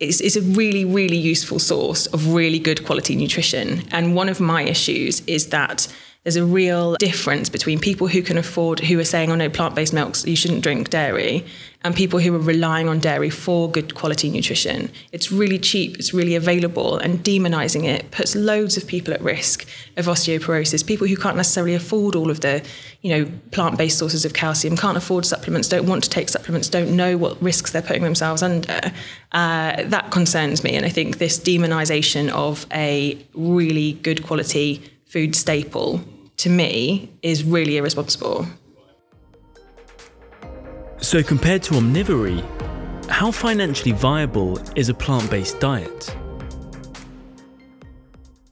it's, 0.00 0.20
it's 0.20 0.36
a 0.36 0.42
really, 0.42 0.84
really 0.84 1.16
useful 1.16 1.58
source 1.58 2.06
of 2.06 2.32
really 2.32 2.58
good 2.58 2.84
quality 2.84 3.14
nutrition. 3.14 3.86
And 3.92 4.16
one 4.16 4.28
of 4.28 4.40
my 4.40 4.62
issues 4.62 5.20
is 5.26 5.48
that 5.48 5.86
there's 6.24 6.36
a 6.36 6.44
real 6.44 6.96
difference 6.96 7.48
between 7.48 7.78
people 7.78 8.08
who 8.08 8.22
can 8.22 8.36
afford, 8.36 8.80
who 8.80 8.98
are 8.98 9.04
saying, 9.04 9.30
oh 9.30 9.36
no, 9.36 9.48
plant 9.48 9.74
based 9.74 9.92
milks, 9.92 10.26
you 10.26 10.36
shouldn't 10.36 10.62
drink 10.62 10.90
dairy, 10.90 11.44
and 11.82 11.94
people 11.94 12.18
who 12.18 12.34
are 12.34 12.38
relying 12.38 12.88
on 12.88 12.98
dairy 12.98 13.30
for 13.30 13.70
good 13.70 13.94
quality 13.94 14.28
nutrition. 14.28 14.90
It's 15.12 15.32
really 15.32 15.58
cheap, 15.58 15.96
it's 15.98 16.12
really 16.12 16.34
available, 16.34 16.98
and 16.98 17.24
demonizing 17.24 17.84
it 17.84 18.10
puts 18.10 18.36
loads 18.36 18.76
of 18.76 18.86
people 18.86 19.14
at 19.14 19.20
risk 19.22 19.66
of 19.96 20.06
osteoporosis. 20.06 20.86
People 20.86 21.06
who 21.06 21.16
can't 21.16 21.36
necessarily 21.36 21.74
afford 21.74 22.14
all 22.14 22.30
of 22.30 22.40
the, 22.40 22.62
you 23.00 23.10
know, 23.10 23.32
plant 23.50 23.78
based 23.78 23.98
sources 23.98 24.26
of 24.26 24.34
calcium, 24.34 24.76
can't 24.76 24.98
afford 24.98 25.24
supplements, 25.24 25.68
don't 25.68 25.86
want 25.86 26.04
to 26.04 26.10
take 26.10 26.28
supplements, 26.28 26.68
don't 26.68 26.94
know 26.94 27.16
what 27.16 27.40
risks 27.42 27.72
they're 27.72 27.80
putting 27.80 28.02
themselves 28.02 28.42
under. 28.42 28.92
Uh, 29.32 29.82
that 29.84 30.10
concerns 30.10 30.62
me. 30.62 30.76
And 30.76 30.84
I 30.84 30.90
think 30.90 31.16
this 31.18 31.38
demonization 31.38 32.28
of 32.30 32.66
a 32.72 33.18
really 33.32 33.94
good 33.94 34.26
quality 34.26 34.82
food 35.06 35.34
staple 35.34 36.02
to 36.36 36.50
me 36.50 37.10
is 37.22 37.42
really 37.42 37.78
irresponsible. 37.78 38.46
So, 41.02 41.22
compared 41.22 41.62
to 41.64 41.74
omnivory, 41.74 42.44
how 43.08 43.30
financially 43.30 43.92
viable 43.92 44.58
is 44.76 44.90
a 44.90 44.94
plant 44.94 45.30
based 45.30 45.58
diet? 45.58 46.14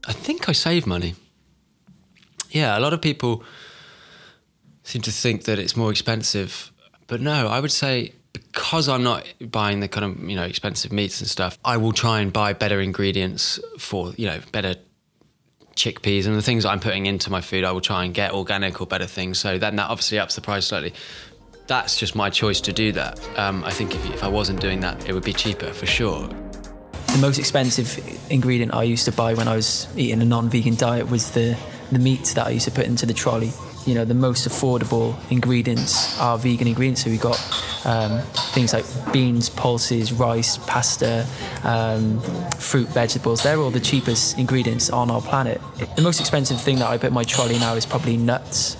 I 0.07 0.13
think 0.13 0.49
I 0.49 0.53
save 0.53 0.87
money. 0.87 1.15
Yeah, 2.51 2.79
a 2.79 2.81
lot 2.81 2.95
of 2.95 3.03
people 3.03 3.45
seem 4.83 5.03
to 5.03 5.13
think 5.13 5.45
that 5.45 5.59
it's 5.59 5.77
more 5.77 5.91
expensive, 5.91 6.73
but 7.07 7.21
no, 7.21 7.49
I 7.49 7.61
would 7.61 7.71
say 7.71 8.15
because 8.33 8.89
I'm 8.89 9.03
not 9.03 9.27
buying 9.41 9.81
the 9.81 9.89
kind 9.89 10.07
of 10.07 10.29
you 10.29 10.35
know 10.35 10.45
expensive 10.45 10.91
meats 10.91 11.21
and 11.21 11.29
stuff, 11.29 11.59
I 11.67 11.77
will 11.77 11.93
try 11.93 12.21
and 12.21 12.33
buy 12.33 12.55
better 12.55 12.81
ingredients 12.81 13.61
for 13.79 14.15
you 14.17 14.27
know 14.27 14.41
better 14.53 14.75
chickpeas 15.79 16.27
and 16.27 16.35
the 16.35 16.43
things 16.43 16.65
I'm 16.65 16.81
putting 16.81 17.07
into 17.07 17.31
my 17.31 17.41
food, 17.41 17.65
I 17.65 17.73
will 17.73 17.81
try 17.81 18.05
and 18.05 18.13
get 18.13 18.33
organic 18.33 18.81
or 18.81 18.87
better 18.87 19.07
things. 19.07 19.39
So 19.39 19.59
then 19.59 19.77
that 19.77 19.89
obviously 19.89 20.19
ups 20.19 20.35
the 20.35 20.41
price 20.41 20.67
slightly. 20.67 20.93
That's 21.69 21.97
just 21.97 22.17
my 22.17 22.31
choice 22.31 22.61
to 22.63 22.73
do 22.73 22.93
that. 22.93 23.21
Um, 23.39 23.63
I 23.63 23.71
think 23.71 23.95
if, 23.95 24.05
if 24.11 24.25
I 24.25 24.29
wasn't 24.29 24.61
doing 24.61 24.81
that, 24.81 25.09
it 25.09 25.13
would 25.13 25.23
be 25.23 25.33
cheaper 25.33 25.73
for 25.73 25.87
sure. 25.87 26.27
The 26.27 27.19
most 27.21 27.39
expensive 27.39 27.89
ingredient 28.31 28.75
I 28.75 28.83
used 28.83 29.05
to 29.05 29.13
buy 29.13 29.35
when 29.35 29.47
I 29.47 29.55
was 29.55 29.87
eating 29.97 30.21
a 30.21 30.25
non-vegan 30.25 30.77
diet 30.77 31.09
was 31.09 31.31
the 31.31 31.57
the 31.93 31.99
meat 31.99 32.33
that 32.35 32.47
I 32.47 32.51
used 32.51 32.67
to 32.67 32.71
put 32.71 32.85
into 32.85 33.07
the 33.07 33.15
trolley 33.15 33.51
you 33.89 33.95
know 33.95 34.05
the 34.05 34.15
most 34.15 34.47
affordable 34.47 35.17
ingredients 35.31 36.21
are 36.21 36.37
vegan 36.37 36.67
ingredients. 36.67 37.05
So 37.05 37.11
we 37.11 37.17
got 37.17 37.39
um, 37.87 38.21
things 38.53 38.75
like 38.75 38.85
beans, 39.13 39.49
pulses, 39.49 40.13
rice, 40.13 40.59
pasta, 40.59 41.27
um, 41.65 42.21
fruit, 42.59 42.89
vegetables. 42.89 43.43
They're 43.43 43.59
all 43.59 43.71
the 43.71 43.81
cheapest 43.81 44.39
ingredients 44.39 44.91
on 44.91 45.11
our 45.11 45.23
planet. 45.23 45.61
The 45.97 46.03
most 46.03 46.21
expensive 46.21 46.61
thing 46.61 46.79
that 46.81 46.89
I 46.91 46.99
put 46.99 47.09
in 47.09 47.15
my 47.15 47.25
trolley 47.25 47.59
now 47.59 47.75
is 47.75 47.87
probably 47.87 48.19
nuts. 48.19 48.77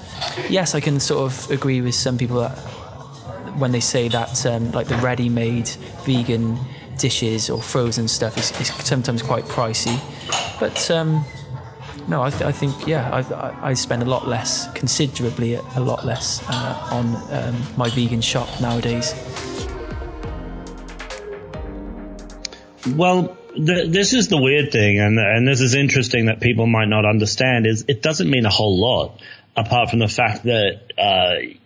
Yes, 0.51 0.75
I 0.75 0.81
can 0.81 1.01
sort 1.01 1.33
of 1.33 1.51
agree 1.51 1.81
with 1.81 1.95
some 1.95 2.19
people 2.19 2.41
that 2.41 2.59
when 3.59 3.73
they 3.73 3.81
say 3.81 4.09
that 4.09 4.45
um, 4.47 4.73
like 4.73 4.89
the 4.89 4.97
ready-made 4.97 5.69
vegan 6.05 6.59
dishes 6.99 7.49
or 7.49 7.63
frozen 7.63 8.09
stuff 8.09 8.37
is, 8.37 8.51
is 8.61 8.69
sometimes 8.85 9.23
quite 9.23 9.45
pricey, 9.45 9.99
but 10.61 10.91
um, 10.91 11.25
no, 12.09 12.23
I, 12.23 12.31
th- 12.31 12.43
I, 12.43 12.53
think 12.53 12.87
yeah, 12.87 13.11
I, 13.13 13.71
I, 13.71 13.75
spend 13.75 14.03
a 14.03 14.07
lot 14.07 14.27
less, 14.27 14.73
considerably 14.73 15.55
a 15.55 15.81
lot 15.81 16.07
less 16.07 16.43
uh, 16.49 16.89
on 16.91 17.15
um, 17.31 17.63
my 17.77 17.91
vegan 17.91 18.23
shop 18.23 18.49
nowadays. 18.63 19.15
Well, 22.97 23.37
th- 23.55 23.91
this 23.91 24.15
is 24.15 24.29
the 24.29 24.41
weird 24.41 24.73
thing, 24.73 24.99
and 24.99 25.19
and 25.19 25.47
this 25.47 25.61
is 25.61 25.75
interesting 25.75 26.27
that 26.27 26.41
people 26.41 26.67
might 26.67 26.89
not 26.89 27.05
understand. 27.05 27.67
Is 27.67 27.85
it 27.89 28.03
doesn't 28.03 28.31
mean 28.31 28.47
a 28.47 28.51
whole 28.51 28.81
lot 28.81 29.21
apart 29.57 29.91
from 29.91 29.99
the 29.99 30.09
fact 30.09 30.45
that. 30.45 30.81
Uh, 30.97 31.58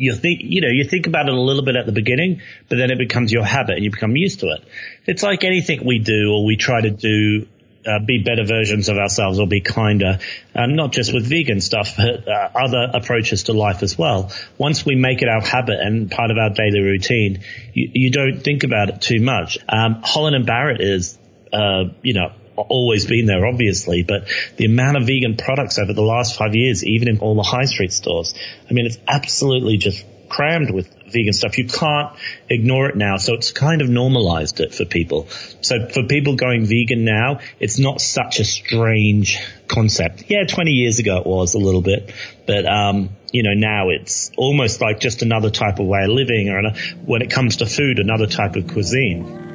you 0.00 0.14
think, 0.14 0.40
you 0.42 0.62
know, 0.62 0.68
you 0.68 0.84
think 0.84 1.06
about 1.06 1.28
it 1.28 1.34
a 1.34 1.40
little 1.40 1.62
bit 1.62 1.76
at 1.76 1.84
the 1.84 1.92
beginning, 1.92 2.40
but 2.70 2.76
then 2.76 2.90
it 2.90 2.96
becomes 2.96 3.30
your 3.30 3.44
habit 3.44 3.76
and 3.76 3.84
you 3.84 3.90
become 3.90 4.16
used 4.16 4.40
to 4.40 4.46
it. 4.46 4.64
It's 5.06 5.22
like 5.22 5.44
anything 5.44 5.84
we 5.84 5.98
do 5.98 6.32
or 6.32 6.46
we 6.46 6.56
try 6.56 6.80
to 6.80 6.90
do 6.90 7.46
uh, 7.86 7.98
be 7.98 8.22
better 8.22 8.44
versions 8.44 8.88
of 8.88 8.96
ourselves 8.96 9.38
or 9.38 9.46
be 9.46 9.60
kinder, 9.60 10.18
um, 10.54 10.74
not 10.74 10.92
just 10.92 11.12
with 11.12 11.26
vegan 11.26 11.60
stuff, 11.60 11.96
but 11.98 12.26
uh, 12.26 12.48
other 12.54 12.90
approaches 12.94 13.44
to 13.44 13.52
life 13.52 13.82
as 13.82 13.98
well. 13.98 14.32
Once 14.56 14.86
we 14.86 14.96
make 14.96 15.20
it 15.20 15.28
our 15.28 15.42
habit 15.42 15.78
and 15.80 16.10
part 16.10 16.30
of 16.30 16.38
our 16.38 16.50
daily 16.50 16.80
routine, 16.80 17.44
you, 17.74 17.90
you 17.92 18.10
don't 18.10 18.42
think 18.42 18.64
about 18.64 18.88
it 18.88 19.02
too 19.02 19.20
much. 19.20 19.58
Um, 19.68 20.00
Holland 20.02 20.34
and 20.34 20.46
Barrett 20.46 20.80
is, 20.80 21.18
uh, 21.52 21.84
you 22.02 22.14
know, 22.14 22.32
always 22.68 23.06
been 23.06 23.26
there, 23.26 23.46
obviously, 23.46 24.02
but 24.02 24.28
the 24.56 24.66
amount 24.66 24.96
of 24.96 25.06
vegan 25.06 25.36
products 25.36 25.78
over 25.78 25.92
the 25.92 26.02
last 26.02 26.36
five 26.36 26.54
years, 26.54 26.84
even 26.84 27.08
in 27.08 27.18
all 27.18 27.34
the 27.34 27.42
high 27.42 27.64
street 27.64 27.92
stores, 27.92 28.34
I 28.68 28.72
mean, 28.72 28.86
it's 28.86 28.98
absolutely 29.08 29.76
just 29.76 30.04
crammed 30.30 30.70
with 30.70 30.88
vegan 31.10 31.32
stuff. 31.32 31.58
You 31.58 31.66
can't 31.66 32.16
ignore 32.48 32.88
it 32.88 32.96
now. 32.96 33.16
So 33.18 33.34
it's 33.34 33.50
kind 33.50 33.82
of 33.82 33.90
normalized 33.90 34.60
it 34.60 34.72
for 34.72 34.84
people. 34.84 35.28
So 35.60 35.88
for 35.88 36.04
people 36.04 36.36
going 36.36 36.64
vegan 36.64 37.04
now, 37.04 37.40
it's 37.58 37.78
not 37.78 38.00
such 38.00 38.40
a 38.40 38.44
strange 38.44 39.38
concept. 39.68 40.24
Yeah, 40.28 40.44
20 40.44 40.70
years 40.70 40.98
ago 41.00 41.18
it 41.18 41.26
was 41.26 41.54
a 41.54 41.58
little 41.58 41.82
bit, 41.82 42.14
but, 42.46 42.64
um, 42.64 43.10
you 43.32 43.42
know, 43.42 43.54
now 43.54 43.90
it's 43.90 44.30
almost 44.36 44.80
like 44.80 45.00
just 45.00 45.22
another 45.22 45.50
type 45.50 45.78
of 45.78 45.86
way 45.86 46.04
of 46.04 46.10
living 46.10 46.48
or 46.48 46.70
when 47.04 47.22
it 47.22 47.30
comes 47.30 47.56
to 47.56 47.66
food, 47.66 47.98
another 47.98 48.26
type 48.26 48.56
of 48.56 48.68
cuisine. 48.68 49.48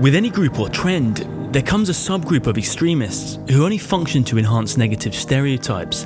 With 0.00 0.14
any 0.14 0.30
group 0.30 0.58
or 0.58 0.68
trend, 0.68 1.20
there 1.54 1.62
comes 1.62 1.88
a 1.88 1.92
subgroup 1.92 2.48
of 2.48 2.58
extremists 2.58 3.38
who 3.48 3.62
only 3.62 3.78
function 3.78 4.24
to 4.24 4.38
enhance 4.38 4.76
negative 4.76 5.14
stereotypes 5.14 6.04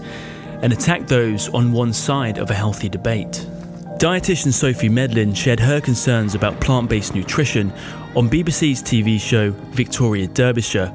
and 0.61 0.75
attack 0.75 1.07
those 1.07 1.49
on 1.55 1.73
one 1.73 1.91
side 1.91 2.37
of 2.37 2.51
a 2.51 2.55
healthy 2.55 2.87
debate. 2.87 3.47
Dietitian 3.97 4.53
Sophie 4.53 4.91
Medlin 4.91 5.35
shared 5.35 5.59
her 5.59 5.81
concerns 5.81 6.35
about 6.35 6.61
plant 6.61 6.91
based 6.91 7.15
nutrition 7.15 7.73
on 8.15 8.29
BBC's 8.29 8.83
TV 8.83 9.19
show 9.19 9.53
Victoria 9.71 10.27
Derbyshire. 10.27 10.93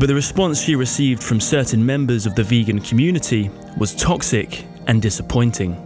But 0.00 0.06
the 0.06 0.16
response 0.16 0.60
she 0.60 0.74
received 0.74 1.22
from 1.22 1.38
certain 1.38 1.86
members 1.86 2.26
of 2.26 2.34
the 2.34 2.42
vegan 2.42 2.80
community 2.80 3.52
was 3.78 3.94
toxic 3.94 4.64
and 4.88 5.00
disappointing. 5.00 5.76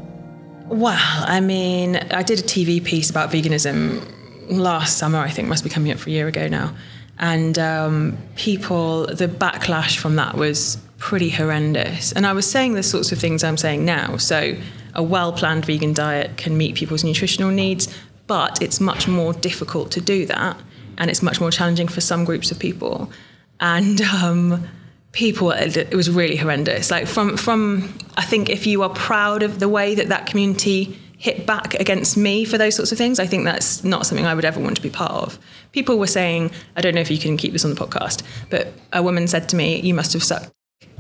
Well, 0.69 0.97
I 0.97 1.41
mean, 1.41 1.97
I 1.97 2.23
did 2.23 2.39
a 2.39 2.43
TV 2.43 2.83
piece 2.83 3.11
about 3.11 3.31
veganism 3.31 4.11
last 4.49 4.97
summer, 4.97 5.19
I 5.19 5.29
think, 5.29 5.49
must 5.49 5.65
be 5.65 5.69
coming 5.69 5.93
up 5.93 5.99
for 5.99 6.09
a 6.09 6.13
year 6.15 6.29
ago 6.29 6.49
now. 6.49 6.75
And 7.19 7.59
um, 7.59 8.19
people, 8.37 9.07
the 9.07 9.27
backlash 9.27 9.99
from 9.99 10.17
that 10.17 10.37
was 10.37 10.79
pretty 10.99 11.31
horrendous. 11.31 12.13
And 12.13 12.27
I 12.27 12.33
was 12.33 12.49
saying 12.49 12.75
the 12.75 12.83
sorts 12.83 13.13
of 13.13 13.19
things 13.19 13.43
I'm 13.43 13.57
saying 13.57 13.85
now. 13.85 14.17
So, 14.17 14.57
a 14.95 15.03
well 15.03 15.33
planned 15.33 15.65
vegan 15.65 15.93
diet 15.93 16.37
can 16.37 16.57
meet 16.57 16.75
people's 16.75 17.05
nutritional 17.05 17.51
needs, 17.51 17.95
but 18.27 18.61
it's 18.63 18.81
much 18.81 19.07
more 19.07 19.33
difficult 19.33 19.93
to 19.93 20.01
do 20.01 20.27
that. 20.27 20.57
And 20.97 21.11
it's 21.11 21.23
much 21.23 21.41
more 21.41 21.51
challenging 21.51 21.89
for 21.89 22.01
some 22.01 22.25
groups 22.25 22.51
of 22.51 22.59
people. 22.59 23.13
And 23.61 24.01
um, 24.01 24.69
people 25.13 25.51
it 25.51 25.95
was 25.95 26.11
really 26.11 26.37
horrendous 26.37 26.91
like 26.91 27.07
from 27.07 27.37
from 27.37 27.93
i 28.17 28.23
think 28.23 28.51
if 28.51 28.67
you 28.67 28.83
are 28.83 28.91
proud 28.91 29.43
of 29.43 29.59
the 29.59 29.69
way 29.69 29.95
that 29.95 30.11
that 30.11 30.27
community 30.27 30.99
hit 31.19 31.47
back 31.47 31.75
against 31.75 32.17
me 32.17 32.45
for 32.45 32.57
those 32.57 32.77
sorts 32.77 32.93
of 32.93 32.99
things. 32.99 33.19
I 33.19 33.27
think 33.27 33.45
that's 33.45 33.85
not 33.85 34.07
something 34.07 34.25
i 34.25 34.35
would 34.35 34.45
ever 34.45 34.61
want 34.61 34.77
to 34.77 34.83
be 34.83 34.91
part 34.91 35.13
of. 35.13 35.39
People 35.73 35.99
were 35.99 36.07
saying 36.07 36.51
i 36.77 36.81
don't 36.81 36.95
know 36.95 37.01
if 37.01 37.11
you 37.11 37.19
can 37.19 37.37
keep 37.37 37.53
this 37.53 37.65
on 37.65 37.75
the 37.75 37.81
podcast 37.81 38.23
but 38.51 38.73
a 38.93 39.03
woman 39.03 39.27
said 39.27 39.49
to 39.51 39.57
me 39.57 39.81
you 39.81 39.95
must 39.95 40.13
have 40.13 40.23
sucked 40.23 40.51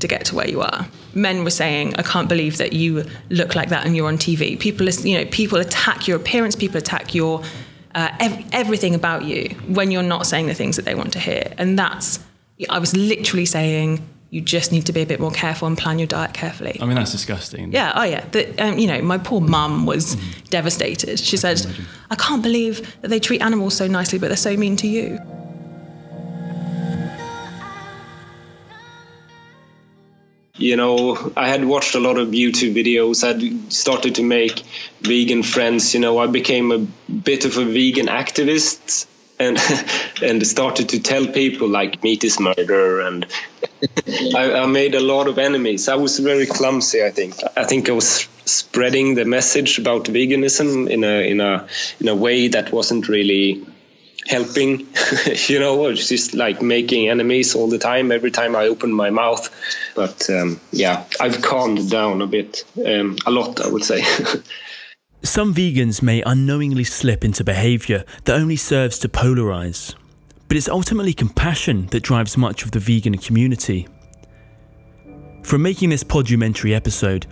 to 0.00 0.08
get 0.08 0.24
to 0.26 0.34
where 0.34 0.48
you 0.48 0.60
are. 0.60 0.86
Men 1.14 1.44
were 1.44 1.50
saying 1.50 1.94
i 1.96 2.02
can't 2.02 2.28
believe 2.28 2.58
that 2.58 2.72
you 2.72 3.04
look 3.30 3.54
like 3.54 3.68
that 3.70 3.86
and 3.86 3.96
you're 3.96 4.08
on 4.08 4.18
tv 4.18 4.58
people 4.58 4.88
you 4.88 5.18
know 5.18 5.24
people 5.30 5.58
attack 5.58 6.06
your 6.06 6.16
appearance 6.16 6.54
people 6.56 6.78
attack 6.78 7.14
your 7.14 7.42
uh, 7.94 8.10
ev- 8.20 8.44
everything 8.52 8.94
about 8.94 9.24
you 9.24 9.48
when 9.66 9.90
you're 9.90 10.02
not 10.02 10.26
saying 10.26 10.46
the 10.46 10.54
things 10.54 10.76
that 10.76 10.84
they 10.84 10.94
want 10.94 11.12
to 11.12 11.18
hear. 11.18 11.52
And 11.58 11.78
that's 11.78 12.20
I 12.70 12.78
was 12.78 12.96
literally 12.96 13.46
saying 13.46 14.06
you 14.30 14.42
just 14.42 14.72
need 14.72 14.84
to 14.86 14.92
be 14.92 15.00
a 15.00 15.06
bit 15.06 15.20
more 15.20 15.30
careful 15.30 15.66
and 15.66 15.76
plan 15.76 15.98
your 15.98 16.06
diet 16.06 16.34
carefully. 16.34 16.78
I 16.80 16.84
mean, 16.84 16.96
that's 16.96 17.12
disgusting. 17.12 17.72
Yeah, 17.72 17.92
oh 17.94 18.02
yeah. 18.02 18.24
The, 18.30 18.58
um, 18.58 18.78
you 18.78 18.86
know, 18.86 19.00
my 19.00 19.16
poor 19.16 19.40
mum 19.40 19.86
was 19.86 20.16
mm. 20.16 20.48
devastated. 20.50 21.18
She 21.18 21.38
said, 21.38 21.64
I 22.10 22.14
can't 22.14 22.42
believe 22.42 23.00
that 23.00 23.08
they 23.08 23.20
treat 23.20 23.40
animals 23.40 23.74
so 23.74 23.86
nicely, 23.86 24.18
but 24.18 24.28
they're 24.28 24.36
so 24.36 24.54
mean 24.56 24.76
to 24.76 24.86
you. 24.86 25.18
You 30.58 30.76
know, 30.76 31.32
I 31.36 31.48
had 31.48 31.64
watched 31.64 31.94
a 31.94 32.00
lot 32.00 32.18
of 32.18 32.28
YouTube 32.28 32.74
videos. 32.74 33.22
I'd 33.22 33.72
started 33.72 34.16
to 34.16 34.24
make 34.24 34.62
vegan 35.00 35.44
friends. 35.44 35.94
You 35.94 36.00
know, 36.00 36.18
I 36.18 36.26
became 36.26 36.72
a 36.72 36.78
bit 37.10 37.44
of 37.44 37.56
a 37.56 37.64
vegan 37.64 38.08
activist 38.08 39.06
and 39.38 39.58
and 40.22 40.46
started 40.46 40.88
to 40.90 41.00
tell 41.00 41.26
people 41.26 41.68
like 41.68 42.02
meat 42.02 42.24
is 42.24 42.40
murder 42.40 43.00
and 43.00 43.26
I, 44.34 44.52
I, 44.52 44.66
made 44.66 44.94
a 44.96 45.00
lot 45.00 45.28
of 45.28 45.38
enemies. 45.38 45.88
I 45.88 45.94
was 45.94 46.18
very 46.18 46.46
clumsy 46.46 47.04
i 47.04 47.10
think. 47.10 47.34
I 47.56 47.64
think 47.64 47.88
i 47.88 47.92
was 47.92 48.28
spreading 48.44 49.14
the 49.14 49.24
message 49.24 49.78
about 49.78 50.04
veganism 50.04 50.88
in 50.88 51.04
a 51.04 51.30
in 51.30 51.40
a 51.40 51.66
in 52.00 52.08
a 52.08 52.14
way 52.14 52.48
that 52.48 52.72
wasn't 52.72 53.08
really 53.08 53.66
helping 54.26 54.80
you 55.46 55.58
know 55.58 55.86
it's 55.86 56.08
just 56.08 56.34
like 56.34 56.60
making 56.60 57.08
enemies 57.08 57.54
all 57.54 57.68
the 57.68 57.78
time 57.78 58.12
every 58.12 58.30
time 58.30 58.54
i 58.56 58.66
open 58.66 58.92
my 58.92 59.10
mouth. 59.10 59.48
But 59.94 60.28
um, 60.30 60.60
yeah 60.72 61.04
i've 61.20 61.40
calmed 61.42 61.90
down 61.90 62.22
a 62.22 62.26
bit 62.26 62.64
um, 62.84 63.16
a 63.26 63.30
lot 63.30 63.60
i 63.60 63.68
would 63.68 63.84
say 63.84 64.02
Some 65.24 65.52
vegans 65.52 66.00
may 66.00 66.22
unknowingly 66.24 66.84
slip 66.84 67.24
into 67.24 67.42
behaviour 67.42 68.04
that 68.24 68.36
only 68.36 68.54
serves 68.54 69.00
to 69.00 69.08
polarise, 69.08 69.96
but 70.46 70.56
it's 70.56 70.68
ultimately 70.68 71.12
compassion 71.12 71.86
that 71.88 72.04
drives 72.04 72.36
much 72.36 72.62
of 72.62 72.70
the 72.70 72.78
vegan 72.78 73.18
community. 73.18 73.88
From 75.42 75.62
making 75.62 75.90
this 75.90 76.04
podumentary 76.04 76.72
episode, 76.72 77.26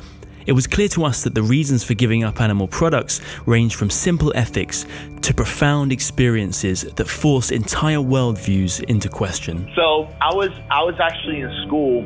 it 0.47 0.53
was 0.53 0.67
clear 0.67 0.89
to 0.89 1.05
us 1.05 1.23
that 1.23 1.37
the 1.37 1.43
reasons 1.45 1.85
for 1.85 1.95
giving 1.95 2.25
up 2.25 2.41
animal 2.41 2.67
products 2.67 3.21
range 3.47 3.77
from 3.77 3.89
simple 3.91 4.33
ethics 4.35 4.85
to 5.23 5.33
profound 5.33 5.93
experiences 5.93 6.83
that 6.83 7.09
force 7.09 7.53
entire 7.53 7.99
worldviews 7.99 8.83
into 8.85 9.09
question. 9.09 9.71
So 9.77 10.09
I 10.21 10.35
was 10.35 10.51
I 10.71 10.83
was 10.83 10.97
actually 11.01 11.41
in 11.41 11.65
school 11.67 12.03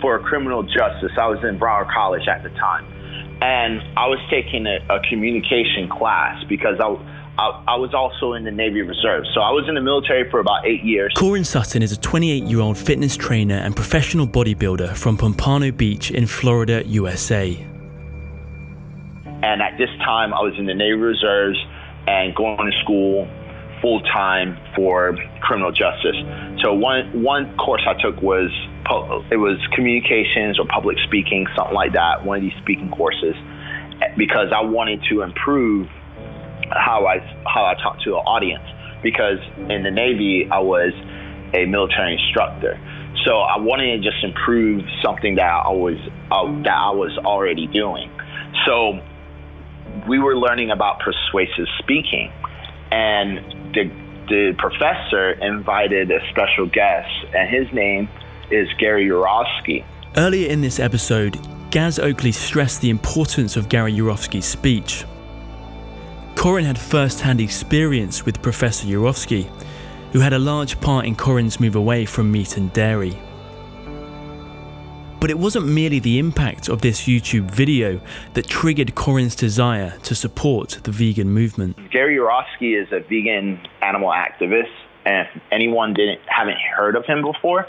for 0.00 0.20
criminal 0.20 0.62
justice. 0.62 1.12
I 1.18 1.26
was 1.26 1.42
in 1.42 1.58
Broward 1.58 1.92
College 1.92 2.28
at 2.28 2.44
the 2.44 2.50
time 2.50 2.93
and 3.44 3.82
I 3.94 4.06
was 4.06 4.18
taking 4.30 4.66
a, 4.66 4.78
a 4.88 5.00
communication 5.10 5.86
class 5.90 6.42
because 6.48 6.80
I, 6.80 6.88
I, 7.36 7.74
I, 7.74 7.76
was 7.76 7.92
also 7.92 8.32
in 8.32 8.44
the 8.44 8.50
Navy 8.50 8.80
Reserve. 8.80 9.24
So 9.34 9.42
I 9.42 9.50
was 9.50 9.66
in 9.68 9.74
the 9.74 9.82
military 9.82 10.30
for 10.30 10.40
about 10.40 10.66
eight 10.66 10.82
years. 10.82 11.12
Korin 11.14 11.44
Sutton 11.44 11.82
is 11.82 11.92
a 11.92 11.98
28 11.98 12.44
year 12.44 12.60
old 12.60 12.78
fitness 12.78 13.18
trainer 13.18 13.56
and 13.56 13.76
professional 13.76 14.26
bodybuilder 14.26 14.96
from 14.96 15.18
Pompano 15.18 15.70
Beach 15.72 16.10
in 16.10 16.26
Florida, 16.26 16.86
USA. 16.86 17.54
And 19.42 19.60
at 19.60 19.76
this 19.76 19.90
time, 19.98 20.32
I 20.32 20.40
was 20.40 20.54
in 20.56 20.64
the 20.64 20.72
Navy 20.72 20.94
Reserves 20.94 21.58
and 22.06 22.34
going 22.34 22.56
to 22.56 22.78
school 22.82 23.28
full 23.84 24.00
time 24.00 24.56
for 24.74 25.14
criminal 25.42 25.70
justice. 25.70 26.16
So 26.64 26.72
one 26.72 27.22
one 27.22 27.54
course 27.58 27.82
I 27.86 27.92
took 28.00 28.22
was 28.22 28.48
it 29.30 29.36
was 29.36 29.60
communications 29.74 30.58
or 30.58 30.64
public 30.66 30.96
speaking, 31.06 31.46
something 31.54 31.74
like 31.74 31.92
that. 31.92 32.24
One 32.24 32.38
of 32.38 32.42
these 32.42 32.56
speaking 32.62 32.90
courses, 32.90 33.36
because 34.16 34.48
I 34.56 34.62
wanted 34.64 35.04
to 35.10 35.20
improve 35.20 35.88
how 36.72 37.04
I 37.04 37.20
how 37.44 37.66
I 37.66 37.74
talk 37.74 38.00
to 38.04 38.16
an 38.16 38.24
audience. 38.24 38.64
Because 39.02 39.36
in 39.68 39.82
the 39.82 39.90
Navy, 39.90 40.48
I 40.50 40.60
was 40.60 40.94
a 41.52 41.66
military 41.66 42.16
instructor, 42.16 42.80
so 43.26 43.40
I 43.40 43.58
wanted 43.58 44.00
to 44.00 44.10
just 44.10 44.24
improve 44.24 44.82
something 45.04 45.34
that 45.34 45.44
I 45.44 45.72
was 45.72 46.00
uh, 46.32 46.48
that 46.62 46.72
I 46.72 46.90
was 46.92 47.12
already 47.18 47.66
doing. 47.66 48.10
So 48.64 48.98
we 50.08 50.18
were 50.18 50.38
learning 50.38 50.70
about 50.70 51.00
persuasive 51.00 51.68
speaking, 51.80 52.32
and 52.90 53.63
the 53.74 53.90
the 54.28 54.54
professor 54.56 55.32
invited 55.32 56.10
a 56.10 56.20
special 56.30 56.66
guest, 56.66 57.10
and 57.34 57.48
his 57.48 57.70
name 57.74 58.08
is 58.50 58.68
Gary 58.78 59.06
Yourofsky. 59.06 59.84
Earlier 60.16 60.48
in 60.48 60.60
this 60.60 60.80
episode, 60.80 61.38
Gaz 61.70 61.98
Oakley 61.98 62.32
stressed 62.32 62.80
the 62.80 62.88
importance 62.88 63.56
of 63.56 63.68
Gary 63.68 63.92
Yourofsky's 63.92 64.46
speech. 64.46 65.04
Korin 66.36 66.64
had 66.64 66.78
first 66.78 67.20
hand 67.20 67.40
experience 67.40 68.24
with 68.24 68.40
Professor 68.40 68.86
Yourofsky, 68.86 69.50
who 70.12 70.20
had 70.20 70.32
a 70.32 70.38
large 70.38 70.80
part 70.80 71.04
in 71.04 71.16
Korin's 71.16 71.60
move 71.60 71.74
away 71.74 72.06
from 72.06 72.30
meat 72.30 72.56
and 72.56 72.72
dairy. 72.72 73.18
But 75.24 75.30
it 75.30 75.38
wasn't 75.38 75.66
merely 75.66 76.00
the 76.00 76.18
impact 76.18 76.68
of 76.68 76.82
this 76.82 77.06
YouTube 77.08 77.50
video 77.50 77.98
that 78.34 78.46
triggered 78.46 78.94
Korin's 78.94 79.34
desire 79.34 79.96
to 80.02 80.14
support 80.14 80.80
the 80.82 80.90
vegan 80.90 81.30
movement. 81.30 81.78
Gary 81.90 82.18
Yourofsky 82.18 82.78
is 82.78 82.92
a 82.92 83.00
vegan 83.00 83.58
animal 83.80 84.10
activist, 84.10 84.68
and 85.06 85.26
if 85.34 85.42
anyone 85.50 85.94
didn't 85.94 86.20
haven't 86.26 86.58
heard 86.76 86.94
of 86.94 87.06
him 87.06 87.22
before, 87.22 87.66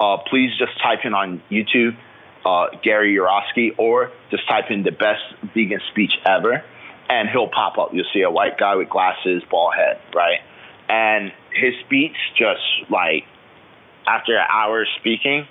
uh, 0.00 0.16
please 0.28 0.50
just 0.58 0.72
type 0.82 1.04
in 1.04 1.14
on 1.14 1.40
YouTube 1.48 1.96
uh, 2.44 2.66
Gary 2.82 3.14
Yourofsky 3.14 3.78
or 3.78 4.10
just 4.32 4.48
type 4.48 4.64
in 4.72 4.82
the 4.82 4.90
best 4.90 5.22
vegan 5.54 5.78
speech 5.92 6.14
ever, 6.26 6.64
and 7.08 7.28
he'll 7.28 7.50
pop 7.50 7.78
up. 7.78 7.90
You'll 7.94 8.10
see 8.12 8.22
a 8.22 8.30
white 8.32 8.58
guy 8.58 8.74
with 8.74 8.90
glasses, 8.90 9.44
bald 9.48 9.74
head, 9.76 10.00
right? 10.12 10.40
And 10.88 11.30
his 11.54 11.74
speech 11.86 12.16
just 12.36 12.90
like 12.90 13.22
after 14.08 14.36
an 14.36 14.46
hour 14.50 14.84
speaking 14.98 15.46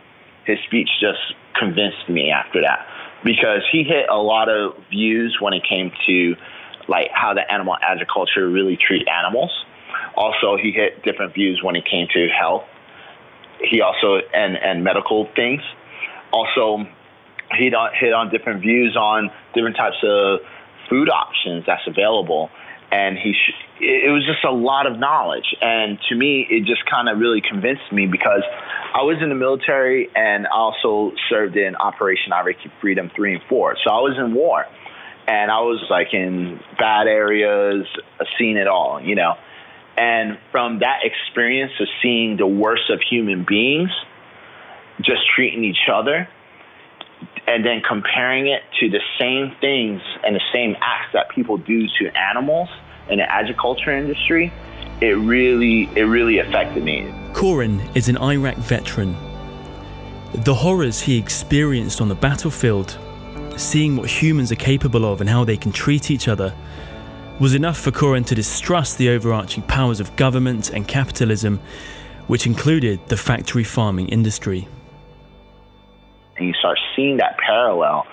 his 0.46 0.58
speech 0.68 0.90
just 1.00 1.20
convinced 1.58 2.10
me 2.10 2.32
after 2.32 2.62
that 2.62 2.88
because 3.24 3.62
he 3.72 3.84
hit 3.84 4.10
a 4.10 4.18
lot 4.18 4.50
of 4.50 4.76
views 4.90 5.38
when 5.40 5.54
it 5.54 5.64
came 5.68 5.92
to 6.08 6.36
like 6.88 7.10
how 7.14 7.34
the 7.34 7.52
animal 7.52 7.76
agriculture 7.82 8.50
really 8.50 8.78
treat 8.78 9.08
animals. 9.08 9.52
Also, 10.16 10.58
he 10.58 10.72
hit 10.72 11.04
different 11.04 11.34
views 11.34 11.62
when 11.64 11.76
it 11.76 11.86
came 11.86 12.08
to 12.14 12.28
health. 12.28 12.64
He 13.62 13.82
also 13.82 14.20
and 14.34 14.58
and 14.58 14.84
medical 14.84 15.28
things. 15.36 15.62
Also, 16.32 16.86
he 17.58 17.72
hit 18.00 18.14
on 18.14 18.30
different 18.30 18.62
views 18.62 18.96
on 18.96 19.32
different 19.54 19.76
types 19.76 19.98
of 20.04 20.40
food 20.90 21.10
options 21.10 21.66
that's 21.66 21.86
available 21.88 22.50
and 22.92 23.18
he 23.18 23.34
sh- 23.34 23.54
it 23.82 24.12
was 24.12 24.26
just 24.26 24.44
a 24.44 24.52
lot 24.52 24.88
of 24.88 25.00
knowledge. 25.00 25.56
And 25.62 25.98
to 26.10 26.16
me 26.16 26.46
it 26.50 26.66
just 26.66 26.86
kind 26.90 27.10
of 27.10 27.20
really 27.20 27.42
convinced 27.42 27.92
me 27.92 28.08
because 28.08 28.44
i 28.94 29.04
was 29.04 29.18
in 29.22 29.30
the 29.30 29.36
military 29.36 30.10
and 30.16 30.48
I 30.48 30.50
also 30.52 31.12
served 31.30 31.56
in 31.56 31.76
operation 31.76 32.34
iraqi 32.34 32.72
freedom 32.82 33.12
3 33.16 33.36
and 33.36 33.44
4 33.48 33.78
so 33.84 33.92
i 33.92 34.02
was 34.02 34.18
in 34.18 34.34
war. 34.34 34.66
And 35.28 35.52
i 35.52 35.60
was 35.62 35.84
like 35.90 36.14
in 36.14 36.60
bad 36.78 37.08
areas 37.08 37.86
seen 38.38 38.58
it 38.58 38.68
all 38.68 39.02
you 39.02 39.16
know. 39.16 39.36
And 39.98 40.38
from 40.52 40.80
that 40.80 41.00
experience 41.04 41.74
of 41.80 41.88
seeing 42.02 42.38
the 42.38 42.48
worst 42.48 42.90
of 42.90 43.02
human 43.02 43.46
beings 43.48 43.90
just 45.02 45.22
treating 45.36 45.64
each 45.64 45.88
other 45.92 46.28
and 47.48 47.66
then 47.66 47.82
comparing 47.88 48.48
it 48.48 48.62
to 48.80 48.90
the 48.90 49.02
same 49.20 49.56
things 49.60 50.02
and 50.24 50.36
the 50.36 50.42
same 50.54 50.76
acts 50.82 51.12
that 51.14 51.30
people 51.30 51.58
do 51.58 51.88
to 52.00 52.12
animals 52.18 52.70
in 53.10 53.18
the 53.18 53.32
agriculture 53.32 53.92
industry, 53.92 54.54
it 55.02 55.18
really 55.18 55.90
it 55.96 56.04
really 56.04 56.40
affected 56.40 56.84
me. 56.84 57.12
Korin 57.34 57.80
is 57.96 58.10
an 58.10 58.18
Iraq 58.18 58.58
veteran 58.58 59.16
The 60.34 60.54
horrors 60.54 61.02
he 61.02 61.18
experienced 61.18 62.02
on 62.02 62.10
the 62.10 62.16
battlefield, 62.16 62.98
seeing 63.58 63.96
what 63.96 64.10
humans 64.10 64.52
are 64.52 64.56
capable 64.56 65.06
of 65.12 65.22
and 65.22 65.30
how 65.30 65.44
they 65.44 65.58
can 65.58 65.72
treat 65.72 66.12
each 66.12 66.28
other, 66.28 66.54
was 67.40 67.56
enough 67.56 67.80
for 67.80 67.92
Korin 67.92 68.26
to 68.26 68.36
distrust 68.36 68.98
the 68.98 69.10
overarching 69.10 69.64
powers 69.64 70.00
of 70.00 70.16
government 70.18 70.72
and 70.72 70.88
capitalism, 70.88 71.60
which 72.28 72.46
included 72.46 73.00
the 73.08 73.18
factory 73.18 73.64
farming 73.64 74.10
industry. 74.10 74.68
And 76.38 76.48
you 76.48 76.54
start 76.54 76.78
seeing 77.00 77.18
that 77.18 77.38
parallel, 77.38 78.06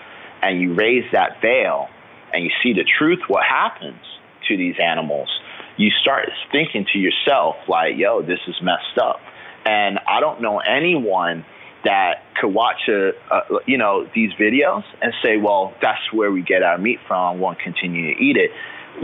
and 0.42 0.60
you 0.60 0.74
raise 0.74 1.04
that 1.12 1.40
veil, 1.42 1.88
and 2.32 2.44
you 2.44 2.50
see 2.62 2.72
the 2.72 2.84
truth, 2.98 3.20
what 3.28 3.44
happens 3.44 4.00
to 4.48 4.56
these 4.56 4.76
animals. 4.82 5.28
You 5.76 5.90
start 6.00 6.28
thinking 6.52 6.86
to 6.92 6.98
yourself, 6.98 7.56
like, 7.68 7.96
yo, 7.96 8.22
this 8.22 8.38
is 8.46 8.54
messed 8.62 8.98
up. 9.00 9.20
And 9.64 9.98
I 10.08 10.20
don't 10.20 10.40
know 10.40 10.58
anyone 10.60 11.44
that 11.84 12.22
could 12.40 12.52
watch 12.52 12.88
a, 12.88 13.10
a, 13.30 13.40
you 13.66 13.78
know 13.78 14.08
these 14.14 14.32
videos 14.32 14.84
and 15.02 15.12
say, 15.22 15.36
well, 15.36 15.74
that's 15.82 16.12
where 16.12 16.30
we 16.30 16.42
get 16.42 16.62
our 16.62 16.78
meat 16.78 16.98
from. 17.06 17.40
Won't 17.40 17.58
continue 17.58 18.14
to 18.14 18.20
eat 18.20 18.36
it 18.36 18.50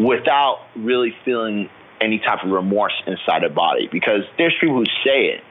without 0.00 0.60
really 0.76 1.14
feeling 1.24 1.68
any 2.00 2.18
type 2.18 2.44
of 2.44 2.50
remorse 2.50 2.94
inside 3.06 3.42
the 3.42 3.48
body. 3.48 3.88
Because 3.90 4.22
there's 4.38 4.54
people 4.60 4.76
who 4.76 4.86
say 5.04 5.26
it, 5.26 5.44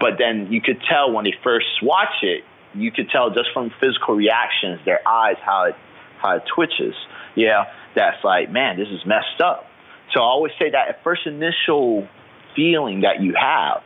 but 0.00 0.14
then 0.18 0.52
you 0.52 0.60
could 0.60 0.80
tell 0.88 1.12
when 1.12 1.24
they 1.24 1.34
first 1.42 1.66
watch 1.82 2.22
it, 2.22 2.44
you 2.82 2.92
could 2.92 3.10
tell 3.10 3.30
just 3.30 3.48
from 3.52 3.70
physical 3.80 4.14
reactions, 4.14 4.80
their 4.84 5.06
eyes, 5.06 5.36
how 5.44 5.64
it 5.64 5.76
how 6.20 6.36
it 6.36 6.42
twitches. 6.52 6.94
Yeah, 7.36 7.64
that's 7.94 8.22
like, 8.24 8.50
man, 8.50 8.76
this 8.76 8.88
is 8.88 9.06
messed 9.06 9.40
up. 9.40 9.66
So 10.14 10.20
I 10.20 10.24
always 10.24 10.52
say 10.58 10.70
that 10.70 10.88
at 10.88 11.04
first 11.04 11.26
initial 11.26 12.08
feeling 12.56 13.02
that 13.02 13.20
you 13.20 13.34
have, 13.38 13.82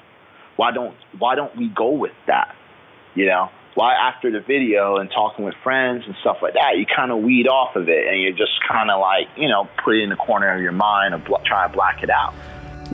why 0.57 0.73
don't 0.73 0.97
why 1.19 1.35
don't 1.35 1.57
we 1.57 1.69
go 1.69 1.91
with 1.91 2.13
that? 2.27 2.55
You 3.15 3.27
know, 3.27 3.51
why 3.75 3.95
after 3.95 4.31
the 4.31 4.41
video 4.41 4.97
and 4.97 5.11
talking 5.11 5.45
with 5.45 5.55
friends 5.63 6.05
and 6.07 6.15
stuff 6.21 6.39
like 6.43 6.55
that, 6.55 6.77
you 6.77 6.87
kind 6.87 7.11
of 7.11 7.23
weed 7.23 7.49
off 7.49 7.77
of 7.77 7.89
it 7.89 8.07
and 8.07 8.21
you 8.21 8.33
just 8.33 8.53
kind 8.69 8.91
of 8.91 9.01
like, 9.01 9.29
you 9.37 9.49
know, 9.49 9.69
put 9.85 9.97
it 9.97 10.03
in 10.03 10.11
the 10.11 10.17
corner 10.17 10.55
of 10.55 10.61
your 10.61 10.73
mind 10.73 11.15
or 11.15 11.19
bl- 11.19 11.45
try 11.45 11.67
to 11.67 11.73
black 11.73 12.03
it 12.03 12.11
out. 12.11 12.35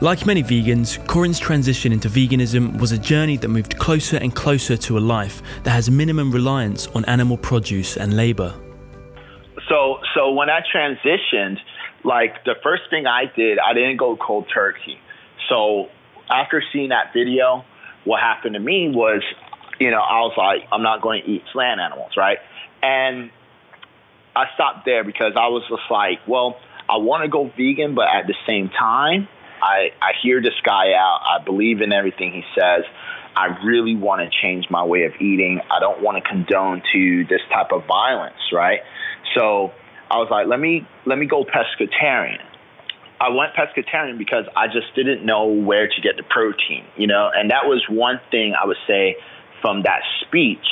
Like 0.01 0.25
many 0.25 0.43
vegans, 0.43 1.05
Korin's 1.07 1.39
transition 1.39 1.91
into 1.91 2.09
veganism 2.09 2.79
was 2.79 2.91
a 2.91 2.97
journey 2.97 3.37
that 3.37 3.49
moved 3.49 3.77
closer 3.79 4.17
and 4.17 4.33
closer 4.33 4.77
to 4.77 4.97
a 4.97 5.01
life 5.01 5.41
that 5.63 5.71
has 5.71 5.89
minimum 5.89 6.31
reliance 6.31 6.87
on 6.87 7.03
animal 7.05 7.37
produce 7.37 7.97
and 7.97 8.15
labor. 8.15 8.53
So, 9.67 9.99
so 10.15 10.31
when 10.31 10.49
I 10.49 10.61
transitioned, 10.73 11.57
like 12.05 12.45
the 12.45 12.55
first 12.63 12.83
thing 12.89 13.07
I 13.07 13.25
did, 13.35 13.59
I 13.59 13.73
didn't 13.73 13.97
go 13.97 14.15
cold 14.15 14.47
turkey. 14.53 14.99
So 15.49 15.89
after 16.29 16.63
seeing 16.71 16.89
that 16.89 17.11
video, 17.13 17.65
what 18.05 18.21
happened 18.21 18.53
to 18.53 18.59
me 18.59 18.89
was 18.89 19.21
you 19.79 19.91
know, 19.91 19.99
I 19.99 20.19
was 20.19 20.33
like, 20.37 20.67
I'm 20.71 20.83
not 20.83 21.01
going 21.01 21.23
to 21.23 21.29
eat 21.29 21.43
land 21.55 21.79
animals, 21.79 22.11
right? 22.17 22.37
And 22.81 23.31
I 24.35 24.45
stopped 24.53 24.85
there 24.85 25.03
because 25.03 25.33
I 25.35 25.47
was 25.47 25.63
just 25.69 25.89
like, 25.89 26.19
well, 26.27 26.57
I 26.89 26.97
want 26.97 27.23
to 27.23 27.29
go 27.29 27.49
vegan, 27.57 27.95
but 27.95 28.07
at 28.07 28.27
the 28.27 28.35
same 28.45 28.69
time, 28.69 29.27
I, 29.61 29.91
I 30.01 30.11
hear 30.21 30.41
this 30.41 30.53
guy 30.63 30.93
out. 30.93 31.21
I 31.23 31.43
believe 31.43 31.81
in 31.81 31.91
everything 31.91 32.31
he 32.31 32.43
says. 32.59 32.83
I 33.35 33.57
really 33.63 33.95
want 33.95 34.21
to 34.21 34.29
change 34.41 34.65
my 34.69 34.83
way 34.83 35.03
of 35.03 35.13
eating. 35.21 35.61
I 35.71 35.79
don't 35.79 36.01
want 36.01 36.21
to 36.21 36.29
condone 36.29 36.81
to 36.93 37.25
this 37.29 37.41
type 37.53 37.71
of 37.71 37.85
violence, 37.85 38.51
right? 38.51 38.79
So 39.35 39.71
I 40.09 40.17
was 40.17 40.27
like, 40.31 40.47
let 40.47 40.59
me 40.59 40.87
let 41.05 41.17
me 41.17 41.25
go 41.25 41.45
pescatarian. 41.45 42.41
I 43.21 43.29
went 43.29 43.53
pescatarian 43.53 44.17
because 44.17 44.45
I 44.55 44.67
just 44.67 44.95
didn't 44.95 45.25
know 45.25 45.45
where 45.47 45.87
to 45.87 46.01
get 46.01 46.15
the 46.17 46.23
protein, 46.23 46.85
you 46.95 47.05
know, 47.05 47.29
and 47.33 47.51
that 47.51 47.65
was 47.65 47.85
one 47.89 48.19
thing 48.31 48.55
I 48.61 48.65
would 48.65 48.77
say 48.87 49.17
from 49.61 49.83
that 49.83 50.01
speech, 50.21 50.65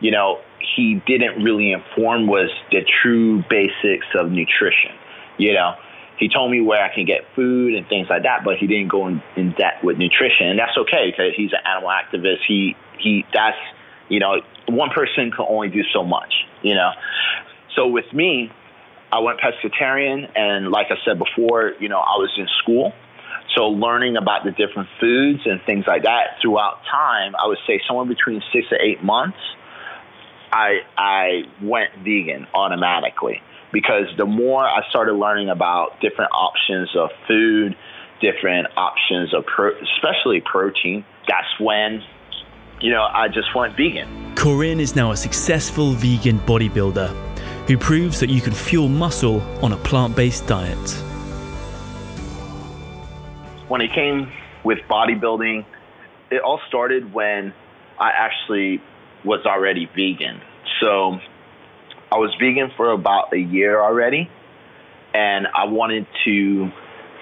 you 0.00 0.10
know, 0.10 0.40
he 0.76 1.02
didn't 1.06 1.42
really 1.42 1.72
inform 1.72 2.26
was 2.26 2.50
the 2.70 2.80
true 3.02 3.42
basics 3.48 4.06
of 4.14 4.30
nutrition. 4.30 4.92
You 5.38 5.54
know, 5.54 5.74
he 6.18 6.28
told 6.28 6.50
me 6.50 6.60
where 6.60 6.82
I 6.82 6.94
can 6.94 7.04
get 7.04 7.22
food 7.34 7.74
and 7.74 7.86
things 7.88 8.06
like 8.08 8.22
that, 8.22 8.44
but 8.44 8.56
he 8.58 8.66
didn't 8.66 8.88
go 8.88 9.08
in, 9.08 9.22
in 9.36 9.52
depth 9.52 9.82
with 9.82 9.98
nutrition, 9.98 10.48
and 10.48 10.58
that's 10.58 10.76
okay 10.78 11.10
because 11.10 11.32
he's 11.36 11.52
an 11.52 11.60
animal 11.66 11.90
activist. 11.90 12.44
He 12.46 12.76
he 12.98 13.24
that's 13.32 13.58
you 14.08 14.20
know 14.20 14.42
one 14.68 14.90
person 14.90 15.30
can 15.30 15.46
only 15.48 15.68
do 15.68 15.82
so 15.92 16.04
much. 16.04 16.32
You 16.62 16.74
know, 16.74 16.90
so 17.74 17.88
with 17.88 18.10
me, 18.12 18.50
I 19.12 19.18
went 19.20 19.40
pescatarian, 19.40 20.30
and 20.36 20.70
like 20.70 20.86
I 20.90 20.96
said 21.04 21.18
before, 21.18 21.72
you 21.80 21.88
know, 21.88 21.98
I 21.98 22.16
was 22.16 22.30
in 22.38 22.46
school 22.62 22.92
so 23.56 23.66
learning 23.68 24.16
about 24.16 24.44
the 24.44 24.50
different 24.50 24.88
foods 25.00 25.40
and 25.44 25.60
things 25.64 25.84
like 25.86 26.02
that 26.02 26.38
throughout 26.42 26.80
time, 26.90 27.34
I 27.36 27.46
would 27.46 27.58
say 27.66 27.80
somewhere 27.86 28.06
between 28.06 28.42
six 28.52 28.68
to 28.70 28.76
eight 28.80 29.02
months, 29.02 29.38
I 30.52 30.80
I 30.96 31.42
went 31.62 31.90
vegan 31.98 32.46
automatically 32.54 33.42
because 33.74 34.06
the 34.16 34.24
more 34.24 34.64
I 34.64 34.80
started 34.88 35.12
learning 35.12 35.50
about 35.50 36.00
different 36.00 36.30
options 36.32 36.88
of 36.96 37.10
food, 37.28 37.76
different 38.22 38.68
options 38.78 39.34
of 39.34 39.44
pro- 39.44 39.76
especially 39.96 40.40
protein, 40.40 41.04
that's 41.28 41.60
when 41.60 42.02
you 42.80 42.90
know 42.90 43.02
I 43.02 43.28
just 43.28 43.54
went 43.54 43.76
vegan. 43.76 44.34
Korin 44.34 44.80
is 44.80 44.96
now 44.96 45.12
a 45.12 45.16
successful 45.16 45.92
vegan 45.92 46.38
bodybuilder 46.40 47.10
who 47.68 47.76
proves 47.76 48.20
that 48.20 48.30
you 48.30 48.40
can 48.40 48.54
fuel 48.54 48.88
muscle 48.88 49.42
on 49.62 49.72
a 49.72 49.76
plant-based 49.76 50.46
diet 50.46 51.04
when 53.68 53.80
it 53.80 53.92
came 53.92 54.30
with 54.62 54.78
bodybuilding, 54.88 55.64
it 56.30 56.40
all 56.42 56.60
started 56.68 57.12
when 57.12 57.52
I 57.98 58.10
actually 58.10 58.80
was 59.24 59.44
already 59.46 59.86
vegan. 59.86 60.40
So 60.80 61.18
I 62.14 62.18
was 62.18 62.32
vegan 62.38 62.70
for 62.76 62.92
about 62.92 63.32
a 63.32 63.38
year 63.38 63.80
already, 63.80 64.30
and 65.12 65.48
I 65.48 65.64
wanted 65.64 66.06
to 66.24 66.70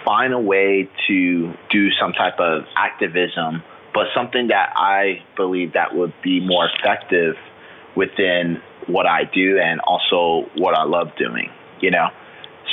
find 0.04 0.34
a 0.34 0.38
way 0.38 0.90
to 1.08 1.54
do 1.70 1.90
some 1.98 2.12
type 2.12 2.38
of 2.38 2.64
activism, 2.76 3.62
but 3.94 4.08
something 4.14 4.48
that 4.48 4.74
I 4.76 5.22
believe 5.34 5.72
that 5.72 5.94
would 5.94 6.12
be 6.22 6.46
more 6.46 6.68
effective 6.68 7.36
within 7.96 8.60
what 8.86 9.06
I 9.06 9.22
do 9.24 9.58
and 9.58 9.80
also 9.80 10.50
what 10.56 10.76
I 10.76 10.84
love 10.84 11.08
doing, 11.16 11.48
you 11.80 11.90
know. 11.90 12.08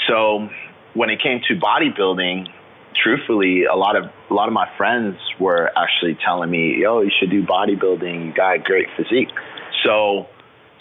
So 0.10 0.50
when 0.96 1.10
it 1.10 1.22
came 1.24 1.40
to 1.48 1.56
bodybuilding, 1.56 2.48
truthfully, 3.02 3.64
a 3.64 3.76
lot 3.76 3.96
of 3.96 4.12
a 4.30 4.34
lot 4.34 4.50
of 4.50 4.54
my 4.54 4.68
friends 4.78 5.16
were 5.40 5.72
actually 5.78 6.18
telling 6.26 6.50
me, 6.50 6.82
"Yo, 6.82 7.00
you 7.00 7.12
should 7.18 7.30
do 7.30 7.44
bodybuilding. 7.44 8.26
You 8.26 8.34
got 8.34 8.56
a 8.56 8.60
great 8.60 8.90
physique." 8.98 9.30
So, 9.84 10.28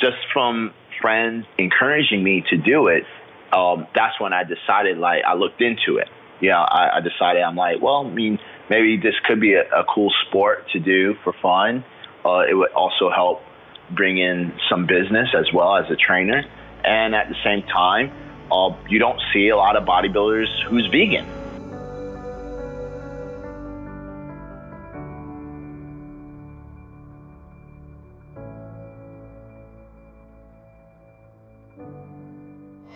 just 0.01 0.17
from 0.33 0.73
friends 1.01 1.47
encouraging 1.59 2.23
me 2.23 2.45
to 2.51 2.57
do 2.57 2.89
it, 2.89 3.05
um, 3.53 3.87
that's 3.95 4.21
when 4.21 4.33
I 4.33 4.45
decided. 4.45 4.99
Like, 4.99 5.23
I 5.27 5.35
looked 5.35 5.61
into 5.61 5.99
it. 5.99 6.09
You 6.41 6.51
know, 6.51 6.59
I, 6.59 6.99
I, 6.99 7.01
decided 7.01 7.43
I'm 7.43 7.57
like, 7.57 7.83
well, 7.83 8.07
I 8.07 8.11
mean, 8.11 8.39
maybe 8.71 8.97
this 8.97 9.15
could 9.27 9.41
be 9.41 9.55
a, 9.55 9.63
a 9.63 9.85
cool 9.93 10.13
sport 10.27 10.67
to 10.73 10.79
do 10.79 11.15
for 11.25 11.35
fun. 11.43 11.85
Uh, 12.25 12.45
it 12.49 12.55
would 12.55 12.71
also 12.73 13.11
help 13.11 13.43
bring 13.91 14.19
in 14.19 14.53
some 14.71 14.87
business 14.87 15.29
as 15.37 15.53
well 15.53 15.77
as 15.77 15.91
a 15.91 15.97
trainer, 15.97 16.45
and 16.85 17.15
at 17.15 17.29
the 17.29 17.35
same 17.43 17.63
time, 17.63 18.13
uh, 18.53 18.77
you 18.89 18.99
don't 18.99 19.21
see 19.33 19.49
a 19.49 19.57
lot 19.57 19.77
of 19.77 19.85
bodybuilders 19.85 20.69
who's 20.69 20.87
vegan. 20.87 21.27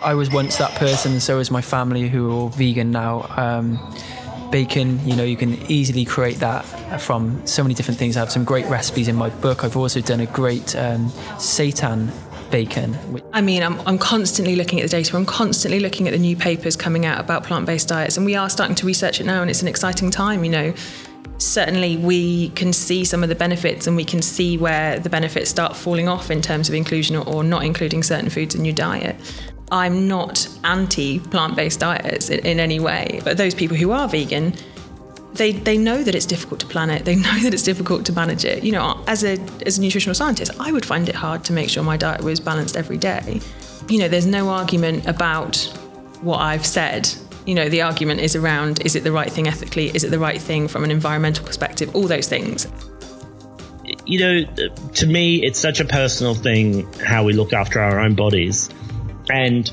I 0.05 0.15
was 0.15 0.31
once 0.31 0.57
that 0.57 0.75
person, 0.77 1.13
and 1.13 1.23
so 1.23 1.39
is 1.39 1.51
my 1.51 1.63
family 1.63 2.09
who 2.09 2.29
are 2.29 2.33
all 2.33 2.49
vegan 2.49 2.91
now. 2.91 3.27
Um, 3.37 3.79
bacon, 4.51 5.01
you 5.07 5.17
know, 5.17 5.25
you 5.25 5.37
can 5.37 5.55
easily 5.71 6.05
create 6.05 6.39
that 6.41 6.63
from 7.01 7.45
so 7.47 7.63
many 7.63 7.75
different 7.75 7.99
things. 7.99 8.17
I 8.17 8.21
have 8.21 8.31
some 8.31 8.45
great 8.45 8.67
recipes 8.67 9.09
in 9.09 9.17
my 9.17 9.31
book. 9.31 9.65
I've 9.65 9.77
also 9.77 10.01
done 10.01 10.21
a 10.21 10.27
great 10.27 10.77
um, 10.77 11.09
seitan 11.39 12.11
bacon. 12.51 12.97
I 13.33 13.41
mean, 13.41 13.63
I'm, 13.63 13.81
I'm 13.87 13.99
constantly 13.99 14.57
looking 14.57 14.79
at 14.81 14.83
the 14.83 14.91
data. 14.91 15.17
I'm 15.17 15.25
constantly 15.25 15.81
looking 15.81 16.07
at 16.07 16.13
the 16.13 16.19
new 16.19 16.37
papers 16.37 16.77
coming 16.77 17.07
out 17.07 17.19
about 17.19 17.45
plant 17.45 17.67
based 17.67 17.89
diets, 17.89 18.17
and 18.17 18.27
we 18.27 18.37
are 18.37 18.51
starting 18.51 18.77
to 18.77 18.87
research 18.87 19.21
it 19.21 19.25
now, 19.25 19.41
and 19.41 19.51
it's 19.51 19.63
an 19.63 19.69
exciting 19.69 20.11
time, 20.11 20.45
you 20.45 20.51
know. 20.51 20.75
Certainly, 21.39 21.97
we 21.97 22.51
can 22.51 22.73
see 22.73 23.05
some 23.05 23.23
of 23.23 23.29
the 23.29 23.35
benefits, 23.35 23.87
and 23.87 23.97
we 23.97 24.05
can 24.05 24.23
see 24.23 24.59
where 24.59 25.01
the 25.01 25.11
benefits 25.11 25.51
start 25.51 25.75
falling 25.75 26.09
off 26.09 26.31
in 26.31 26.41
terms 26.43 26.69
of 26.69 26.75
inclusion 26.75 27.17
or 27.17 27.43
not 27.43 27.65
including 27.65 28.03
certain 28.03 28.31
foods 28.31 28.55
in 28.55 28.65
your 28.65 28.75
diet. 28.75 29.17
I'm 29.73 30.07
not 30.07 30.47
anti 30.65 31.19
plant 31.19 31.57
based 31.57 31.81
diets 31.81 32.29
in, 32.29 32.41
in, 32.41 32.61
any 32.61 32.79
way, 32.79 33.23
but 33.25 33.39
those 33.39 33.55
people 33.55 33.75
who 33.75 33.91
are 33.91 34.07
vegan, 34.07 34.53
they, 35.33 35.53
they 35.53 35.79
know 35.79 36.03
that 36.03 36.15
it's 36.15 36.27
difficult 36.27 36.61
to 36.61 36.67
plan 36.67 36.91
it. 36.91 37.07
They 37.07 37.17
know 37.27 37.39
that 37.41 37.55
it's 37.55 37.63
difficult 37.63 38.05
to 38.07 38.13
manage 38.13 38.45
it. 38.45 38.63
You 38.63 38.73
know, 38.73 39.03
as 39.07 39.25
a, 39.25 39.39
as 39.65 39.79
a 39.79 39.81
nutritional 39.81 40.15
scientist, 40.15 40.53
I 40.61 40.71
would 40.71 40.85
find 40.85 41.09
it 41.09 41.15
hard 41.15 41.43
to 41.47 41.55
make 41.55 41.71
sure 41.71 41.83
my 41.83 41.97
diet 41.97 42.23
was 42.23 42.39
balanced 42.39 42.77
every 42.77 42.99
day. 42.99 43.41
You 43.89 43.99
know, 43.99 44.09
there's 44.09 44.27
no 44.27 44.51
argument 44.51 45.09
about 45.09 45.57
what 46.21 46.39
I've 46.39 46.67
said. 46.67 47.09
You 47.47 47.55
know, 47.55 47.71
the 47.71 47.81
argument 47.81 48.21
is 48.21 48.37
around 48.37 48.85
is 48.85 48.95
it 48.95 49.05
the 49.05 49.11
right 49.11 49.33
thing 49.33 49.49
ethically? 49.49 49.89
Is 49.89 50.05
it 50.05 50.11
the 50.11 50.19
right 50.19 50.41
thing 50.41 50.69
from 50.69 50.85
an 50.85 50.91
environmental 50.91 51.47
perspective? 51.47 51.97
All 51.97 52.07
those 52.07 52.29
things 52.29 52.67
you 54.07 54.19
know, 54.19 54.45
to 54.95 55.07
me, 55.07 55.45
it's 55.45 55.59
such 55.59 55.81
a 55.81 55.85
personal 55.85 56.35
thing 56.35 56.91
how 56.95 57.25
we 57.25 57.33
look 57.33 57.53
after 57.53 57.81
our 57.81 58.01
own 58.01 58.15
bodies. 58.15 58.69
And 59.33 59.71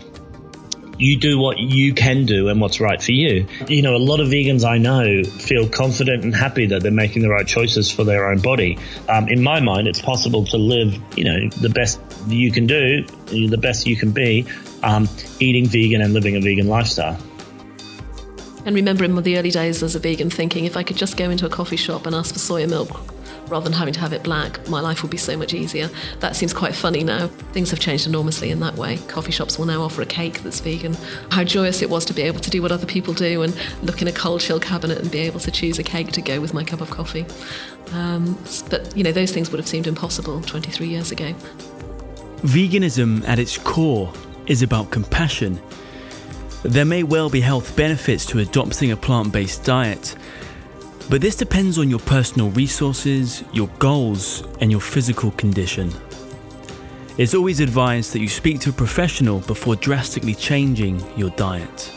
you 0.99 1.17
do 1.17 1.39
what 1.39 1.57
you 1.57 1.93
can 1.93 2.25
do 2.25 2.49
and 2.49 2.59
what's 2.59 2.79
right 2.79 3.01
for 3.01 3.13
you. 3.13 3.47
You 3.67 3.81
know, 3.81 3.95
a 3.95 3.97
lot 3.97 4.19
of 4.19 4.27
vegans 4.27 4.65
I 4.65 4.77
know 4.77 5.23
feel 5.23 5.67
confident 5.67 6.23
and 6.23 6.35
happy 6.35 6.67
that 6.67 6.83
they're 6.83 6.91
making 6.91 7.21
the 7.21 7.29
right 7.29 7.47
choices 7.47 7.89
for 7.89 8.03
their 8.03 8.29
own 8.29 8.39
body. 8.39 8.77
Um, 9.07 9.29
in 9.29 9.41
my 9.41 9.61
mind, 9.61 9.87
it's 9.87 10.01
possible 10.01 10.45
to 10.47 10.57
live, 10.57 10.93
you 11.17 11.23
know, 11.23 11.49
the 11.61 11.69
best 11.69 11.99
you 12.27 12.51
can 12.51 12.67
do, 12.67 13.05
the 13.27 13.57
best 13.57 13.87
you 13.87 13.95
can 13.95 14.11
be, 14.11 14.45
um, 14.83 15.07
eating 15.39 15.65
vegan 15.65 16.01
and 16.01 16.13
living 16.13 16.35
a 16.35 16.41
vegan 16.41 16.67
lifestyle. 16.67 17.17
And 18.65 18.75
remember 18.75 19.05
in 19.05 19.15
the 19.15 19.37
early 19.37 19.51
days 19.51 19.81
as 19.81 19.95
a 19.95 19.99
vegan 19.99 20.29
thinking 20.29 20.65
if 20.65 20.75
I 20.75 20.83
could 20.83 20.97
just 20.97 21.15
go 21.15 21.29
into 21.29 21.45
a 21.45 21.49
coffee 21.49 21.77
shop 21.77 22.05
and 22.05 22.13
ask 22.13 22.33
for 22.33 22.39
soya 22.39 22.69
milk 22.69 23.18
rather 23.49 23.63
than 23.63 23.73
having 23.73 23.93
to 23.93 23.99
have 23.99 24.13
it 24.13 24.23
black, 24.23 24.67
my 24.69 24.79
life 24.79 25.01
would 25.01 25.11
be 25.11 25.17
so 25.17 25.35
much 25.37 25.53
easier. 25.53 25.89
That 26.19 26.35
seems 26.35 26.53
quite 26.53 26.75
funny 26.75 27.03
now. 27.03 27.27
Things 27.53 27.71
have 27.71 27.79
changed 27.79 28.07
enormously 28.07 28.51
in 28.51 28.59
that 28.61 28.75
way. 28.75 28.97
Coffee 29.07 29.31
shops 29.31 29.57
will 29.57 29.65
now 29.65 29.81
offer 29.81 30.01
a 30.01 30.05
cake 30.05 30.41
that's 30.43 30.59
vegan. 30.59 30.95
How 31.31 31.43
joyous 31.43 31.81
it 31.81 31.89
was 31.89 32.05
to 32.05 32.13
be 32.13 32.21
able 32.23 32.39
to 32.39 32.49
do 32.49 32.61
what 32.61 32.71
other 32.71 32.85
people 32.85 33.13
do 33.13 33.41
and 33.41 33.55
look 33.83 34.01
in 34.01 34.07
a 34.07 34.11
cold 34.11 34.41
chill 34.41 34.59
cabinet 34.59 34.99
and 34.99 35.11
be 35.11 35.19
able 35.19 35.39
to 35.41 35.51
choose 35.51 35.79
a 35.79 35.83
cake 35.83 36.11
to 36.13 36.21
go 36.21 36.39
with 36.39 36.53
my 36.53 36.63
cup 36.63 36.81
of 36.81 36.89
coffee. 36.89 37.25
Um, 37.93 38.37
but, 38.69 38.95
you 38.95 39.03
know, 39.03 39.11
those 39.11 39.31
things 39.31 39.51
would 39.51 39.59
have 39.59 39.67
seemed 39.67 39.87
impossible 39.87 40.41
23 40.41 40.87
years 40.87 41.11
ago. 41.11 41.33
Veganism 42.41 43.27
at 43.27 43.39
its 43.39 43.57
core 43.57 44.13
is 44.47 44.61
about 44.61 44.91
compassion. 44.91 45.59
There 46.63 46.85
may 46.85 47.03
well 47.03 47.29
be 47.29 47.39
health 47.39 47.75
benefits 47.75 48.25
to 48.27 48.39
adopting 48.39 48.91
a 48.91 48.97
plant 48.97 49.31
based 49.31 49.63
diet, 49.63 50.15
but 51.09 51.21
this 51.21 51.35
depends 51.35 51.79
on 51.79 51.89
your 51.89 51.99
personal 51.99 52.51
resources, 52.51 53.43
your 53.51 53.67
goals, 53.79 54.43
and 54.61 54.69
your 54.69 54.79
physical 54.79 55.31
condition. 55.31 55.91
It's 57.17 57.33
always 57.33 57.59
advised 57.59 58.13
that 58.13 58.19
you 58.19 58.29
speak 58.29 58.59
to 58.61 58.69
a 58.69 58.73
professional 58.73 59.39
before 59.39 59.75
drastically 59.75 60.35
changing 60.35 61.03
your 61.17 61.31
diet. 61.31 61.91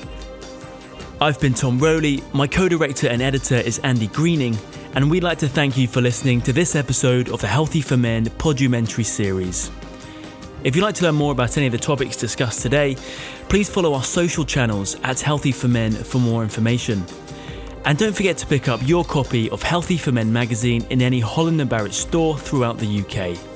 I've 1.21 1.39
been 1.41 1.55
Tom 1.55 1.79
Rowley, 1.79 2.23
my 2.33 2.47
co 2.47 2.69
director 2.69 3.07
and 3.09 3.21
editor 3.21 3.57
is 3.57 3.79
Andy 3.81 4.09
Greening, 4.09 4.57
and 4.95 5.11
we'd 5.11 5.23
like 5.23 5.39
to 5.39 5.49
thank 5.49 5.77
you 5.77 5.87
for 5.87 6.01
listening 6.01 6.41
to 6.41 6.53
this 6.53 6.75
episode 6.75 7.29
of 7.29 7.41
the 7.41 7.47
Healthy 7.47 7.83
for 7.83 7.97
Men 7.97 8.27
podumentary 8.39 9.05
series. 9.05 9.71
If 10.65 10.75
you'd 10.75 10.83
like 10.83 10.95
to 10.97 11.05
learn 11.05 11.17
more 11.17 11.33
about 11.33 11.57
any 11.57 11.67
of 11.67 11.73
the 11.73 11.79
topics 11.79 12.17
discussed 12.17 12.63
today, 12.63 12.97
please 13.49 13.69
follow 13.69 13.95
our 13.95 14.03
social 14.05 14.45
channels 14.45 14.97
at 15.03 15.21
Healthy 15.21 15.53
for 15.53 15.69
Men 15.69 15.93
for 15.93 16.19
more 16.19 16.43
information. 16.43 17.05
And 17.85 17.99
don't 17.99 18.15
forget 18.15 18.37
to 18.39 18.47
pick 18.47 18.69
up 18.69 18.81
your 18.87 19.05
copy 19.05 19.51
of 19.51 19.63
Healthy 19.63 19.97
for 19.97 20.13
Men 20.13 20.33
magazine 20.33 20.87
in 20.91 21.03
any 21.03 21.21
Holland 21.21 21.69
& 21.69 21.71
Barrett 21.71 21.93
store 21.93 22.39
throughout 22.39 22.79
the 22.79 23.01
UK. 23.01 23.52